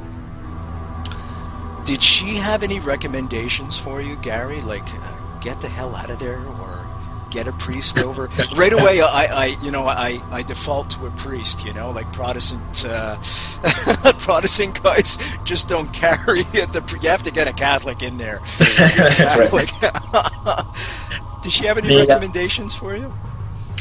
Did 1.85 2.01
she 2.01 2.35
have 2.37 2.63
any 2.63 2.79
recommendations 2.79 3.77
for 3.77 4.01
you, 4.01 4.15
Gary? 4.17 4.61
Like, 4.61 4.87
uh, 4.87 5.39
get 5.39 5.61
the 5.61 5.69
hell 5.69 5.95
out 5.95 6.09
of 6.09 6.17
there 6.19 6.39
or 6.39 6.84
get 7.35 7.47
a 7.47 7.51
priest 7.53 7.99
over? 7.99 8.29
right 8.55 8.73
away, 8.73 9.01
I, 9.01 9.25
I 9.25 9.45
you 9.61 9.69
know, 9.69 9.85
I, 9.87 10.21
I 10.31 10.41
default 10.41 10.89
to 10.91 11.05
a 11.05 11.11
priest, 11.11 11.65
you 11.65 11.73
know, 11.73 11.91
like 11.91 12.11
Protestant, 12.13 12.85
uh, 12.85 13.17
Protestant 14.19 14.81
guys 14.81 15.19
just 15.43 15.67
don't 15.67 15.91
carry 15.93 16.39
it. 16.53 16.69
The, 16.75 16.99
you 17.01 17.09
have 17.09 17.23
to 17.23 17.31
get 17.31 17.47
a 17.47 17.53
Catholic 17.53 18.01
in 18.01 18.17
there. 18.17 18.39
Catholic. 18.57 19.69
Did 21.41 21.51
she 21.51 21.65
have 21.67 21.77
any 21.77 21.87
the, 21.87 21.99
recommendations 21.99 22.75
for 22.75 22.95
you? 22.95 23.13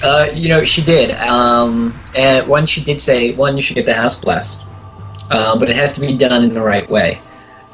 Uh, 0.03 0.29
you 0.33 0.49
know, 0.49 0.65
she 0.65 0.83
did. 0.83 1.13
Um, 1.13 1.99
and 2.15 2.47
one, 2.47 2.67
she 2.67 2.85
did 2.85 3.01
say, 3.01 3.35
one, 3.35 3.57
you 3.57 3.63
should 3.63 3.77
get 3.77 3.87
the 3.87 3.95
house 3.95 4.21
blessed, 4.21 4.65
uh, 5.31 5.59
but 5.59 5.71
it 5.71 5.77
has 5.77 5.95
to 5.95 6.01
be 6.01 6.17
done 6.17 6.45
in 6.45 6.53
the 6.53 6.61
right 6.61 6.89
way. 6.89 7.21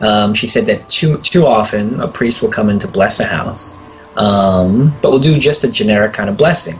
Um, 0.00 0.32
she 0.32 0.46
said 0.46 0.64
that 0.66 0.88
too 0.88 1.18
too 1.18 1.44
often 1.44 2.00
a 2.00 2.08
priest 2.08 2.40
will 2.40 2.50
come 2.50 2.70
in 2.70 2.78
to 2.78 2.88
bless 2.88 3.20
a 3.20 3.24
house, 3.24 3.74
um, 4.20 4.94
but 5.00 5.10
will 5.10 5.18
do 5.18 5.38
just 5.38 5.64
a 5.64 5.70
generic 5.70 6.12
kind 6.12 6.28
of 6.28 6.36
blessing. 6.36 6.78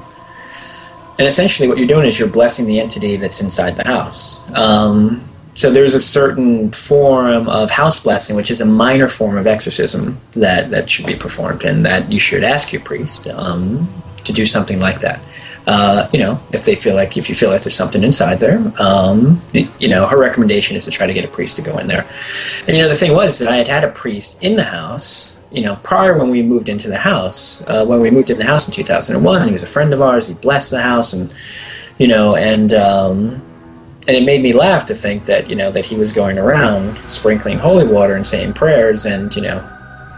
And 1.18 1.26
essentially, 1.26 1.68
what 1.68 1.78
you're 1.78 1.88
doing 1.88 2.07
is 2.07 2.18
you're 2.18 2.28
blessing 2.28 2.66
the 2.66 2.78
entity 2.80 3.16
that's 3.16 3.41
inside 3.41 3.76
the 3.76 3.86
house. 3.86 4.51
Um, 4.55 5.26
so 5.55 5.70
there's 5.70 5.95
a 5.95 6.01
certain 6.01 6.70
form 6.72 7.49
of 7.49 7.70
house 7.70 8.03
blessing, 8.03 8.36
which 8.36 8.51
is 8.51 8.61
a 8.61 8.66
minor 8.66 9.09
form 9.09 9.36
of 9.36 9.47
exorcism 9.47 10.18
that, 10.32 10.70
that 10.70 10.88
should 10.88 11.07
be 11.07 11.16
performed, 11.16 11.62
and 11.62 11.84
that 11.84 12.11
you 12.12 12.18
should 12.18 12.45
ask 12.45 12.72
your 12.72 12.82
priest 12.82 13.26
um, 13.28 13.91
to 14.24 14.32
do 14.32 14.47
something 14.47 14.78
like 14.78 15.01
that. 15.01 15.20
Uh, 15.66 16.09
you 16.12 16.18
know, 16.18 16.41
if 16.53 16.64
they 16.64 16.74
feel 16.74 16.95
like 16.95 17.16
if 17.16 17.28
you 17.28 17.34
feel 17.34 17.51
like 17.51 17.62
there's 17.62 17.76
something 17.76 18.03
inside 18.03 18.38
there, 18.38 18.59
um, 18.78 19.41
the, 19.51 19.68
you 19.78 19.88
know, 19.88 20.07
her 20.07 20.18
recommendation 20.18 20.76
is 20.76 20.84
to 20.84 20.91
try 20.91 21.07
to 21.07 21.12
get 21.12 21.24
a 21.24 21.28
priest 21.28 21.57
to 21.57 21.62
go 21.62 21.78
in 21.78 21.86
there. 21.86 22.07
And 22.66 22.76
you 22.76 22.82
know, 22.82 22.88
the 22.88 22.97
thing 22.97 23.12
was 23.12 23.38
that 23.38 23.49
I 23.49 23.57
had 23.57 23.68
had 23.68 23.84
a 23.84 23.91
priest 23.91 24.43
in 24.43 24.57
the 24.57 24.64
house. 24.64 25.38
You 25.51 25.63
know, 25.63 25.77
prior 25.83 26.17
when 26.17 26.31
we 26.31 26.43
moved 26.43 26.69
into 26.69 26.89
the 26.89 26.99
house, 26.99 27.63
uh, 27.67 27.85
when 27.85 28.01
we 28.01 28.11
moved 28.11 28.31
in 28.31 28.39
the 28.39 28.45
house 28.45 28.69
in 28.69 28.75
2001, 28.75 29.47
he 29.47 29.53
was 29.53 29.63
a 29.63 29.67
friend 29.67 29.93
of 29.93 30.01
ours. 30.01 30.29
He 30.29 30.35
blessed 30.35 30.71
the 30.71 30.81
house, 30.81 31.13
and 31.13 31.35
you 31.99 32.07
know, 32.07 32.37
and 32.37 32.73
um, 32.73 33.43
and 34.07 34.17
it 34.17 34.25
made 34.25 34.43
me 34.43 34.53
laugh 34.53 34.87
to 34.87 34.95
think 34.95 35.27
that 35.27 35.51
you 35.51 35.57
know 35.57 35.71
that 35.73 35.85
he 35.85 35.97
was 35.97 36.13
going 36.13 36.39
around 36.39 36.99
sprinkling 37.11 37.59
holy 37.59 37.87
water 37.87 38.15
and 38.15 38.27
saying 38.27 38.53
prayers, 38.55 39.07
and 39.07 39.35
you 39.35 39.43
know, 39.43 39.69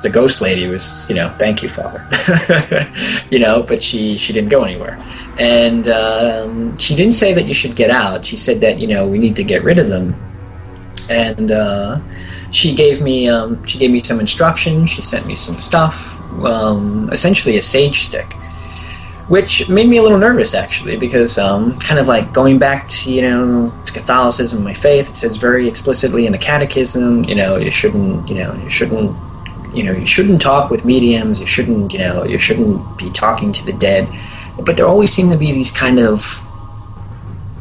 the 0.03 0.11
ghost 0.11 0.41
lady 0.43 0.67
was 0.67 1.09
you 1.09 1.15
know, 1.15 1.35
thank 1.39 1.63
you, 1.63 1.69
Father, 1.69 2.07
you 3.31 3.39
know, 3.39 3.63
but 3.63 3.83
she 3.83 4.17
she 4.17 4.33
didn't 4.33 4.51
go 4.51 4.65
anywhere, 4.65 4.99
and 5.39 5.89
um, 5.89 6.77
she 6.79 6.95
didn't 6.95 7.15
say 7.15 7.33
that 7.33 7.47
you 7.47 7.55
should 7.55 7.75
get 7.75 7.91
out. 7.91 8.25
She 8.25 8.37
said 8.37 8.61
that 8.61 8.79
you 8.79 8.87
know 8.87 9.09
we 9.09 9.19
need 9.19 9.37
to 9.37 9.45
get 9.45 9.63
rid 9.65 9.79
of 9.79 9.89
them, 9.89 10.15
and 11.11 11.53
uh, 11.53 12.01
she 12.53 12.75
gave 12.75 13.03
me 13.03 13.29
um, 13.29 13.65
she 13.67 13.79
gave 13.79 13.91
me 13.91 14.01
some 14.01 14.21
instructions. 14.21 14.91
She 14.91 15.03
sent 15.03 15.27
me 15.27 15.35
some 15.35 15.59
stuff, 15.59 16.21
um, 16.45 17.09
essentially 17.13 17.57
a 17.57 17.63
sage 17.63 18.03
stick 18.03 18.37
which 19.29 19.69
made 19.69 19.89
me 19.89 19.97
a 19.97 20.03
little 20.03 20.19
nervous 20.19 20.53
actually 20.53 20.97
because 20.97 21.39
um, 21.39 21.79
kind 21.79 21.99
of 21.99 22.09
like 22.09 22.33
going 22.35 22.59
back 22.59 22.87
to 22.89 23.11
you 23.11 23.23
know 23.23 23.73
to 23.87 23.93
Catholicism, 23.93 24.63
my 24.63 24.75
faith, 24.75 25.11
it 25.11 25.17
says 25.17 25.37
very 25.37 25.69
explicitly 25.69 26.27
in 26.27 26.33
the 26.33 26.39
Catechism, 26.39 27.25
you 27.25 27.35
know, 27.35 27.57
you 27.57 27.71
shouldn't, 27.71 28.29
you 28.29 28.35
know, 28.37 28.55
you 28.63 28.71
shouldn't, 28.71 29.17
you 29.75 29.83
know, 29.85 29.93
you 29.93 30.07
shouldn't 30.07 30.41
talk 30.41 30.71
with 30.71 30.85
mediums, 30.85 31.41
you 31.41 31.47
shouldn't, 31.47 31.93
you 31.93 31.99
know, 31.99 32.25
you 32.25 32.39
shouldn't 32.39 32.99
be 32.99 33.11
talking 33.11 33.53
to 33.53 33.65
the 33.65 33.73
dead, 33.73 34.09
but 34.65 34.77
there 34.77 34.87
always 34.87 35.13
seem 35.13 35.31
to 35.31 35.37
be 35.37 35.53
these 35.53 35.71
kind 35.71 35.99
of, 35.99 36.41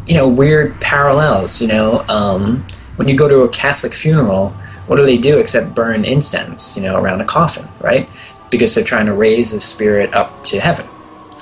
you 0.07 0.15
know, 0.15 0.27
weird 0.27 0.79
parallels. 0.81 1.61
You 1.61 1.67
know, 1.67 2.05
um, 2.07 2.65
when 2.95 3.07
you 3.07 3.15
go 3.15 3.27
to 3.27 3.41
a 3.41 3.49
Catholic 3.49 3.93
funeral, 3.93 4.53
what 4.91 4.97
do 4.97 5.05
they 5.05 5.17
do 5.17 5.39
except 5.39 5.73
burn 5.73 6.03
incense, 6.03 6.75
you 6.75 6.83
know, 6.83 7.01
around 7.01 7.21
a 7.21 7.25
coffin, 7.25 7.65
right? 7.79 8.09
Because 8.49 8.75
they're 8.75 8.83
trying 8.83 9.05
to 9.05 9.13
raise 9.13 9.51
the 9.51 9.59
spirit 9.59 10.13
up 10.13 10.43
to 10.43 10.59
heaven 10.59 10.85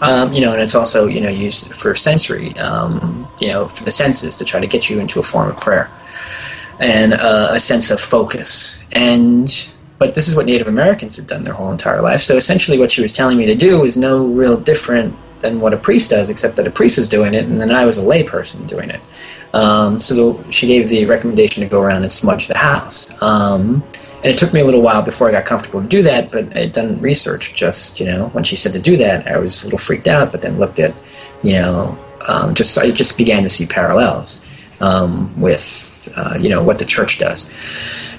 um, 0.01 0.31
you 0.31 0.41
know, 0.41 0.53
and 0.53 0.61
it's 0.61 0.75
also 0.75 1.07
you 1.07 1.19
know 1.19 1.29
used 1.29 1.73
for 1.75 1.95
sensory, 1.95 2.57
um, 2.57 3.27
you 3.39 3.47
know, 3.47 3.67
for 3.67 3.83
the 3.83 3.91
senses 3.91 4.37
to 4.37 4.45
try 4.45 4.59
to 4.59 4.67
get 4.67 4.89
you 4.89 4.99
into 4.99 5.19
a 5.19 5.23
form 5.23 5.49
of 5.49 5.59
prayer 5.59 5.89
and 6.79 7.13
uh, 7.13 7.49
a 7.51 7.59
sense 7.59 7.91
of 7.91 7.99
focus. 7.99 8.79
And 8.91 9.73
but 9.97 10.13
this 10.13 10.29
is 10.29 10.35
what 10.35 10.45
Native 10.45 10.67
Americans 10.67 11.17
have 11.17 11.27
done 11.27 11.43
their 11.43 11.53
whole 11.53 11.71
entire 11.71 12.01
life. 12.01 12.21
So 12.21 12.37
essentially, 12.37 12.77
what 12.77 12.91
she 12.91 13.01
was 13.01 13.11
telling 13.11 13.37
me 13.37 13.45
to 13.47 13.55
do 13.55 13.83
is 13.83 13.97
no 13.97 14.25
real 14.25 14.57
different 14.57 15.15
than 15.41 15.61
what 15.61 15.73
a 15.73 15.77
priest 15.77 16.09
does, 16.09 16.29
except 16.29 16.55
that 16.57 16.67
a 16.67 16.71
priest 16.71 16.97
was 16.97 17.09
doing 17.09 17.33
it, 17.33 17.45
and 17.45 17.59
then 17.59 17.71
I 17.71 17.85
was 17.85 17.97
a 17.97 18.01
layperson 18.01 18.67
doing 18.67 18.89
it. 18.89 19.01
Um, 19.53 20.01
so 20.01 20.33
the, 20.33 20.51
she 20.51 20.67
gave 20.67 20.89
the 20.89 21.05
recommendation 21.05 21.63
to 21.63 21.69
go 21.69 21.81
around 21.81 22.03
and 22.03 22.13
smudge 22.13 22.47
the 22.47 22.57
house. 22.57 23.07
Um, 23.21 23.83
and 24.21 24.25
it 24.25 24.37
took 24.37 24.53
me 24.53 24.59
a 24.59 24.65
little 24.65 24.81
while 24.81 25.01
before 25.01 25.29
I 25.29 25.31
got 25.31 25.45
comfortable 25.45 25.81
to 25.81 25.87
do 25.87 26.01
that, 26.03 26.29
but 26.29 26.55
I 26.55 26.61
had 26.61 26.73
done 26.73 26.99
research 26.99 27.53
just, 27.55 27.99
you 27.99 28.05
know, 28.05 28.27
when 28.29 28.43
she 28.43 28.57
said 28.57 28.73
to 28.73 28.79
do 28.79 28.97
that, 28.97 29.27
I 29.27 29.37
was 29.37 29.63
a 29.63 29.67
little 29.67 29.79
freaked 29.79 30.07
out, 30.07 30.31
but 30.31 30.41
then 30.41 30.57
looked 30.57 30.79
at, 30.79 30.93
you 31.41 31.53
know, 31.53 31.97
um, 32.27 32.53
just 32.53 32.77
I 32.77 32.91
just 32.91 33.17
began 33.17 33.43
to 33.43 33.49
see 33.49 33.65
parallels 33.65 34.45
um, 34.81 35.39
with, 35.39 36.11
uh, 36.17 36.37
you 36.39 36.49
know, 36.49 36.61
what 36.61 36.79
the 36.79 36.85
church 36.85 37.17
does. 37.17 37.49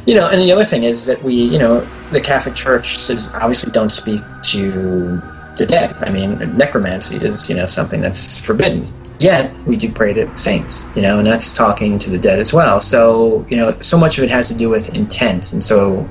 You 0.07 0.15
know, 0.15 0.29
and 0.29 0.41
the 0.41 0.51
other 0.51 0.65
thing 0.65 0.85
is 0.85 1.05
that 1.05 1.23
we, 1.23 1.35
you 1.35 1.59
know, 1.59 1.87
the 2.11 2.21
Catholic 2.21 2.55
Church 2.55 2.99
says 2.99 3.33
obviously 3.35 3.71
don't 3.71 3.93
speak 3.93 4.23
to 4.45 5.23
the 5.61 5.67
dead. 5.67 5.95
I 6.01 6.11
mean, 6.11 6.39
necromancy 6.57 7.17
is, 7.17 7.49
you 7.49 7.55
know, 7.55 7.67
something 7.67 8.01
that's 8.01 8.41
forbidden. 8.41 8.93
Yet 9.21 9.55
we 9.67 9.77
do 9.77 9.93
pray 9.93 10.15
to 10.15 10.35
saints, 10.37 10.87
you 10.97 11.03
know, 11.03 11.19
and 11.19 11.27
that's 11.27 11.55
talking 11.55 11.99
to 11.99 12.11
the 12.11 12.19
dead 12.19 12.41
as 12.41 12.53
well. 12.53 12.81
So 12.81 13.47
you 13.51 13.57
know, 13.57 13.79
so 13.81 13.99
much 13.99 14.17
of 14.17 14.25
it 14.25 14.31
has 14.31 14.49
to 14.49 14.55
do 14.55 14.71
with 14.71 14.95
intent, 14.95 15.53
and 15.53 15.63
so 15.63 16.09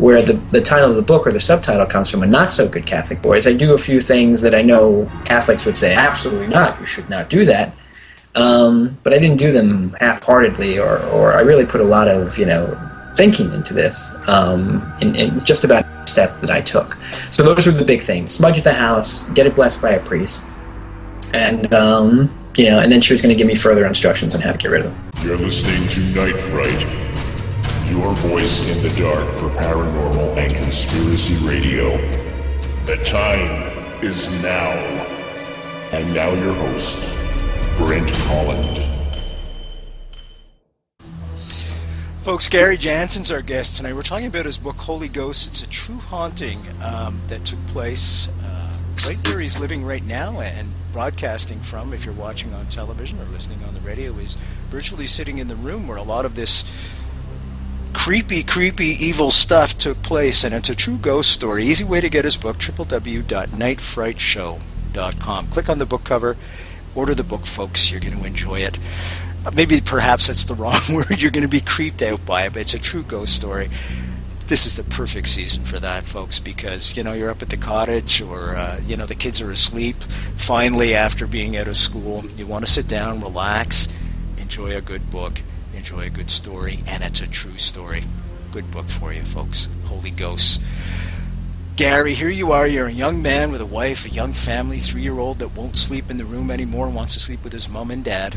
where 0.00 0.22
the, 0.22 0.32
the 0.50 0.62
title 0.62 0.90
of 0.90 0.96
the 0.96 1.02
book 1.02 1.26
or 1.26 1.32
the 1.32 1.40
subtitle 1.40 1.86
comes 1.86 2.10
from 2.10 2.22
a 2.22 2.26
not 2.26 2.50
so 2.50 2.66
good 2.66 2.86
Catholic 2.86 3.20
boys. 3.20 3.46
I 3.46 3.52
do 3.52 3.74
a 3.74 3.78
few 3.78 4.00
things 4.00 4.40
that 4.42 4.54
I 4.54 4.62
know 4.62 5.08
Catholics 5.26 5.66
would 5.66 5.76
say, 5.76 5.94
absolutely 5.94 6.48
not, 6.48 6.80
you 6.80 6.86
should 6.86 7.10
not 7.10 7.28
do 7.28 7.44
that. 7.44 7.74
Um, 8.34 8.96
but 9.02 9.12
I 9.12 9.18
didn't 9.18 9.36
do 9.36 9.52
them 9.52 9.94
half 10.00 10.22
heartedly, 10.22 10.78
or, 10.78 11.00
or 11.08 11.34
I 11.34 11.42
really 11.42 11.66
put 11.66 11.82
a 11.82 11.84
lot 11.84 12.08
of, 12.08 12.38
you 12.38 12.46
know, 12.46 12.89
thinking 13.20 13.52
into 13.52 13.74
this 13.74 14.16
um, 14.28 14.90
in, 15.02 15.14
in 15.14 15.44
just 15.44 15.62
about 15.62 15.84
step 16.08 16.40
that 16.40 16.50
I 16.50 16.62
took. 16.62 16.96
So 17.30 17.42
those 17.42 17.66
were 17.66 17.72
the 17.72 17.84
big 17.84 18.02
things 18.02 18.32
smudge 18.32 18.62
the 18.62 18.72
house, 18.72 19.24
get 19.34 19.46
it 19.46 19.54
blessed 19.54 19.82
by 19.82 19.90
a 19.90 20.02
priest, 20.02 20.42
and 21.34 21.70
um, 21.74 22.34
you 22.56 22.70
know, 22.70 22.78
and 22.78 22.90
then 22.90 23.02
she 23.02 23.12
was 23.12 23.20
going 23.20 23.28
to 23.28 23.36
give 23.36 23.46
me 23.46 23.54
further 23.54 23.84
instructions 23.84 24.34
on 24.34 24.40
how 24.40 24.52
to 24.52 24.56
get 24.56 24.70
rid 24.70 24.86
of 24.86 24.90
them. 24.90 25.10
You're 25.22 25.36
listening 25.36 25.86
to 25.88 26.00
Night 26.18 26.40
Fright, 26.40 26.80
your 27.90 28.10
voice 28.14 28.66
in 28.66 28.82
the 28.82 28.88
dark 28.98 29.30
for 29.34 29.50
paranormal 29.50 30.38
and 30.38 30.54
conspiracy 30.54 31.34
radio. 31.46 31.98
The 32.86 32.96
time 33.04 33.70
is 34.02 34.30
now. 34.42 34.72
And 35.92 36.14
now 36.14 36.32
your 36.32 36.54
host, 36.54 37.06
Brent 37.76 38.08
Holland. 38.28 38.89
Folks, 42.22 42.48
Gary 42.48 42.76
Jansen's 42.76 43.30
our 43.32 43.40
guest 43.40 43.78
tonight. 43.78 43.94
We're 43.94 44.02
talking 44.02 44.26
about 44.26 44.44
his 44.44 44.58
book, 44.58 44.76
Holy 44.76 45.08
Ghost. 45.08 45.46
It's 45.46 45.62
a 45.62 45.66
true 45.66 45.96
haunting 45.96 46.60
um, 46.82 47.18
that 47.28 47.46
took 47.46 47.66
place 47.68 48.28
uh, 48.44 48.76
right 49.06 49.16
where 49.26 49.40
he's 49.40 49.58
living 49.58 49.86
right 49.86 50.04
now 50.04 50.40
and 50.40 50.68
broadcasting 50.92 51.60
from, 51.60 51.94
if 51.94 52.04
you're 52.04 52.12
watching 52.12 52.52
on 52.52 52.66
television 52.66 53.18
or 53.20 53.24
listening 53.24 53.64
on 53.64 53.72
the 53.72 53.80
radio, 53.80 54.12
is 54.18 54.36
virtually 54.68 55.06
sitting 55.06 55.38
in 55.38 55.48
the 55.48 55.56
room 55.56 55.88
where 55.88 55.96
a 55.96 56.02
lot 56.02 56.26
of 56.26 56.34
this 56.34 56.62
creepy, 57.94 58.42
creepy, 58.42 58.88
evil 58.88 59.30
stuff 59.30 59.78
took 59.78 60.02
place, 60.02 60.44
and 60.44 60.54
it's 60.54 60.68
a 60.68 60.74
true 60.74 60.98
ghost 60.98 61.30
story. 61.30 61.64
Easy 61.64 61.84
way 61.84 62.02
to 62.02 62.10
get 62.10 62.26
his 62.26 62.36
book, 62.36 62.58
www.nightfrightshow.com. 62.58 65.46
Click 65.46 65.70
on 65.70 65.78
the 65.78 65.86
book 65.86 66.04
cover, 66.04 66.36
order 66.94 67.14
the 67.14 67.24
book, 67.24 67.46
folks. 67.46 67.90
You're 67.90 68.00
going 68.00 68.18
to 68.18 68.26
enjoy 68.26 68.60
it. 68.60 68.76
Maybe 69.54 69.80
perhaps 69.80 70.26
that's 70.26 70.44
the 70.44 70.54
wrong 70.54 70.80
word. 70.92 71.20
You're 71.20 71.30
going 71.30 71.46
to 71.46 71.48
be 71.48 71.60
creeped 71.60 72.02
out 72.02 72.24
by 72.26 72.44
it, 72.44 72.52
but 72.52 72.62
it's 72.62 72.74
a 72.74 72.78
true 72.78 73.02
ghost 73.02 73.34
story 73.34 73.68
this 74.50 74.66
is 74.66 74.74
the 74.74 74.82
perfect 74.82 75.28
season 75.28 75.64
for 75.64 75.78
that, 75.78 76.04
folks, 76.04 76.40
because 76.40 76.96
you 76.96 77.04
know 77.04 77.12
you're 77.12 77.30
up 77.30 77.40
at 77.40 77.50
the 77.50 77.56
cottage, 77.56 78.20
or 78.20 78.56
uh, 78.56 78.80
you 78.84 78.96
know 78.96 79.06
the 79.06 79.14
kids 79.14 79.40
are 79.40 79.52
asleep. 79.52 79.94
Finally, 80.36 80.92
after 80.92 81.24
being 81.24 81.56
out 81.56 81.68
of 81.68 81.76
school, 81.76 82.26
you 82.36 82.44
want 82.48 82.66
to 82.66 82.70
sit 82.70 82.88
down, 82.88 83.20
relax, 83.20 83.86
enjoy 84.38 84.76
a 84.76 84.80
good 84.80 85.08
book, 85.08 85.40
enjoy 85.72 86.00
a 86.00 86.10
good 86.10 86.30
story, 86.30 86.82
and 86.88 87.04
it's 87.04 87.22
a 87.22 87.28
true 87.28 87.58
story. 87.58 88.02
Good 88.50 88.72
book 88.72 88.88
for 88.88 89.12
you, 89.12 89.22
folks. 89.22 89.68
Holy 89.84 90.10
Ghosts. 90.10 90.58
Gary, 91.76 92.14
here 92.14 92.28
you 92.28 92.50
are. 92.50 92.66
You're 92.66 92.88
a 92.88 92.92
young 92.92 93.22
man 93.22 93.52
with 93.52 93.60
a 93.60 93.66
wife, 93.66 94.04
a 94.04 94.10
young 94.10 94.32
family, 94.32 94.80
three-year-old 94.80 95.38
that 95.38 95.54
won't 95.54 95.76
sleep 95.76 96.10
in 96.10 96.16
the 96.16 96.24
room 96.24 96.50
anymore, 96.50 96.88
wants 96.88 97.14
to 97.14 97.20
sleep 97.20 97.44
with 97.44 97.52
his 97.52 97.68
mom 97.68 97.92
and 97.92 98.04
dad 98.04 98.34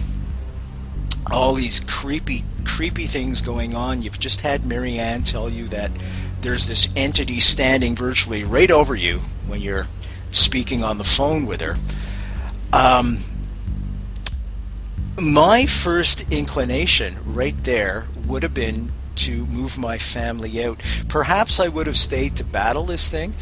all 1.32 1.54
these 1.54 1.80
creepy, 1.82 2.44
creepy 2.66 3.06
things 3.06 3.42
going 3.42 3.76
on. 3.76 4.02
You've 4.02 4.20
just 4.20 4.42
had 4.42 4.66
Mary 4.66 5.00
Ann 5.00 5.24
tell 5.24 5.50
you 5.50 5.68
that 5.70 5.92
there's 6.42 6.68
this 6.68 6.90
entity 6.96 7.40
standing 7.40 7.96
virtually 7.96 8.44
right 8.44 8.70
over 8.70 8.96
you 8.96 9.20
when 9.48 9.62
you're 9.62 9.88
speaking 10.32 10.84
on 10.84 10.98
the 10.98 11.04
phone 11.04 11.46
with 11.46 11.62
her. 11.62 11.76
Um, 12.74 13.20
my 15.20 15.66
first 15.66 16.30
inclination 16.32 17.16
right 17.26 17.56
there 17.64 18.08
would 18.26 18.44
have 18.44 18.54
been 18.54 18.92
to 19.16 19.46
move 19.46 19.78
my 19.78 19.98
family 19.98 20.64
out. 20.64 20.82
Perhaps 21.08 21.60
I 21.60 21.68
would 21.68 21.88
have 21.88 21.98
stayed 21.98 22.36
to 22.38 22.44
battle 22.44 22.86
this 22.86 23.10
thing. 23.10 23.36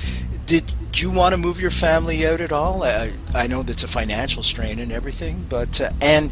Did 0.45 0.65
you 0.95 1.09
want 1.09 1.33
to 1.33 1.37
move 1.37 1.61
your 1.61 1.71
family 1.71 2.27
out 2.27 2.41
at 2.41 2.51
all? 2.51 2.83
I, 2.83 3.13
I 3.33 3.47
know 3.47 3.63
that's 3.63 3.83
a 3.83 3.87
financial 3.87 4.43
strain 4.43 4.79
and 4.79 4.91
everything, 4.91 5.45
but 5.47 5.79
uh, 5.79 5.91
and 6.01 6.29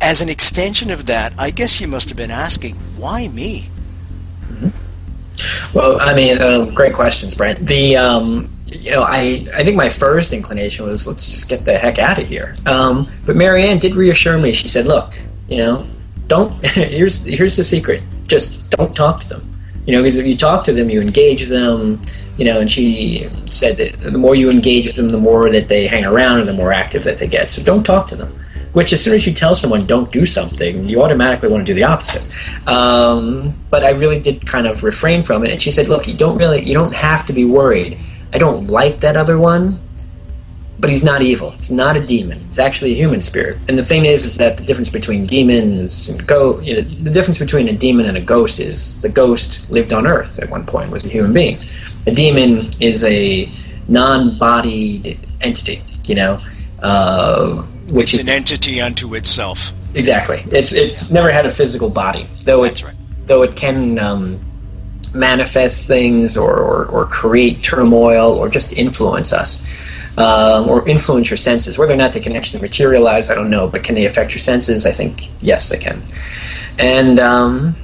as 0.00 0.20
an 0.20 0.28
extension 0.28 0.90
of 0.90 1.06
that, 1.06 1.32
I 1.38 1.50
guess 1.50 1.80
you 1.80 1.88
must 1.88 2.08
have 2.08 2.16
been 2.16 2.30
asking, 2.30 2.74
why 2.96 3.28
me? 3.28 3.70
Well, 5.74 6.00
I 6.00 6.14
mean, 6.14 6.38
uh, 6.38 6.64
great 6.66 6.94
questions, 6.94 7.34
Brent. 7.34 7.66
The 7.66 7.96
um, 7.96 8.50
you 8.66 8.90
know, 8.90 9.02
I, 9.02 9.46
I 9.54 9.64
think 9.64 9.76
my 9.76 9.88
first 9.88 10.32
inclination 10.32 10.86
was 10.86 11.06
let's 11.06 11.30
just 11.30 11.48
get 11.48 11.64
the 11.64 11.78
heck 11.78 11.98
out 11.98 12.18
of 12.18 12.26
here. 12.26 12.54
Um, 12.66 13.08
but 13.24 13.36
Mary 13.36 13.64
Ann 13.64 13.78
did 13.78 13.94
reassure 13.94 14.38
me. 14.38 14.52
She 14.52 14.68
said, 14.68 14.86
"Look, 14.86 15.20
you 15.48 15.58
know, 15.58 15.86
don't. 16.26 16.64
here's 16.74 17.24
here's 17.24 17.56
the 17.56 17.64
secret. 17.64 18.02
Just 18.26 18.70
don't 18.70 18.94
talk 18.94 19.20
to 19.20 19.28
them. 19.28 19.52
You 19.86 19.92
know, 19.92 20.02
because 20.02 20.16
if 20.16 20.26
you 20.26 20.36
talk 20.36 20.64
to 20.64 20.72
them, 20.72 20.90
you 20.90 21.00
engage 21.00 21.46
them. 21.46 22.02
You 22.38 22.44
know, 22.44 22.60
and 22.60 22.70
she 22.70 23.30
said 23.48 23.76
that 23.76 24.00
the 24.00 24.18
more 24.18 24.34
you 24.34 24.50
engage 24.50 24.92
them, 24.94 25.08
the 25.08 25.18
more 25.18 25.50
that 25.50 25.68
they 25.68 25.86
hang 25.86 26.04
around, 26.04 26.40
and 26.40 26.48
the 26.48 26.52
more 26.52 26.72
active 26.72 27.04
that 27.04 27.18
they 27.18 27.28
get. 27.28 27.50
So 27.50 27.62
don't 27.62 27.84
talk 27.84 28.08
to 28.08 28.16
them. 28.16 28.32
Which, 28.76 28.92
as 28.92 29.02
soon 29.02 29.14
as 29.14 29.26
you 29.26 29.32
tell 29.32 29.54
someone 29.56 29.86
don't 29.86 30.12
do 30.12 30.26
something, 30.26 30.86
you 30.86 31.02
automatically 31.02 31.48
want 31.48 31.66
to 31.66 31.72
do 31.72 31.74
the 31.74 31.84
opposite. 31.84 32.24
Um, 32.66 33.54
but 33.70 33.82
I 33.82 33.90
really 34.02 34.20
did 34.20 34.46
kind 34.46 34.66
of 34.66 34.82
refrain 34.82 35.22
from 35.22 35.46
it. 35.46 35.50
And 35.50 35.62
she 35.62 35.70
said, 35.70 35.88
"Look, 35.88 36.06
you 36.06 36.12
don't 36.12 36.36
really, 36.36 36.62
you 36.62 36.74
don't 36.74 36.92
have 36.92 37.24
to 37.28 37.32
be 37.32 37.46
worried." 37.46 37.96
I 38.34 38.38
don't 38.38 38.66
like 38.66 39.00
that 39.00 39.16
other 39.16 39.38
one, 39.38 39.80
but 40.78 40.90
he's 40.90 41.02
not 41.02 41.22
evil. 41.22 41.52
He's 41.52 41.70
not 41.70 41.96
a 41.96 42.04
demon. 42.04 42.38
He's 42.48 42.58
actually 42.58 42.92
a 42.92 42.96
human 42.96 43.22
spirit. 43.22 43.56
And 43.66 43.78
the 43.78 43.84
thing 43.92 44.04
is, 44.04 44.26
is 44.26 44.36
that 44.36 44.58
the 44.58 44.64
difference 44.64 44.90
between 44.90 45.24
demons 45.24 46.10
and 46.10 46.26
ghost, 46.26 46.62
you 46.66 46.74
know, 46.74 46.82
the 46.82 47.10
difference 47.10 47.38
between 47.38 47.68
a 47.68 47.72
demon 47.72 48.04
and 48.04 48.18
a 48.18 48.20
ghost 48.20 48.60
is 48.60 49.00
the 49.00 49.08
ghost 49.08 49.70
lived 49.70 49.94
on 49.94 50.06
Earth 50.06 50.38
at 50.38 50.50
one 50.50 50.66
point, 50.66 50.90
was 50.90 51.06
a 51.06 51.08
human 51.08 51.32
being. 51.32 51.58
A 52.06 52.12
demon 52.12 52.70
is 52.78 53.04
a 53.04 53.50
non-bodied 53.88 55.18
entity, 55.40 55.80
you 56.04 56.16
know, 56.16 56.42
uh, 56.82 57.64
which 57.90 58.14
it's 58.14 58.14
is 58.14 58.20
an 58.20 58.28
entity 58.28 58.80
unto 58.80 59.14
itself. 59.14 59.72
exactly. 59.94 60.42
It's 60.52 60.72
it 60.72 61.10
never 61.10 61.30
had 61.30 61.46
a 61.46 61.50
physical 61.50 61.90
body, 61.90 62.26
though 62.42 62.64
it 62.64 62.82
right. 62.82 62.94
though 63.26 63.42
it 63.42 63.56
can 63.56 63.98
um, 63.98 64.40
manifest 65.14 65.86
things 65.86 66.36
or, 66.36 66.56
or, 66.56 66.86
or 66.86 67.06
create 67.06 67.62
turmoil 67.62 68.34
or 68.34 68.48
just 68.48 68.72
influence 68.72 69.32
us 69.32 69.64
um, 70.18 70.68
or 70.68 70.86
influence 70.88 71.30
your 71.30 71.36
senses. 71.36 71.78
Whether 71.78 71.94
or 71.94 71.96
not 71.96 72.12
they 72.12 72.20
can 72.20 72.36
actually 72.36 72.62
materialize, 72.62 73.30
I 73.30 73.34
don't 73.34 73.50
know, 73.50 73.68
but 73.68 73.84
can 73.84 73.94
they 73.94 74.06
affect 74.06 74.32
your 74.32 74.40
senses? 74.40 74.86
I 74.86 74.92
think 74.92 75.30
yes, 75.40 75.68
they 75.68 75.78
can. 75.78 76.02
And 76.78 77.20
um, 77.20 77.76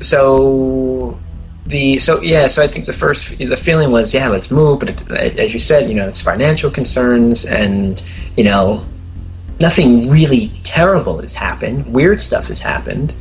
so 0.00 1.18
the 1.66 1.98
so 1.98 2.20
yeah, 2.20 2.46
so 2.46 2.62
I 2.62 2.66
think 2.66 2.86
the 2.86 2.92
first 2.92 3.38
the 3.38 3.56
feeling 3.56 3.90
was 3.90 4.12
yeah, 4.14 4.28
let's 4.28 4.50
move, 4.50 4.80
but 4.80 4.90
it, 4.90 5.38
as 5.38 5.54
you 5.54 5.60
said, 5.60 5.88
you 5.88 5.94
know, 5.94 6.08
it's 6.08 6.20
financial 6.20 6.70
concerns 6.70 7.44
and 7.44 8.02
you 8.36 8.44
know 8.44 8.84
nothing 9.64 10.10
really 10.10 10.50
terrible 10.62 11.22
has 11.22 11.32
happened. 11.32 11.86
Weird 11.86 12.20
stuff 12.20 12.48
has 12.48 12.60
happened, 12.60 13.14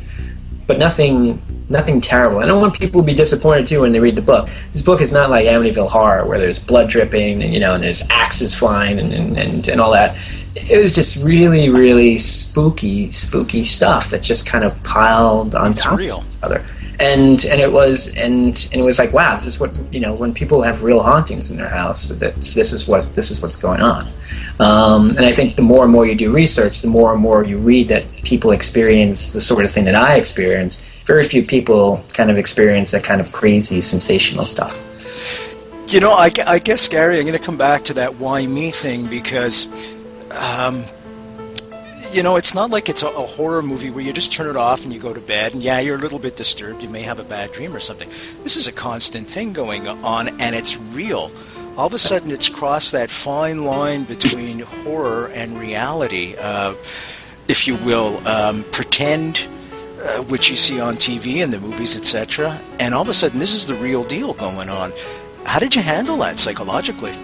but 0.67 0.77
nothing 0.77 1.41
nothing 1.69 2.01
terrible. 2.01 2.39
I 2.39 2.45
don't 2.45 2.59
want 2.59 2.77
people 2.77 2.99
to 3.01 3.05
be 3.05 3.13
disappointed 3.15 3.65
too 3.65 3.79
when 3.81 3.93
they 3.93 4.01
read 4.01 4.17
the 4.17 4.21
book. 4.21 4.49
This 4.73 4.81
book 4.81 4.99
is 4.99 5.13
not 5.13 5.29
like 5.29 5.45
Amityville 5.45 5.89
Horror 5.89 6.25
where 6.27 6.37
there's 6.37 6.59
blood 6.59 6.89
dripping 6.89 7.41
and 7.41 7.53
you 7.53 7.61
know 7.61 7.75
and 7.75 7.81
there's 7.83 8.03
axes 8.09 8.53
flying 8.53 8.99
and, 8.99 9.13
and, 9.13 9.37
and, 9.37 9.67
and 9.69 9.79
all 9.79 9.93
that. 9.93 10.17
It 10.55 10.81
was 10.81 10.93
just 10.93 11.23
really, 11.23 11.69
really 11.69 12.17
spooky, 12.19 13.11
spooky 13.11 13.63
stuff 13.63 14.09
that 14.11 14.21
just 14.21 14.45
kind 14.45 14.65
of 14.65 14.71
piled 14.83 15.55
on 15.55 15.71
It's 15.71 15.81
top 15.83 15.97
real. 15.97 16.19
of 16.19 16.25
each 16.25 16.43
other. 16.43 16.65
And 17.03 17.43
and 17.51 17.59
it 17.59 17.71
was 17.71 18.07
and 18.15 18.69
and 18.71 18.81
it 18.81 18.85
was 18.85 18.97
like 18.97 19.11
wow, 19.11 19.35
this 19.35 19.45
is 19.45 19.59
what 19.59 19.71
you 19.91 19.99
know 19.99 20.13
when 20.13 20.33
people 20.33 20.61
have 20.61 20.83
real 20.83 21.01
hauntings 21.01 21.51
in 21.51 21.57
their 21.57 21.73
house. 21.81 22.09
That's 22.09 22.53
this 22.53 22.71
is 22.71 22.87
what 22.87 23.13
this 23.13 23.29
is 23.31 23.41
what's 23.41 23.57
going 23.57 23.81
on. 23.81 24.03
Um, 24.59 25.09
and 25.17 25.25
I 25.25 25.33
think 25.33 25.55
the 25.55 25.61
more 25.61 25.83
and 25.83 25.91
more 25.91 26.05
you 26.05 26.15
do 26.15 26.31
research, 26.31 26.81
the 26.81 26.87
more 26.87 27.11
and 27.13 27.21
more 27.21 27.43
you 27.43 27.57
read 27.57 27.89
that 27.89 28.03
people 28.23 28.51
experience 28.51 29.33
the 29.33 29.41
sort 29.41 29.65
of 29.65 29.71
thing 29.71 29.85
that 29.85 29.95
I 29.95 30.15
experienced. 30.15 31.05
Very 31.05 31.23
few 31.23 31.43
people 31.45 32.03
kind 32.13 32.31
of 32.31 32.37
experience 32.37 32.91
that 32.91 33.03
kind 33.03 33.19
of 33.19 33.31
crazy, 33.31 33.81
sensational 33.81 34.45
stuff. 34.45 34.77
You 35.87 35.99
know, 35.99 36.13
I, 36.13 36.31
I 36.47 36.59
guess, 36.59 36.87
Gary, 36.87 37.19
I'm 37.19 37.25
going 37.25 37.37
to 37.37 37.43
come 37.43 37.57
back 37.57 37.83
to 37.85 37.93
that 37.95 38.15
why 38.15 38.45
me 38.47 38.71
thing 38.71 39.07
because, 39.07 39.67
um, 40.31 40.83
you 42.13 42.21
know, 42.21 42.35
it's 42.35 42.53
not 42.53 42.69
like 42.69 42.89
it's 42.89 43.01
a, 43.01 43.07
a 43.07 43.25
horror 43.25 43.61
movie 43.61 43.89
where 43.89 44.03
you 44.03 44.13
just 44.13 44.31
turn 44.31 44.47
it 44.47 44.55
off 44.55 44.83
and 44.83 44.93
you 44.93 44.99
go 44.99 45.13
to 45.13 45.21
bed 45.21 45.53
and, 45.53 45.63
yeah, 45.63 45.79
you're 45.79 45.95
a 45.95 45.99
little 45.99 46.19
bit 46.19 46.35
disturbed. 46.35 46.83
You 46.83 46.89
may 46.89 47.01
have 47.01 47.19
a 47.19 47.23
bad 47.23 47.51
dream 47.51 47.75
or 47.75 47.79
something. 47.79 48.09
This 48.43 48.55
is 48.55 48.67
a 48.67 48.71
constant 48.71 49.27
thing 49.27 49.53
going 49.53 49.87
on 49.87 50.39
and 50.39 50.55
it's 50.55 50.77
real. 50.77 51.31
All 51.75 51.87
of 51.87 51.93
a 51.93 51.99
sudden, 51.99 52.29
it's 52.29 52.49
crossed 52.49 52.91
that 52.91 53.09
fine 53.09 53.65
line 53.65 54.03
between 54.03 54.59
horror 54.59 55.29
and 55.29 55.59
reality, 55.59 56.35
uh, 56.39 56.75
if 57.47 57.67
you 57.67 57.75
will. 57.77 58.25
Um, 58.27 58.63
pretend 58.65 59.47
uh, 60.03 60.21
which 60.23 60.51
you 60.51 60.55
see 60.55 60.79
on 60.79 60.95
TV 60.95 61.43
and 61.43 61.51
the 61.51 61.59
movies, 61.59 61.97
etc. 61.97 62.59
And 62.79 62.93
all 62.93 63.01
of 63.01 63.09
a 63.09 63.13
sudden, 63.13 63.39
this 63.39 63.53
is 63.53 63.65
the 63.65 63.75
real 63.75 64.03
deal 64.03 64.33
going 64.33 64.69
on. 64.69 64.93
How 65.45 65.57
did 65.57 65.75
you 65.75 65.81
handle 65.81 66.17
that 66.17 66.37
psychologically? 66.37 67.17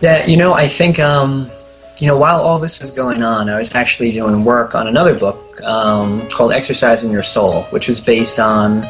Yeah, 0.00 0.24
you 0.24 0.36
know, 0.38 0.54
I 0.54 0.68
think, 0.68 0.98
um, 0.98 1.50
you 1.98 2.08
know, 2.08 2.16
while 2.16 2.40
all 2.40 2.58
this 2.58 2.80
was 2.80 2.90
going 2.90 3.22
on, 3.22 3.48
I 3.48 3.58
was 3.58 3.74
actually 3.74 4.12
doing 4.12 4.44
work 4.44 4.74
on 4.74 4.88
another 4.88 5.16
book 5.18 5.62
um, 5.62 6.28
called 6.28 6.52
Exercising 6.52 7.10
Your 7.10 7.22
Soul, 7.22 7.62
which 7.64 7.88
was 7.88 8.00
based 8.00 8.40
on 8.40 8.84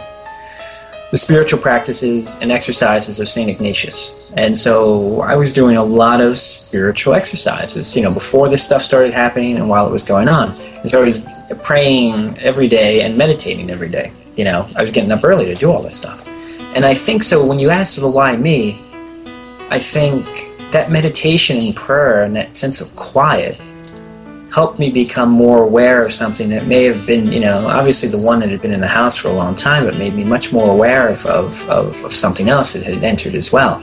the 1.11 1.19
spiritual 1.19 1.61
practices 1.61 2.41
and 2.41 2.51
exercises 2.51 3.21
of 3.21 3.29
St. 3.29 3.49
Ignatius. 3.49 4.33
And 4.37 4.59
so 4.59 5.21
I 5.21 5.37
was 5.37 5.53
doing 5.53 5.77
a 5.77 5.85
lot 5.85 6.21
of 6.21 6.39
spiritual 6.39 7.15
exercises, 7.15 7.95
you 7.95 8.03
know, 8.03 8.13
before 8.13 8.49
this 8.49 8.65
stuff 8.65 8.83
started 8.83 9.13
happening 9.13 9.57
and 9.57 9.69
while 9.69 9.87
it 9.87 9.93
was 9.93 10.03
going 10.03 10.29
on. 10.29 10.59
And 10.61 10.91
so 10.91 11.01
I 11.01 11.05
was 11.05 11.27
praying 11.63 12.39
every 12.39 12.69
day 12.69 13.03
and 13.03 13.17
meditating 13.19 13.71
every 13.71 13.91
day. 13.91 14.13
You 14.35 14.45
know, 14.45 14.69
I 14.75 14.83
was 14.83 14.91
getting 14.91 15.13
up 15.13 15.23
early 15.23 15.45
to 15.45 15.55
do 15.55 15.71
all 15.71 15.83
this 15.83 15.97
stuff. 15.97 16.27
And 16.75 16.85
I 16.85 16.95
think 16.95 17.23
so 17.23 17.47
when 17.47 17.59
you 17.59 17.71
asked 17.71 17.97
the 17.97 18.11
why 18.11 18.37
me, 18.37 18.81
I 19.71 19.79
think 19.79 20.27
that 20.75 20.91
meditation 20.91 21.57
and 21.59 21.77
prayer 21.77 22.25
and 22.25 22.35
that 22.35 22.57
sense 22.57 22.81
of 22.81 22.95
quiet 22.97 23.57
helped 24.53 24.81
me 24.81 24.91
become 24.91 25.31
more 25.31 25.63
aware 25.63 26.05
of 26.05 26.13
something 26.13 26.49
that 26.49 26.67
may 26.67 26.83
have 26.83 27.07
been, 27.07 27.31
you 27.31 27.39
know, 27.39 27.69
obviously 27.69 28.09
the 28.09 28.21
one 28.21 28.41
that 28.41 28.49
had 28.49 28.61
been 28.61 28.73
in 28.73 28.81
the 28.81 28.87
house 28.87 29.17
for 29.17 29.29
a 29.29 29.33
long 29.33 29.55
time, 29.55 29.85
but 29.85 29.97
made 29.99 30.15
me 30.15 30.25
much 30.25 30.53
more 30.53 30.69
aware 30.73 31.09
of, 31.09 31.25
of, 31.27 31.69
of, 31.71 32.05
of 32.05 32.13
something 32.13 32.49
else 32.49 32.73
that 32.73 32.83
had 32.83 33.05
entered 33.05 33.37
as 33.37 33.53
well. 33.53 33.81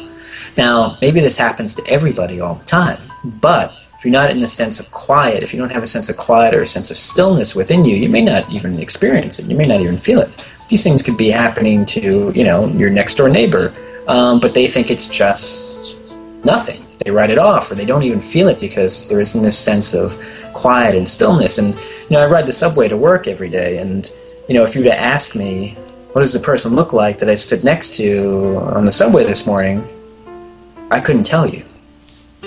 Now, 0.58 0.98
maybe 1.02 1.22
this 1.22 1.38
happens 1.38 1.74
to 1.76 1.88
everybody 1.88 2.42
all 2.42 2.56
the 2.56 2.66
time, 2.66 3.00
but 3.24 3.72
if 3.98 4.04
you're 4.04 4.12
not 4.12 4.30
in 4.30 4.44
a 4.44 4.48
sense 4.48 4.82
of 4.82 4.92
quiet, 4.92 5.44
if 5.44 5.54
you 5.54 5.60
don't 5.60 5.72
have 5.72 5.84
a 5.84 5.88
sense 5.88 6.10
of 6.10 6.18
quiet 6.18 6.54
or 6.54 6.62
a 6.62 6.68
sense 6.68 6.92
of 6.92 6.98
stillness 6.98 7.56
within 7.56 7.86
you, 7.86 7.96
you 7.96 8.10
may 8.10 8.22
not 8.22 8.52
even 8.52 8.80
experience 8.82 9.40
it. 9.40 9.46
You 9.46 9.56
may 9.56 9.66
not 9.66 9.80
even 9.80 9.98
feel 9.98 10.20
it. 10.20 10.34
These 10.68 10.84
things 10.84 11.04
could 11.04 11.18
be 11.18 11.32
happening 11.32 11.86
to, 11.86 12.34
you 12.36 12.44
know, 12.44 12.68
your 12.68 12.90
next 12.90 13.16
door 13.16 13.30
neighbor, 13.30 13.74
um, 14.10 14.42
but 14.42 14.54
they 14.54 14.68
think 14.68 14.92
it's 14.92 15.08
just 15.08 16.01
nothing. 16.44 16.84
They 17.04 17.12
write 17.12 17.32
it 17.32 17.40
off, 17.40 17.72
or 17.72 17.76
they 17.76 17.86
don't 17.86 18.04
even 18.04 18.22
feel 18.22 18.48
it 18.48 18.60
because 18.60 19.10
there 19.10 19.20
isn't 19.22 19.42
this 19.42 19.58
sense 19.58 19.94
of 19.94 20.14
quiet 20.54 20.96
and 20.96 21.08
stillness. 21.10 21.58
And 21.58 21.74
you 21.74 22.12
know, 22.12 22.20
I 22.20 22.28
ride 22.28 22.46
the 22.46 22.54
subway 22.54 22.88
to 22.88 22.98
work 22.98 23.28
every 23.28 23.50
day, 23.50 23.78
and 23.80 24.10
you 24.48 24.54
know, 24.56 24.64
if 24.64 24.76
you 24.76 24.82
were 24.82 24.88
to 24.90 25.00
ask 25.00 25.36
me, 25.36 25.76
what 26.14 26.22
does 26.22 26.34
the 26.34 26.40
person 26.40 26.76
look 26.76 26.94
like 26.94 27.20
that 27.20 27.30
I 27.30 27.36
stood 27.36 27.64
next 27.64 27.96
to 27.98 28.58
on 28.58 28.86
the 28.86 28.92
subway 28.92 29.24
this 29.24 29.48
morning, 29.48 29.88
I 30.92 31.00
couldn't 31.00 31.24
tell 31.24 31.48
you. 31.48 31.64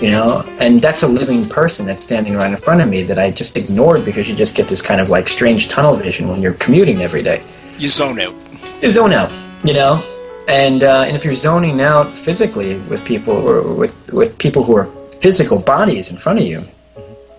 You 0.01 0.11
know, 0.11 0.43
and 0.59 0.83
that's 0.83 1.05
a 1.05 1.09
living 1.09 1.49
person 1.49 1.87
that's 1.87 2.03
standing 2.03 2.35
right 2.35 2.51
in 2.51 2.57
front 2.57 2.81
of 2.81 2.89
me 2.89 3.05
that 3.05 3.17
I 3.17 3.31
just 3.31 3.57
ignored 3.57 4.05
because 4.05 4.29
you 4.29 4.35
just 4.35 4.57
get 4.57 4.67
this 4.67 4.83
kind 4.83 5.01
of 5.01 5.09
like 5.09 5.29
strange 5.29 5.69
tunnel 5.69 5.97
vision 5.97 6.27
when 6.29 6.43
you're 6.43 6.55
commuting 6.55 7.01
every 7.01 7.23
day 7.23 7.45
You 7.79 7.89
zone 7.89 8.19
out. 8.21 8.35
you 8.83 8.91
zone 8.91 9.13
out, 9.13 9.31
you 9.65 9.73
know. 9.73 10.03
And 10.47 10.85
uh, 10.85 11.05
and 11.07 11.17
if 11.17 11.25
you're 11.25 11.35
zoning 11.35 11.81
out 11.81 12.09
physically 12.11 12.79
with 12.81 13.05
people 13.05 13.35
or 13.35 13.75
with 13.75 14.13
with 14.13 14.37
people 14.39 14.63
who 14.63 14.77
are 14.77 14.87
physical 15.21 15.61
bodies 15.61 16.11
in 16.11 16.19
front 16.19 16.39
of 16.39 16.47
you, 16.47 16.63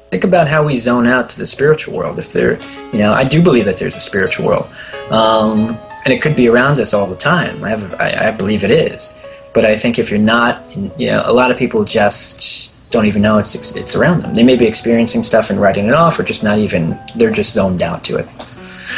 think 0.09 0.23
about 0.23 0.47
how 0.47 0.63
we 0.63 0.77
zone 0.77 1.05
out 1.05 1.29
to 1.29 1.37
the 1.37 1.45
spiritual 1.45 1.95
world. 1.95 2.17
If 2.17 2.33
there, 2.33 2.59
you 2.91 2.99
know, 2.99 3.13
I 3.13 3.23
do 3.23 3.43
believe 3.43 3.65
that 3.65 3.77
there's 3.77 3.95
a 3.95 3.99
spiritual 3.99 4.47
world, 4.47 4.73
um, 5.11 5.77
and 6.03 6.13
it 6.13 6.21
could 6.21 6.35
be 6.35 6.47
around 6.47 6.79
us 6.79 6.93
all 6.93 7.05
the 7.05 7.15
time. 7.15 7.63
I 7.63 7.69
have, 7.69 7.93
I, 7.95 8.29
I 8.29 8.31
believe 8.31 8.63
it 8.63 8.71
is. 8.71 9.17
But 9.53 9.65
I 9.65 9.75
think 9.75 9.99
if 9.99 10.09
you're 10.09 10.19
not, 10.19 10.63
you 10.75 11.11
know, 11.11 11.21
a 11.25 11.31
lot 11.31 11.51
of 11.51 11.57
people 11.57 11.83
just 11.85 12.75
don't 12.89 13.05
even 13.05 13.21
know 13.21 13.37
it's 13.37 13.75
it's 13.75 13.95
around 13.95 14.21
them. 14.21 14.33
They 14.33 14.43
may 14.43 14.55
be 14.55 14.65
experiencing 14.65 15.21
stuff 15.23 15.49
and 15.49 15.61
writing 15.61 15.85
it 15.85 15.93
off, 15.93 16.19
or 16.19 16.23
just 16.23 16.43
not 16.43 16.57
even. 16.57 16.97
They're 17.15 17.31
just 17.31 17.53
zoned 17.53 17.81
out 17.81 18.03
to 18.05 18.17
it. 18.17 18.27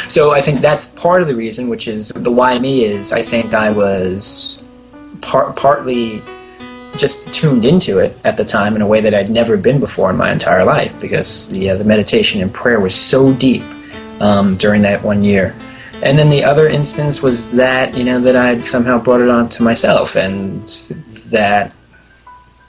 So 0.08 0.32
I 0.32 0.40
think 0.40 0.60
that's 0.60 0.86
part 0.86 1.22
of 1.22 1.28
the 1.28 1.34
reason, 1.34 1.68
which 1.68 1.88
is 1.88 2.08
the 2.08 2.30
why 2.30 2.58
me 2.58 2.84
is 2.84 3.12
I 3.12 3.22
think 3.22 3.54
I 3.54 3.70
was 3.70 4.62
par- 5.20 5.52
partly 5.54 6.22
just 6.96 7.32
tuned 7.32 7.64
into 7.64 7.98
it 7.98 8.18
at 8.24 8.36
the 8.36 8.44
time 8.44 8.74
in 8.74 8.82
a 8.82 8.86
way 8.86 9.00
that 9.00 9.14
I'd 9.14 9.30
never 9.30 9.56
been 9.56 9.78
before 9.78 10.10
in 10.10 10.16
my 10.16 10.32
entire 10.32 10.64
life 10.64 10.98
because 11.00 11.48
the 11.50 11.70
uh, 11.70 11.76
the 11.76 11.84
meditation 11.84 12.42
and 12.42 12.52
prayer 12.52 12.80
was 12.80 12.94
so 12.94 13.32
deep 13.34 13.62
um, 14.20 14.56
during 14.56 14.82
that 14.82 15.02
one 15.02 15.22
year. 15.22 15.54
And 16.02 16.18
then 16.18 16.30
the 16.30 16.44
other 16.44 16.68
instance 16.68 17.22
was 17.22 17.52
that 17.52 17.96
you 17.96 18.04
know 18.04 18.20
that 18.20 18.36
I'd 18.36 18.64
somehow 18.64 18.98
brought 18.98 19.20
it 19.20 19.30
on 19.30 19.48
to 19.50 19.62
myself 19.62 20.16
and 20.16 20.66
that 21.26 21.74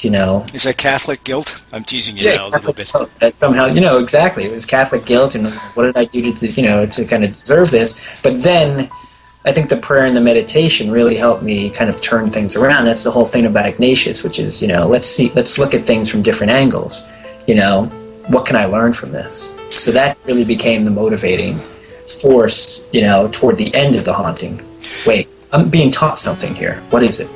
you 0.03 0.09
know 0.09 0.45
Is 0.53 0.63
that 0.63 0.77
Catholic 0.77 1.23
guilt? 1.23 1.63
I'm 1.71 1.83
teasing 1.83 2.17
you 2.17 2.25
now 2.35 2.47
a 2.47 2.49
little 2.49 2.73
bit. 2.73 2.87
somehow, 3.39 3.67
you 3.67 3.81
know, 3.81 3.99
exactly. 3.99 4.45
It 4.45 4.51
was 4.51 4.65
Catholic 4.65 5.05
guilt, 5.05 5.35
and 5.35 5.49
what 5.75 5.83
did 5.83 5.97
I 5.97 6.05
do 6.05 6.33
to, 6.33 6.47
you 6.47 6.63
know, 6.63 6.85
to 6.85 7.05
kind 7.05 7.23
of 7.23 7.33
deserve 7.33 7.71
this? 7.71 7.99
But 8.23 8.41
then, 8.41 8.89
I 9.45 9.53
think 9.53 9.69
the 9.69 9.77
prayer 9.77 10.05
and 10.05 10.15
the 10.15 10.21
meditation 10.21 10.91
really 10.91 11.15
helped 11.15 11.43
me 11.43 11.69
kind 11.69 11.89
of 11.89 12.01
turn 12.01 12.29
things 12.29 12.55
around. 12.55 12.85
That's 12.85 13.03
the 13.03 13.11
whole 13.11 13.25
thing 13.25 13.45
about 13.45 13.67
Ignatius, 13.67 14.23
which 14.23 14.37
is, 14.37 14.61
you 14.61 14.67
know, 14.67 14.85
let's 14.85 15.07
see, 15.07 15.31
let's 15.33 15.57
look 15.57 15.73
at 15.73 15.85
things 15.85 16.09
from 16.09 16.21
different 16.21 16.51
angles. 16.51 17.07
You 17.47 17.55
know, 17.55 17.85
what 18.27 18.45
can 18.45 18.55
I 18.55 18.65
learn 18.65 18.93
from 18.93 19.11
this? 19.11 19.53
So 19.69 19.91
that 19.91 20.17
really 20.25 20.43
became 20.43 20.83
the 20.83 20.91
motivating 20.91 21.57
force, 22.21 22.89
you 22.91 23.01
know, 23.01 23.29
toward 23.31 23.57
the 23.57 23.73
end 23.73 23.95
of 23.95 24.03
the 24.03 24.13
haunting. 24.13 24.61
Wait, 25.07 25.29
I'm 25.53 25.69
being 25.69 25.91
taught 25.91 26.19
something 26.19 26.53
here. 26.53 26.75
What 26.89 27.01
is 27.01 27.19
it? 27.19 27.29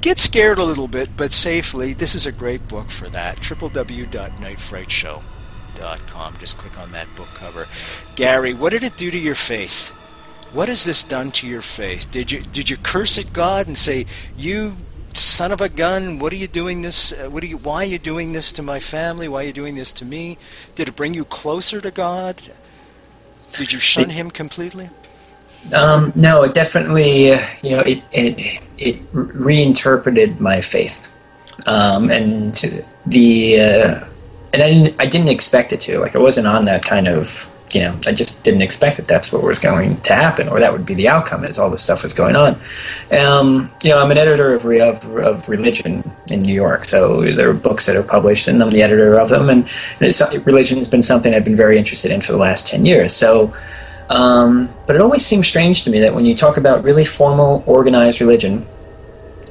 Get 0.00 0.18
scared 0.18 0.58
a 0.58 0.64
little 0.64 0.86
bit, 0.86 1.16
but 1.16 1.32
safely. 1.32 1.92
This 1.92 2.14
is 2.14 2.24
a 2.24 2.30
great 2.30 2.68
book 2.68 2.88
for 2.88 3.08
that. 3.08 3.38
www.nightfrightshow.com. 3.38 6.36
Just 6.38 6.56
click 6.56 6.78
on 6.78 6.92
that 6.92 7.12
book 7.16 7.30
cover. 7.34 7.66
Gary, 8.14 8.54
what 8.54 8.70
did 8.70 8.84
it 8.84 8.96
do 8.96 9.10
to 9.10 9.18
your 9.18 9.34
faith? 9.34 9.88
What 10.52 10.68
has 10.68 10.84
this 10.84 11.02
done 11.02 11.32
to 11.32 11.48
your 11.48 11.62
faith? 11.62 12.08
Did 12.10 12.30
you 12.30 12.40
did 12.40 12.70
you 12.70 12.76
curse 12.76 13.18
at 13.18 13.32
God 13.32 13.66
and 13.66 13.76
say, 13.76 14.06
"You 14.36 14.76
son 15.14 15.52
of 15.52 15.60
a 15.60 15.68
gun, 15.68 16.18
what 16.18 16.32
are 16.32 16.36
you 16.36 16.48
doing 16.48 16.82
this? 16.82 17.12
Uh, 17.12 17.28
what 17.30 17.42
are 17.42 17.46
you? 17.46 17.56
Why 17.56 17.82
are 17.82 17.86
you 17.86 17.98
doing 17.98 18.32
this 18.32 18.52
to 18.52 18.62
my 18.62 18.80
family? 18.80 19.28
Why 19.28 19.42
are 19.42 19.46
you 19.46 19.52
doing 19.52 19.74
this 19.74 19.92
to 19.92 20.04
me? 20.04 20.38
Did 20.74 20.88
it 20.88 20.96
bring 20.96 21.14
you 21.14 21.24
closer 21.24 21.80
to 21.80 21.90
God? 21.90 22.40
Did 23.52 23.72
you 23.72 23.80
shun 23.80 24.10
Him 24.10 24.30
completely? 24.30 24.90
Um, 25.72 26.12
no, 26.14 26.44
it 26.44 26.54
definitely, 26.54 27.32
uh, 27.32 27.44
you 27.62 27.70
know, 27.70 27.80
it 27.80 28.02
it 28.12 28.62
it 28.78 29.00
reinterpreted 29.12 30.40
my 30.40 30.60
faith, 30.60 31.08
um, 31.66 32.10
and 32.10 32.86
the 33.06 33.60
uh, 33.60 34.04
and 34.52 34.62
I 34.62 34.72
didn't 34.72 34.94
I 35.00 35.06
didn't 35.06 35.28
expect 35.28 35.72
it 35.72 35.80
to. 35.82 35.98
Like 35.98 36.14
I 36.14 36.18
wasn't 36.18 36.46
on 36.46 36.64
that 36.66 36.84
kind 36.84 37.08
of 37.08 37.50
you 37.74 37.80
know, 37.80 37.98
I 38.06 38.12
just 38.12 38.44
didn't 38.44 38.62
expect 38.62 38.96
that 38.96 39.08
that's 39.08 39.32
what 39.32 39.42
was 39.42 39.58
going 39.58 40.00
to 40.02 40.14
happen, 40.14 40.48
or 40.48 40.58
that 40.58 40.72
would 40.72 40.86
be 40.86 40.94
the 40.94 41.08
outcome 41.08 41.44
as 41.44 41.58
all 41.58 41.70
this 41.70 41.82
stuff 41.82 42.02
was 42.02 42.12
going 42.12 42.36
on. 42.36 42.58
Um, 43.10 43.70
you 43.82 43.90
know, 43.90 43.98
I'm 43.98 44.10
an 44.10 44.18
editor 44.18 44.54
of, 44.54 44.64
of, 44.64 45.16
of, 45.16 45.48
religion 45.48 46.10
in 46.28 46.42
New 46.42 46.54
York, 46.54 46.84
so 46.84 47.22
there 47.22 47.50
are 47.50 47.54
books 47.54 47.86
that 47.86 47.96
are 47.96 48.02
published, 48.02 48.48
and 48.48 48.62
I'm 48.62 48.70
the 48.70 48.82
editor 48.82 49.18
of 49.18 49.28
them. 49.28 49.50
And, 49.50 49.68
and 50.00 50.46
religion 50.46 50.78
has 50.78 50.88
been 50.88 51.02
something 51.02 51.34
I've 51.34 51.44
been 51.44 51.56
very 51.56 51.78
interested 51.78 52.10
in 52.10 52.20
for 52.20 52.32
the 52.32 52.38
last 52.38 52.68
10 52.68 52.84
years. 52.84 53.14
So, 53.14 53.54
um, 54.08 54.68
but 54.86 54.96
it 54.96 55.02
always 55.02 55.24
seems 55.24 55.46
strange 55.46 55.84
to 55.84 55.90
me 55.90 56.00
that 56.00 56.14
when 56.14 56.24
you 56.24 56.34
talk 56.34 56.56
about 56.56 56.84
really 56.84 57.04
formal, 57.04 57.62
organized 57.66 58.20
religion, 58.20 58.66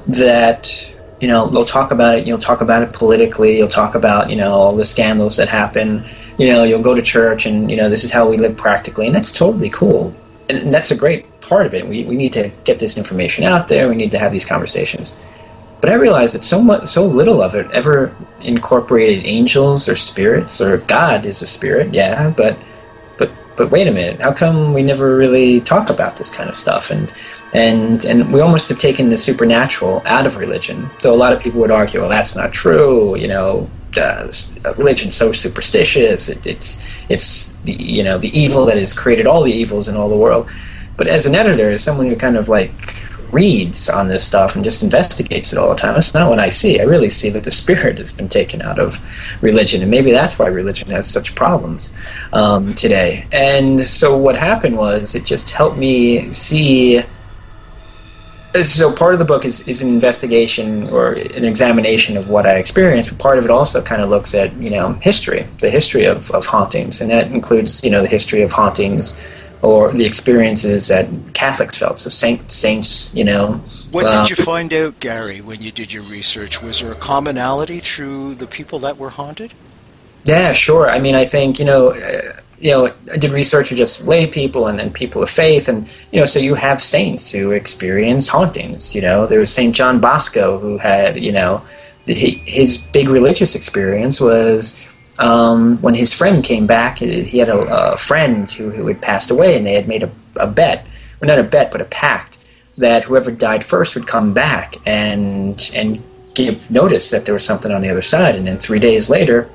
that 0.08 0.94
you 1.20 1.28
know 1.28 1.48
they'll 1.48 1.64
talk 1.64 1.90
about 1.90 2.18
it 2.18 2.26
you'll 2.26 2.38
talk 2.38 2.60
about 2.60 2.82
it 2.82 2.92
politically 2.92 3.56
you'll 3.56 3.68
talk 3.68 3.94
about 3.94 4.30
you 4.30 4.36
know 4.36 4.52
all 4.52 4.76
the 4.76 4.84
scandals 4.84 5.36
that 5.36 5.48
happen. 5.48 6.04
You 6.38 6.52
know 6.52 6.64
you'll 6.64 6.82
go 6.82 6.94
to 6.94 7.02
church 7.02 7.46
and 7.46 7.70
you 7.70 7.76
know 7.76 7.88
this 7.88 8.04
is 8.04 8.12
how 8.12 8.28
we 8.28 8.36
live 8.36 8.56
practically 8.56 9.06
and 9.06 9.14
that's 9.14 9.32
totally 9.32 9.70
cool. 9.70 10.14
And 10.48 10.72
that's 10.72 10.90
a 10.90 10.96
great 10.96 11.26
part 11.42 11.66
of 11.66 11.74
it. 11.74 11.86
We, 11.86 12.04
we 12.04 12.16
need 12.16 12.32
to 12.34 12.50
get 12.64 12.78
this 12.78 12.96
information 12.96 13.44
out 13.44 13.68
there 13.68 13.88
we 13.88 13.96
need 13.96 14.10
to 14.12 14.18
have 14.18 14.32
these 14.32 14.46
conversations. 14.46 15.18
But 15.80 15.90
i 15.90 15.94
realized 15.94 16.34
that 16.34 16.44
so 16.44 16.60
much 16.60 16.88
so 16.88 17.06
little 17.06 17.40
of 17.40 17.54
it 17.54 17.70
ever 17.70 18.14
incorporated 18.40 19.24
angels 19.24 19.88
or 19.88 19.96
spirits 19.96 20.60
or 20.60 20.78
god 20.78 21.24
is 21.24 21.40
a 21.40 21.46
spirit 21.46 21.94
yeah 21.94 22.30
but 22.36 22.58
but 23.58 23.70
wait 23.70 23.86
a 23.86 23.92
minute 23.92 24.20
how 24.20 24.32
come 24.32 24.72
we 24.72 24.82
never 24.82 25.16
really 25.16 25.60
talk 25.60 25.90
about 25.90 26.16
this 26.16 26.34
kind 26.34 26.48
of 26.48 26.56
stuff 26.56 26.90
and 26.90 27.12
and 27.52 28.04
and 28.04 28.32
we 28.32 28.40
almost 28.40 28.68
have 28.68 28.78
taken 28.78 29.08
the 29.08 29.18
supernatural 29.18 30.02
out 30.04 30.26
of 30.26 30.36
religion. 30.36 30.90
Though 31.00 31.14
a 31.14 31.16
lot 31.16 31.32
of 31.32 31.40
people 31.40 31.60
would 31.60 31.70
argue, 31.70 32.00
well, 32.00 32.08
that's 32.08 32.36
not 32.36 32.52
true. 32.52 33.16
You 33.16 33.28
know, 33.28 33.70
uh, 33.96 34.30
religion's 34.76 35.14
so 35.14 35.32
superstitious. 35.32 36.28
It, 36.28 36.46
it's 36.46 36.84
it's 37.08 37.52
the 37.64 37.72
you 37.72 38.02
know 38.02 38.18
the 38.18 38.36
evil 38.38 38.66
that 38.66 38.76
has 38.76 38.92
created 38.92 39.26
all 39.26 39.42
the 39.42 39.52
evils 39.52 39.88
in 39.88 39.96
all 39.96 40.08
the 40.08 40.16
world. 40.16 40.48
But 40.96 41.08
as 41.08 41.26
an 41.26 41.34
editor, 41.34 41.70
as 41.70 41.82
someone 41.82 42.08
who 42.08 42.16
kind 42.16 42.36
of 42.36 42.48
like 42.48 42.72
reads 43.32 43.88
on 43.88 44.08
this 44.08 44.26
stuff 44.26 44.54
and 44.54 44.64
just 44.64 44.82
investigates 44.82 45.52
it 45.52 45.58
all 45.58 45.68
the 45.70 45.76
time. 45.76 45.94
That's 45.94 46.14
not 46.14 46.28
what 46.28 46.38
I 46.38 46.48
see. 46.48 46.80
I 46.80 46.84
really 46.84 47.10
see 47.10 47.30
that 47.30 47.44
the 47.44 47.50
spirit 47.50 47.98
has 47.98 48.12
been 48.12 48.28
taken 48.28 48.62
out 48.62 48.78
of 48.78 48.96
religion, 49.42 49.82
and 49.82 49.90
maybe 49.90 50.12
that's 50.12 50.38
why 50.38 50.46
religion 50.46 50.88
has 50.90 51.08
such 51.10 51.34
problems 51.34 51.92
um, 52.32 52.74
today. 52.74 53.26
And 53.32 53.80
so 53.86 54.16
what 54.16 54.36
happened 54.36 54.76
was 54.76 55.14
it 55.14 55.24
just 55.24 55.50
helped 55.50 55.76
me 55.76 56.32
see 56.32 57.02
so 58.62 58.92
part 58.92 59.12
of 59.12 59.18
the 59.18 59.24
book 59.24 59.44
is, 59.44 59.66
is 59.68 59.82
an 59.82 59.88
investigation 59.88 60.88
or 60.88 61.12
an 61.12 61.44
examination 61.44 62.16
of 62.16 62.28
what 62.28 62.46
I 62.46 62.56
experienced, 62.56 63.10
but 63.10 63.18
part 63.18 63.38
of 63.38 63.44
it 63.44 63.50
also 63.50 63.82
kind 63.82 64.00
of 64.00 64.08
looks 64.08 64.34
at, 64.34 64.52
you 64.54 64.70
know, 64.70 64.94
history, 64.94 65.46
the 65.60 65.70
history 65.70 66.06
of, 66.06 66.30
of 66.30 66.46
hauntings. 66.46 67.00
And 67.00 67.10
that 67.10 67.30
includes, 67.30 67.84
you 67.84 67.90
know, 67.90 68.00
the 68.00 68.08
history 68.08 68.42
of 68.42 68.50
hauntings 68.50 69.20
or 69.62 69.92
the 69.92 70.04
experiences 70.04 70.88
that 70.88 71.08
Catholics 71.34 71.78
felt. 71.78 72.00
So 72.00 72.10
saint, 72.10 72.50
saints, 72.50 73.14
you 73.14 73.24
know. 73.24 73.60
What 73.90 74.06
uh, 74.06 74.22
did 74.22 74.30
you 74.30 74.44
find 74.44 74.72
out, 74.72 75.00
Gary, 75.00 75.40
when 75.40 75.62
you 75.62 75.72
did 75.72 75.92
your 75.92 76.04
research? 76.04 76.62
Was 76.62 76.80
there 76.80 76.92
a 76.92 76.96
commonality 76.96 77.80
through 77.80 78.36
the 78.36 78.46
people 78.46 78.78
that 78.80 78.98
were 78.98 79.10
haunted? 79.10 79.54
Yeah, 80.24 80.52
sure. 80.52 80.90
I 80.90 80.98
mean, 80.98 81.14
I 81.14 81.24
think, 81.24 81.58
you 81.58 81.64
know, 81.64 81.92
uh, 81.92 82.40
you 82.60 82.70
know, 82.72 82.92
I 83.12 83.16
did 83.16 83.30
research 83.30 83.70
with 83.70 83.78
just 83.78 84.04
lay 84.04 84.26
people 84.26 84.66
and 84.66 84.78
then 84.78 84.92
people 84.92 85.22
of 85.22 85.30
faith, 85.30 85.68
and 85.68 85.88
you 86.10 86.18
know, 86.18 86.26
so 86.26 86.40
you 86.40 86.54
have 86.54 86.82
saints 86.82 87.30
who 87.30 87.52
experience 87.52 88.26
hauntings. 88.26 88.94
You 88.94 89.02
know, 89.02 89.26
there 89.26 89.38
was 89.38 89.52
Saint 89.52 89.76
John 89.76 90.00
Bosco 90.00 90.58
who 90.58 90.76
had, 90.76 91.18
you 91.18 91.30
know, 91.30 91.62
his 92.06 92.78
big 92.78 93.08
religious 93.08 93.54
experience 93.54 94.20
was 94.20 94.82
um, 95.18 95.80
when 95.80 95.94
his 95.94 96.12
friend 96.12 96.44
came 96.44 96.66
back. 96.66 96.98
He 96.98 97.38
had 97.38 97.48
a, 97.48 97.92
a 97.92 97.96
friend 97.96 98.50
who, 98.50 98.70
who 98.70 98.86
had 98.86 99.00
passed 99.00 99.30
away, 99.30 99.56
and 99.56 99.66
they 99.66 99.74
had 99.74 99.88
made 99.88 100.02
a, 100.04 100.10
a 100.36 100.46
bet, 100.46 100.86
well, 101.20 101.28
not 101.28 101.38
a 101.38 101.42
bet, 101.42 101.72
but 101.72 101.80
a 101.80 101.86
pact 101.86 102.38
that 102.76 103.04
whoever 103.04 103.30
died 103.30 103.64
first 103.64 103.94
would 103.94 104.06
come 104.06 104.32
back 104.32 104.76
and 104.86 105.70
and 105.74 106.00
give 106.34 106.70
notice 106.70 107.10
that 107.10 107.24
there 107.24 107.34
was 107.34 107.44
something 107.44 107.72
on 107.72 107.82
the 107.82 107.90
other 107.90 108.02
side, 108.02 108.36
and 108.36 108.46
then 108.46 108.58
three 108.58 108.78
days 108.78 109.10
later. 109.10 109.50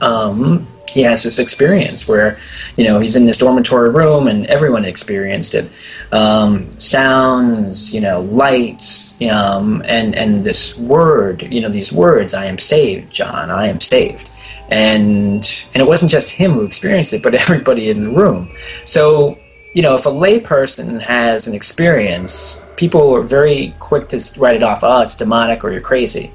Um, 0.00 0.66
he 0.88 1.02
has 1.02 1.22
this 1.22 1.38
experience 1.38 2.08
where, 2.08 2.38
you 2.76 2.84
know, 2.84 2.98
he's 2.98 3.14
in 3.14 3.24
this 3.24 3.38
dormitory 3.38 3.90
room 3.90 4.26
and 4.26 4.46
everyone 4.46 4.84
experienced 4.84 5.54
it. 5.54 5.70
Um, 6.10 6.70
sounds, 6.72 7.94
you 7.94 8.00
know, 8.00 8.22
lights, 8.22 9.20
um, 9.22 9.82
and 9.86 10.16
and 10.16 10.42
this 10.42 10.76
word, 10.78 11.42
you 11.42 11.60
know, 11.60 11.68
these 11.68 11.92
words, 11.92 12.34
"I 12.34 12.46
am 12.46 12.58
saved, 12.58 13.12
John. 13.12 13.50
I 13.50 13.68
am 13.68 13.80
saved." 13.80 14.30
And 14.70 15.66
and 15.74 15.82
it 15.82 15.86
wasn't 15.86 16.10
just 16.10 16.30
him 16.30 16.52
who 16.52 16.64
experienced 16.64 17.12
it, 17.12 17.22
but 17.22 17.34
everybody 17.44 17.90
in 17.90 18.04
the 18.04 18.10
room. 18.10 18.50
So 18.84 19.38
you 19.74 19.82
know, 19.82 19.94
if 19.94 20.06
a 20.06 20.10
layperson 20.10 21.00
has 21.00 21.46
an 21.46 21.54
experience, 21.54 22.64
people 22.76 23.14
are 23.14 23.22
very 23.22 23.74
quick 23.78 24.08
to 24.08 24.20
write 24.38 24.56
it 24.56 24.62
off. 24.62 24.80
Oh, 24.82 25.00
it's 25.00 25.16
demonic, 25.16 25.62
or 25.62 25.70
you're 25.70 25.80
crazy. 25.80 26.30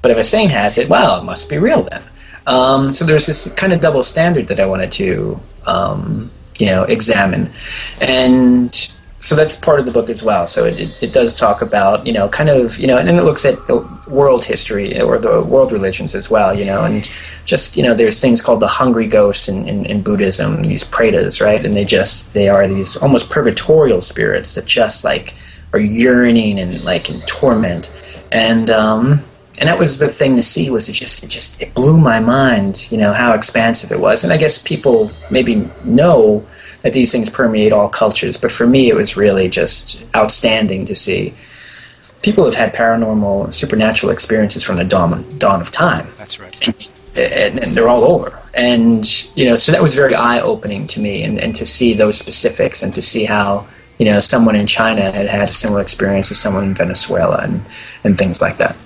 But 0.00 0.12
if 0.12 0.18
a 0.18 0.24
saint 0.24 0.52
has 0.52 0.78
it, 0.78 0.88
well, 0.88 1.20
it 1.20 1.24
must 1.24 1.50
be 1.50 1.58
real 1.58 1.82
then. 1.82 2.02
Um, 2.46 2.94
so 2.94 3.04
there's 3.04 3.26
this 3.26 3.52
kind 3.54 3.72
of 3.72 3.80
double 3.80 4.02
standard 4.02 4.46
that 4.48 4.60
I 4.60 4.66
wanted 4.66 4.92
to, 4.92 5.40
um, 5.66 6.30
you 6.58 6.66
know, 6.66 6.84
examine, 6.84 7.52
and 8.00 8.90
so 9.20 9.34
that's 9.34 9.56
part 9.56 9.80
of 9.80 9.86
the 9.86 9.90
book 9.90 10.08
as 10.08 10.22
well. 10.22 10.46
So 10.46 10.64
it, 10.64 10.78
it, 10.78 11.02
it, 11.02 11.12
does 11.12 11.34
talk 11.34 11.60
about, 11.60 12.06
you 12.06 12.12
know, 12.12 12.28
kind 12.28 12.48
of, 12.48 12.78
you 12.78 12.86
know, 12.86 12.98
and 12.98 13.08
it 13.08 13.22
looks 13.22 13.44
at 13.44 13.54
the 13.66 13.78
world 14.06 14.44
history 14.44 15.00
or 15.00 15.18
the 15.18 15.42
world 15.42 15.72
religions 15.72 16.14
as 16.14 16.30
well, 16.30 16.56
you 16.56 16.64
know, 16.64 16.84
and 16.84 17.10
just, 17.44 17.76
you 17.76 17.82
know, 17.82 17.94
there's 17.94 18.20
things 18.20 18.40
called 18.40 18.60
the 18.60 18.68
hungry 18.68 19.08
ghosts 19.08 19.48
in, 19.48 19.68
in, 19.68 19.86
in 19.86 20.02
Buddhism, 20.02 20.62
these 20.62 20.84
pretas, 20.84 21.44
right? 21.44 21.64
And 21.64 21.76
they 21.76 21.84
just, 21.84 22.32
they 22.32 22.48
are 22.48 22.68
these 22.68 22.96
almost 22.96 23.30
purgatorial 23.30 24.00
spirits 24.00 24.54
that 24.54 24.66
just 24.66 25.02
like 25.02 25.34
are 25.72 25.80
yearning 25.80 26.60
and 26.60 26.84
like 26.84 27.10
in 27.10 27.20
torment. 27.22 27.90
And, 28.30 28.70
um, 28.70 29.24
and 29.58 29.68
that 29.68 29.80
was 29.80 29.98
the 29.98 30.08
thing 30.08 30.36
to 30.36 30.42
see 30.42 30.70
was 30.70 30.88
it 30.88 30.92
just 30.92 31.24
it 31.24 31.28
just 31.28 31.60
it 31.60 31.74
blew 31.74 31.98
my 31.98 32.20
mind 32.20 32.90
you 32.92 32.96
know 32.96 33.12
how 33.12 33.32
expansive 33.32 33.90
it 33.90 33.98
was 33.98 34.22
and 34.22 34.32
i 34.32 34.36
guess 34.36 34.62
people 34.62 35.10
maybe 35.32 35.68
know 35.84 36.46
that 36.82 36.92
these 36.92 37.12
things 37.12 37.28
permeate 37.30 37.72
all 37.72 37.88
cultures. 37.88 38.36
But 38.36 38.52
for 38.52 38.66
me 38.66 38.88
it 38.88 38.94
was 38.94 39.16
really 39.16 39.48
just 39.48 40.04
outstanding 40.14 40.86
to 40.86 40.96
see 40.96 41.34
people 42.22 42.44
have 42.44 42.54
had 42.54 42.74
paranormal 42.74 43.54
supernatural 43.54 44.10
experiences 44.12 44.64
from 44.64 44.76
the 44.76 44.84
dawn, 44.84 45.38
dawn 45.38 45.60
of 45.60 45.70
time. 45.70 46.08
That's 46.18 46.40
right. 46.40 46.66
And, 46.66 46.90
and, 47.16 47.58
and 47.60 47.76
they're 47.76 47.88
all 47.88 48.04
over. 48.04 48.38
And 48.54 49.04
you 49.36 49.44
know 49.44 49.56
so 49.56 49.72
that 49.72 49.82
was 49.82 49.94
very 49.94 50.14
eye-opening 50.14 50.86
to 50.88 51.00
me. 51.00 51.22
And, 51.24 51.38
and 51.38 51.54
to 51.56 51.66
see 51.66 51.94
those 51.94 52.18
specifics 52.18 52.82
and 52.82 52.94
to 52.94 53.02
see 53.02 53.24
how 53.24 53.66
you 53.98 54.04
know 54.04 54.20
someone 54.20 54.54
in 54.56 54.66
china 54.66 55.10
had 55.10 55.26
had 55.26 55.48
a 55.48 55.52
similar 55.52 55.82
experience 55.82 56.30
as 56.30 56.38
someone 56.38 56.64
in 56.64 56.74
venezuela 56.74 57.38
and, 57.42 57.60
and 58.04 58.16
things 58.16 58.40
like 58.40 58.56
that. 58.56 58.76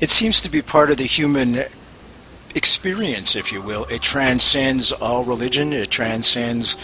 It 0.00 0.10
seems 0.10 0.40
to 0.42 0.50
be 0.50 0.62
part 0.62 0.90
of 0.90 0.96
the 0.98 1.04
human 1.04 1.64
experience, 2.54 3.36
if 3.36 3.52
you 3.52 3.60
will. 3.62 3.84
It 3.86 4.02
transcends 4.02 4.92
all 4.92 5.24
religion. 5.24 5.72
It 5.72 5.90
transcends 5.90 6.76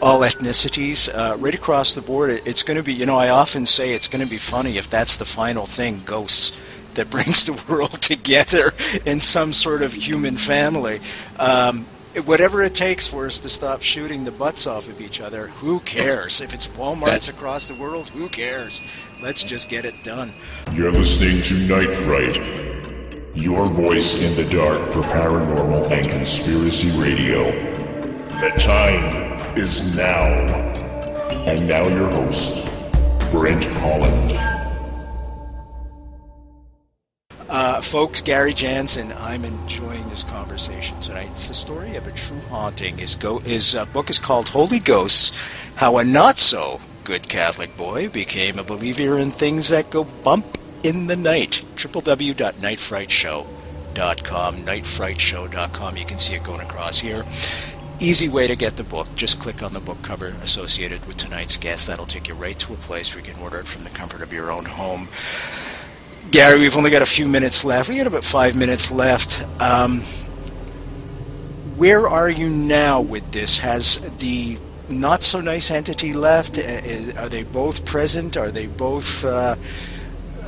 all 0.00 0.20
ethnicities. 0.20 1.08
Uh, 1.12 1.36
right 1.36 1.54
across 1.54 1.94
the 1.94 2.02
board, 2.02 2.30
it's 2.44 2.62
going 2.62 2.76
to 2.76 2.82
be, 2.82 2.94
you 2.94 3.06
know, 3.06 3.18
I 3.18 3.28
often 3.28 3.66
say 3.66 3.94
it's 3.94 4.08
going 4.08 4.24
to 4.24 4.30
be 4.30 4.38
funny 4.38 4.78
if 4.78 4.88
that's 4.88 5.16
the 5.16 5.24
final 5.24 5.66
thing, 5.66 6.02
ghosts, 6.04 6.56
that 6.94 7.10
brings 7.10 7.46
the 7.46 7.62
world 7.68 8.00
together 8.02 8.72
in 9.04 9.20
some 9.20 9.52
sort 9.52 9.82
of 9.82 9.92
human 9.92 10.36
family. 10.36 11.00
Um, 11.38 11.86
whatever 12.24 12.62
it 12.62 12.74
takes 12.74 13.06
for 13.06 13.26
us 13.26 13.40
to 13.40 13.48
stop 13.48 13.82
shooting 13.82 14.24
the 14.24 14.30
butts 14.30 14.66
off 14.66 14.88
of 14.88 15.00
each 15.00 15.20
other, 15.20 15.48
who 15.48 15.80
cares? 15.80 16.40
If 16.40 16.54
it's 16.54 16.68
Walmarts 16.68 17.28
across 17.28 17.68
the 17.68 17.74
world, 17.74 18.08
who 18.10 18.28
cares? 18.28 18.80
Let's 19.22 19.44
just 19.44 19.68
get 19.68 19.84
it 19.84 20.02
done. 20.02 20.32
You're 20.72 20.92
listening 20.92 21.42
to 21.42 21.54
Night 21.66 21.92
Fright, 21.92 22.36
your 23.40 23.66
voice 23.66 24.20
in 24.20 24.34
the 24.34 24.42
dark 24.52 24.84
for 24.84 25.00
paranormal 25.02 25.88
and 25.92 26.08
conspiracy 26.08 26.90
radio. 27.00 27.44
The 28.40 28.50
time 28.58 29.56
is 29.56 29.94
now. 29.94 30.24
And 31.46 31.68
now 31.68 31.86
your 31.86 32.10
host, 32.10 32.68
Brent 33.30 33.62
Holland. 33.64 34.34
Uh, 37.48 37.80
folks, 37.80 38.20
Gary 38.20 38.52
Jansen, 38.52 39.12
I'm 39.12 39.44
enjoying 39.44 40.06
this 40.08 40.24
conversation 40.24 41.00
tonight. 41.00 41.28
It's 41.30 41.46
the 41.46 41.54
story 41.54 41.94
of 41.94 42.08
a 42.08 42.12
true 42.12 42.40
haunting. 42.50 42.98
His, 42.98 43.14
go- 43.14 43.38
his 43.38 43.76
uh, 43.76 43.84
book 43.86 44.10
is 44.10 44.18
called 44.18 44.48
Holy 44.48 44.80
Ghosts 44.80 45.40
How 45.76 45.98
a 45.98 46.04
Not 46.04 46.38
So 46.38 46.80
good 47.04 47.28
Catholic 47.28 47.74
boy 47.76 48.08
became 48.08 48.58
a 48.58 48.64
believer 48.64 49.16
in 49.18 49.30
things 49.30 49.68
that 49.68 49.90
go 49.90 50.04
bump 50.04 50.57
in 50.82 51.06
the 51.06 51.16
night. 51.16 51.62
www.nightfrightshow.com, 51.76 54.56
nightfrightshow.com. 54.56 55.96
You 55.96 56.04
can 56.04 56.18
see 56.18 56.34
it 56.34 56.44
going 56.44 56.60
across 56.60 56.98
here. 56.98 57.24
Easy 58.00 58.28
way 58.28 58.46
to 58.46 58.54
get 58.54 58.76
the 58.76 58.84
book. 58.84 59.08
Just 59.16 59.40
click 59.40 59.60
on 59.62 59.72
the 59.72 59.80
book 59.80 60.00
cover 60.02 60.28
associated 60.42 61.04
with 61.06 61.16
tonight's 61.16 61.56
guest. 61.56 61.88
That'll 61.88 62.06
take 62.06 62.28
you 62.28 62.34
right 62.34 62.56
to 62.60 62.74
a 62.74 62.76
place 62.76 63.14
where 63.14 63.24
you 63.24 63.32
can 63.32 63.42
order 63.42 63.58
it 63.58 63.66
from 63.66 63.84
the 63.84 63.90
comfort 63.90 64.22
of 64.22 64.32
your 64.32 64.52
own 64.52 64.64
home. 64.64 65.08
Gary, 66.30 66.60
we've 66.60 66.76
only 66.76 66.90
got 66.90 67.02
a 67.02 67.06
few 67.06 67.26
minutes 67.26 67.64
left. 67.64 67.88
We 67.88 67.96
got 67.96 68.06
about 68.06 68.22
five 68.22 68.54
minutes 68.54 68.90
left. 68.90 69.42
Um, 69.60 70.02
where 71.76 72.08
are 72.08 72.28
you 72.28 72.48
now 72.48 73.00
with 73.00 73.32
this? 73.32 73.58
Has 73.58 73.98
the 74.18 74.58
not 74.88 75.22
so 75.22 75.40
nice 75.40 75.70
entity 75.70 76.12
left? 76.12 76.58
Uh, 76.58 76.80
are 77.16 77.28
they 77.28 77.44
both 77.44 77.84
present? 77.84 78.36
Are 78.36 78.50
they 78.50 78.66
both 78.66 79.24
uh, 79.24 79.56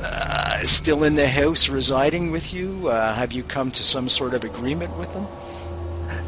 uh, 0.01 0.63
still 0.63 1.03
in 1.03 1.15
the 1.15 1.27
house 1.27 1.69
residing 1.69 2.31
with 2.31 2.53
you? 2.53 2.87
Uh, 2.87 3.13
have 3.13 3.31
you 3.31 3.43
come 3.43 3.71
to 3.71 3.83
some 3.83 4.09
sort 4.09 4.33
of 4.33 4.43
agreement 4.43 4.95
with 4.97 5.13
them? 5.13 5.27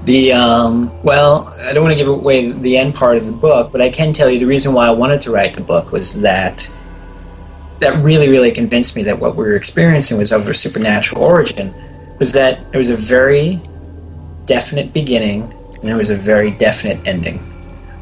The 0.05 0.33
um, 0.33 0.91
well, 1.03 1.47
I 1.61 1.73
don't 1.73 1.83
want 1.83 1.93
to 1.93 1.97
give 1.97 2.07
away 2.07 2.51
the 2.51 2.77
end 2.77 2.95
part 2.95 3.17
of 3.17 3.25
the 3.25 3.31
book, 3.31 3.71
but 3.71 3.81
I 3.81 3.89
can 3.89 4.13
tell 4.13 4.29
you 4.29 4.39
the 4.39 4.45
reason 4.45 4.73
why 4.73 4.87
I 4.87 4.91
wanted 4.91 5.21
to 5.21 5.31
write 5.31 5.53
the 5.53 5.61
book 5.61 5.91
was 5.91 6.21
that 6.21 6.71
that 7.79 8.01
really, 8.03 8.29
really 8.29 8.51
convinced 8.51 8.95
me 8.95 9.03
that 9.03 9.19
what 9.19 9.35
we 9.35 9.43
were 9.43 9.55
experiencing 9.55 10.17
was 10.17 10.31
of 10.31 10.47
a 10.47 10.53
supernatural 10.53 11.23
origin. 11.23 11.73
Was 12.19 12.31
that 12.33 12.59
it 12.73 12.77
was 12.77 12.89
a 12.89 12.97
very 12.97 13.59
definite 14.45 14.93
beginning 14.93 15.53
and 15.81 15.89
it 15.89 15.95
was 15.95 16.09
a 16.09 16.15
very 16.15 16.51
definite 16.51 17.05
ending 17.07 17.39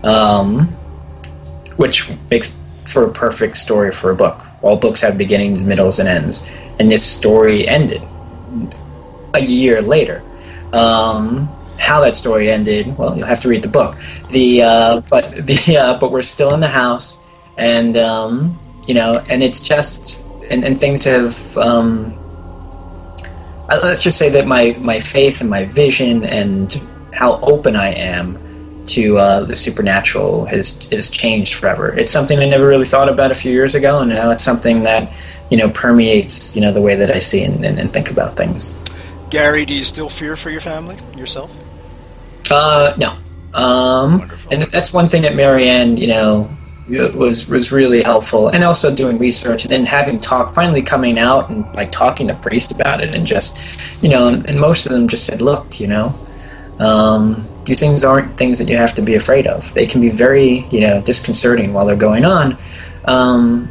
um, 0.03 0.67
which 1.77 2.09
makes 2.29 2.59
for 2.85 3.05
a 3.05 3.11
perfect 3.11 3.57
story 3.57 3.91
for 3.91 4.11
a 4.11 4.15
book. 4.15 4.45
All 4.61 4.77
books 4.77 5.01
have 5.01 5.17
beginnings, 5.17 5.63
middles, 5.63 5.99
and 5.99 6.07
ends, 6.07 6.49
and 6.79 6.91
this 6.91 7.05
story 7.05 7.67
ended 7.67 8.01
a 9.33 9.41
year 9.41 9.81
later. 9.81 10.23
Um, 10.73 11.49
how 11.77 11.99
that 12.01 12.15
story 12.15 12.49
ended, 12.51 12.95
well, 12.97 13.17
you'll 13.17 13.25
have 13.27 13.41
to 13.41 13.49
read 13.49 13.63
the 13.63 13.67
book. 13.67 13.97
The 14.29 14.61
uh, 14.61 15.01
but 15.09 15.31
the 15.45 15.77
uh, 15.77 15.99
but 15.99 16.11
we're 16.11 16.21
still 16.21 16.53
in 16.53 16.59
the 16.59 16.67
house, 16.67 17.19
and 17.57 17.97
um, 17.97 18.59
you 18.87 18.93
know, 18.93 19.23
and 19.29 19.43
it's 19.43 19.59
just 19.59 20.23
and, 20.49 20.63
and 20.63 20.77
things 20.77 21.03
have. 21.05 21.57
Um, 21.57 22.17
uh, 23.69 23.79
let's 23.83 24.01
just 24.03 24.17
say 24.17 24.29
that 24.29 24.47
my 24.47 24.75
my 24.79 24.99
faith 24.99 25.41
and 25.41 25.49
my 25.49 25.65
vision 25.65 26.23
and 26.25 26.81
how 27.13 27.39
open 27.41 27.75
I 27.75 27.89
am 27.93 28.37
to 28.87 29.17
uh, 29.17 29.43
the 29.45 29.55
supernatural 29.55 30.45
has 30.45 30.83
has 30.91 31.09
changed 31.09 31.55
forever. 31.55 31.97
It's 31.97 32.11
something 32.11 32.39
I 32.39 32.45
never 32.45 32.67
really 32.67 32.85
thought 32.85 33.09
about 33.09 33.31
a 33.31 33.35
few 33.35 33.51
years 33.51 33.75
ago, 33.75 33.99
and 33.99 34.09
now 34.09 34.31
it's 34.31 34.43
something 34.43 34.83
that 34.83 35.13
you 35.49 35.57
know 35.57 35.69
permeates 35.69 36.55
you 36.55 36.61
know 36.61 36.71
the 36.71 36.81
way 36.81 36.95
that 36.95 37.11
I 37.11 37.19
see 37.19 37.43
and, 37.43 37.63
and, 37.65 37.79
and 37.79 37.93
think 37.93 38.11
about 38.11 38.37
things. 38.37 38.79
Gary, 39.29 39.65
do 39.65 39.73
you 39.73 39.83
still 39.83 40.09
fear 40.09 40.35
for 40.35 40.49
your 40.49 40.61
family 40.61 40.97
yourself? 41.15 41.55
Uh, 42.51 42.93
no. 42.97 43.17
Um, 43.53 44.31
and 44.49 44.63
that's 44.63 44.93
one 44.93 45.07
thing 45.07 45.21
that 45.23 45.35
Mary 45.35 45.67
Ann, 45.67 45.97
you 45.97 46.07
know, 46.07 46.49
was 46.89 47.47
was 47.47 47.71
really 47.71 48.01
helpful, 48.01 48.49
and 48.49 48.63
also 48.63 48.93
doing 48.93 49.17
research 49.17 49.63
and 49.63 49.71
then 49.71 49.85
having 49.85 50.17
talk, 50.17 50.53
finally 50.53 50.81
coming 50.81 51.17
out 51.17 51.49
and 51.49 51.65
like 51.73 51.91
talking 51.91 52.27
to 52.27 52.35
priests 52.35 52.71
about 52.71 53.01
it, 53.01 53.13
and 53.13 53.25
just, 53.25 53.57
you 54.03 54.09
know, 54.09 54.27
and, 54.27 54.45
and 54.47 54.59
most 54.59 54.85
of 54.85 54.91
them 54.91 55.07
just 55.07 55.25
said, 55.25 55.41
look, 55.41 55.79
you 55.79 55.87
know, 55.87 56.13
um, 56.79 57.47
these 57.65 57.79
things 57.79 58.03
aren't 58.03 58.37
things 58.37 58.57
that 58.59 58.67
you 58.67 58.77
have 58.77 58.95
to 58.95 59.01
be 59.01 59.15
afraid 59.15 59.47
of. 59.47 59.73
They 59.73 59.85
can 59.85 60.01
be 60.01 60.09
very, 60.09 60.65
you 60.69 60.81
know, 60.81 61.01
disconcerting 61.01 61.73
while 61.73 61.85
they're 61.85 61.95
going 61.95 62.25
on. 62.25 62.57
Um, 63.05 63.69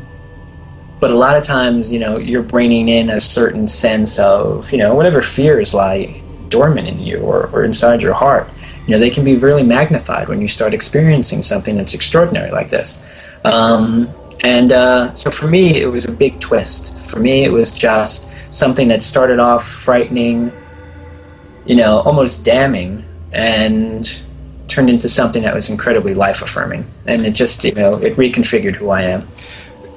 but 1.00 1.10
a 1.10 1.14
lot 1.14 1.36
of 1.36 1.44
times, 1.44 1.92
you 1.92 1.98
know, 1.98 2.18
you're 2.18 2.42
bringing 2.42 2.88
in 2.88 3.10
a 3.10 3.20
certain 3.20 3.66
sense 3.66 4.18
of, 4.18 4.70
you 4.70 4.78
know, 4.78 4.94
whatever 4.94 5.22
fears 5.22 5.72
lie 5.72 6.22
dormant 6.50 6.86
in 6.86 6.98
you 6.98 7.18
or, 7.18 7.48
or 7.52 7.64
inside 7.64 8.02
your 8.02 8.12
heart. 8.12 8.48
You 8.86 8.92
know, 8.92 8.98
they 8.98 9.10
can 9.10 9.24
be 9.24 9.36
really 9.36 9.62
magnified 9.62 10.28
when 10.28 10.40
you 10.40 10.48
start 10.48 10.74
experiencing 10.74 11.42
something 11.42 11.76
that's 11.76 11.94
extraordinary 11.94 12.50
like 12.50 12.70
this. 12.70 13.02
Um, 13.44 14.10
and 14.42 14.72
uh, 14.72 15.14
so 15.14 15.30
for 15.30 15.46
me, 15.48 15.80
it 15.80 15.86
was 15.86 16.04
a 16.04 16.12
big 16.12 16.40
twist. 16.40 16.94
For 17.08 17.18
me, 17.18 17.44
it 17.44 17.52
was 17.52 17.70
just 17.72 18.30
something 18.50 18.88
that 18.88 19.02
started 19.02 19.38
off 19.38 19.66
frightening, 19.66 20.52
you 21.64 21.76
know, 21.76 22.00
almost 22.00 22.44
damning, 22.44 23.04
and 23.32 24.22
turned 24.68 24.88
into 24.88 25.08
something 25.08 25.42
that 25.42 25.54
was 25.54 25.68
incredibly 25.68 26.14
life 26.14 26.42
affirming. 26.42 26.84
And 27.06 27.26
it 27.26 27.32
just, 27.32 27.64
you 27.64 27.72
know, 27.72 27.96
it 27.96 28.16
reconfigured 28.16 28.74
who 28.74 28.90
I 28.90 29.02
am. 29.02 29.28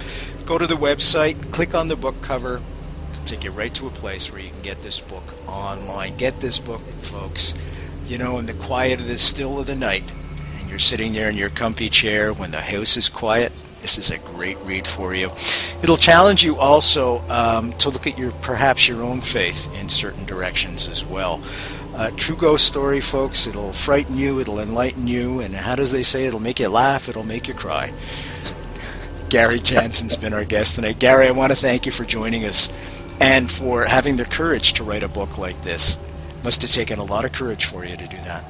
Go 0.48 0.58
to 0.58 0.66
the 0.66 0.74
website, 0.74 1.52
click 1.52 1.76
on 1.76 1.88
the 1.88 1.96
book 1.96 2.20
cover, 2.24 2.60
take 3.24 3.44
you 3.44 3.52
right 3.52 3.74
to 3.76 3.88
a 3.88 3.92
place 3.92 4.32
where 4.32 4.42
you 4.42 4.50
can 4.50 4.62
get 4.62 4.82
this 4.82 5.00
book 5.00 5.24
online. 5.48 6.18
Get 6.18 6.40
this 6.40 6.60
book, 6.60 6.82
folks. 7.00 7.54
You 8.06 8.18
know, 8.18 8.38
in 8.40 8.46
the 8.46 8.54
quiet 8.54 9.00
of 9.02 9.08
the 9.08 9.18
still 9.18 9.60
of 9.60 9.68
the 9.68 9.76
night, 9.76 10.04
and 10.60 10.70
you're 10.70 10.80
sitting 10.80 11.14
there 11.14 11.30
in 11.30 11.36
your 11.36 11.50
comfy 11.50 11.90
chair 11.90 12.34
when 12.34 12.52
the 12.52 12.62
house 12.62 12.98
is 12.98 13.10
quiet. 13.10 13.52
This 13.82 13.98
is 13.98 14.12
a 14.12 14.18
great 14.18 14.58
read 14.60 14.88
for 14.88 15.14
you. 15.14 15.30
It'll 15.82 15.98
challenge 15.98 16.44
you 16.44 16.58
also 16.58 17.20
um, 17.30 17.74
to 17.74 17.90
look 17.90 18.08
at 18.08 18.18
your 18.18 18.32
perhaps 18.42 18.88
your 18.88 19.04
own 19.04 19.20
faith 19.20 19.68
in 19.80 19.90
certain 19.90 20.26
directions 20.26 20.88
as 20.88 21.06
well. 21.06 21.42
Uh, 21.96 22.10
true 22.16 22.36
ghost 22.36 22.66
story, 22.66 23.02
folks. 23.02 23.46
It'll 23.46 23.74
frighten 23.74 24.18
you. 24.18 24.40
It'll 24.40 24.60
enlighten 24.60 25.08
you. 25.08 25.42
And 25.42 25.54
how 25.54 25.76
does 25.76 25.92
they 25.92 26.04
say? 26.04 26.26
It'll 26.26 26.40
make 26.40 26.60
you 26.60 26.70
laugh. 26.70 27.10
It'll 27.10 27.26
make 27.26 27.48
you 27.48 27.54
cry. 27.54 27.94
Gary 29.30 29.60
Jansen's 29.60 30.16
been 30.16 30.34
our 30.34 30.46
guest 30.46 30.76
tonight. 30.76 31.00
Gary, 31.00 31.28
I 31.28 31.32
want 31.32 31.52
to 31.52 31.58
thank 31.58 31.86
you 31.86 31.92
for 31.92 32.06
joining 32.06 32.46
us 32.46 32.70
and 33.20 33.50
for 33.50 33.86
having 33.86 34.16
the 34.16 34.26
courage 34.26 34.74
to 34.74 34.84
write 34.84 35.04
a 35.04 35.08
book 35.08 35.38
like 35.38 35.62
this. 35.62 35.98
Must 36.44 36.62
have 36.62 36.72
taken 36.72 37.00
a 37.00 37.04
lot 37.04 37.26
of 37.26 37.32
courage 37.32 37.66
for 37.66 37.86
you 37.86 37.96
to 37.96 38.08
do 38.08 38.18
that. 38.18 38.44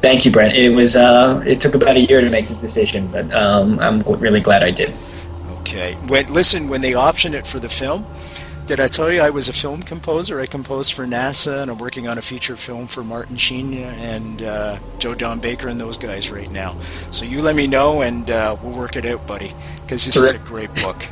Thank 0.00 0.24
you, 0.24 0.30
Brent. 0.30 0.54
It 0.54 0.70
was 0.70 0.96
uh, 0.96 1.42
it 1.46 1.60
took 1.60 1.74
about 1.74 1.96
a 1.96 2.00
year 2.00 2.20
to 2.20 2.28
make 2.28 2.48
the 2.48 2.54
decision, 2.56 3.06
but 3.08 3.32
um, 3.32 3.78
I'm 3.78 4.00
really 4.00 4.40
glad 4.40 4.62
I 4.62 4.70
did. 4.70 4.92
Okay. 5.60 5.94
When, 6.08 6.30
listen, 6.32 6.68
when 6.68 6.82
they 6.82 6.92
optioned 6.92 7.32
it 7.32 7.46
for 7.46 7.58
the 7.58 7.70
film, 7.70 8.04
did 8.66 8.80
I 8.80 8.86
tell 8.86 9.12
you 9.12 9.20
I 9.20 9.30
was 9.30 9.48
a 9.48 9.52
film 9.52 9.82
composer? 9.82 10.40
I 10.40 10.46
composed 10.46 10.94
for 10.94 11.06
NASA, 11.06 11.62
and 11.62 11.70
I'm 11.70 11.78
working 11.78 12.08
on 12.08 12.18
a 12.18 12.22
feature 12.22 12.56
film 12.56 12.86
for 12.86 13.04
Martin 13.04 13.36
Sheen 13.36 13.74
and 13.74 14.42
uh, 14.42 14.78
Joe 14.98 15.14
Don 15.14 15.38
Baker 15.38 15.68
and 15.68 15.80
those 15.80 15.96
guys 15.96 16.30
right 16.30 16.50
now. 16.50 16.76
So 17.10 17.24
you 17.24 17.40
let 17.40 17.56
me 17.56 17.66
know, 17.66 18.02
and 18.02 18.30
uh, 18.30 18.56
we'll 18.62 18.76
work 18.76 18.96
it 18.96 19.06
out, 19.06 19.26
buddy, 19.26 19.52
because 19.82 20.04
this 20.04 20.18
Correct. 20.18 20.34
is 20.34 20.40
a 20.40 20.44
great 20.44 20.74
book. 20.76 21.02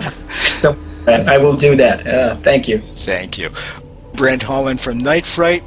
so 0.30 0.76
I 1.06 1.38
will 1.38 1.56
do 1.56 1.74
that. 1.76 2.06
Uh, 2.06 2.36
thank 2.36 2.68
you. 2.68 2.78
Thank 2.78 3.38
you. 3.38 3.50
Brent 4.14 4.42
Holland 4.42 4.80
from 4.80 4.98
Night 4.98 5.26
Fright. 5.26 5.62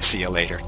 See 0.00 0.20
you 0.20 0.28
later. 0.28 0.60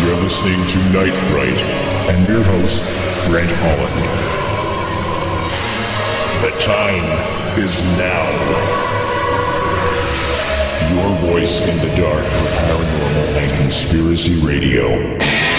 You're 0.00 0.16
listening 0.22 0.66
to 0.66 0.78
Night 0.92 1.14
Fright 1.14 1.60
and 2.10 2.28
your 2.28 2.42
host, 2.42 2.82
Brent 3.26 3.50
Holland. 3.50 4.43
The 6.44 6.50
time 6.58 7.58
is 7.58 7.82
now. 7.96 8.28
Your 10.92 11.16
voice 11.32 11.66
in 11.66 11.78
the 11.78 11.96
dark 11.96 12.26
for 12.26 12.44
paranormal 12.44 13.36
and 13.38 13.52
conspiracy 13.52 14.34
radio. 14.44 15.53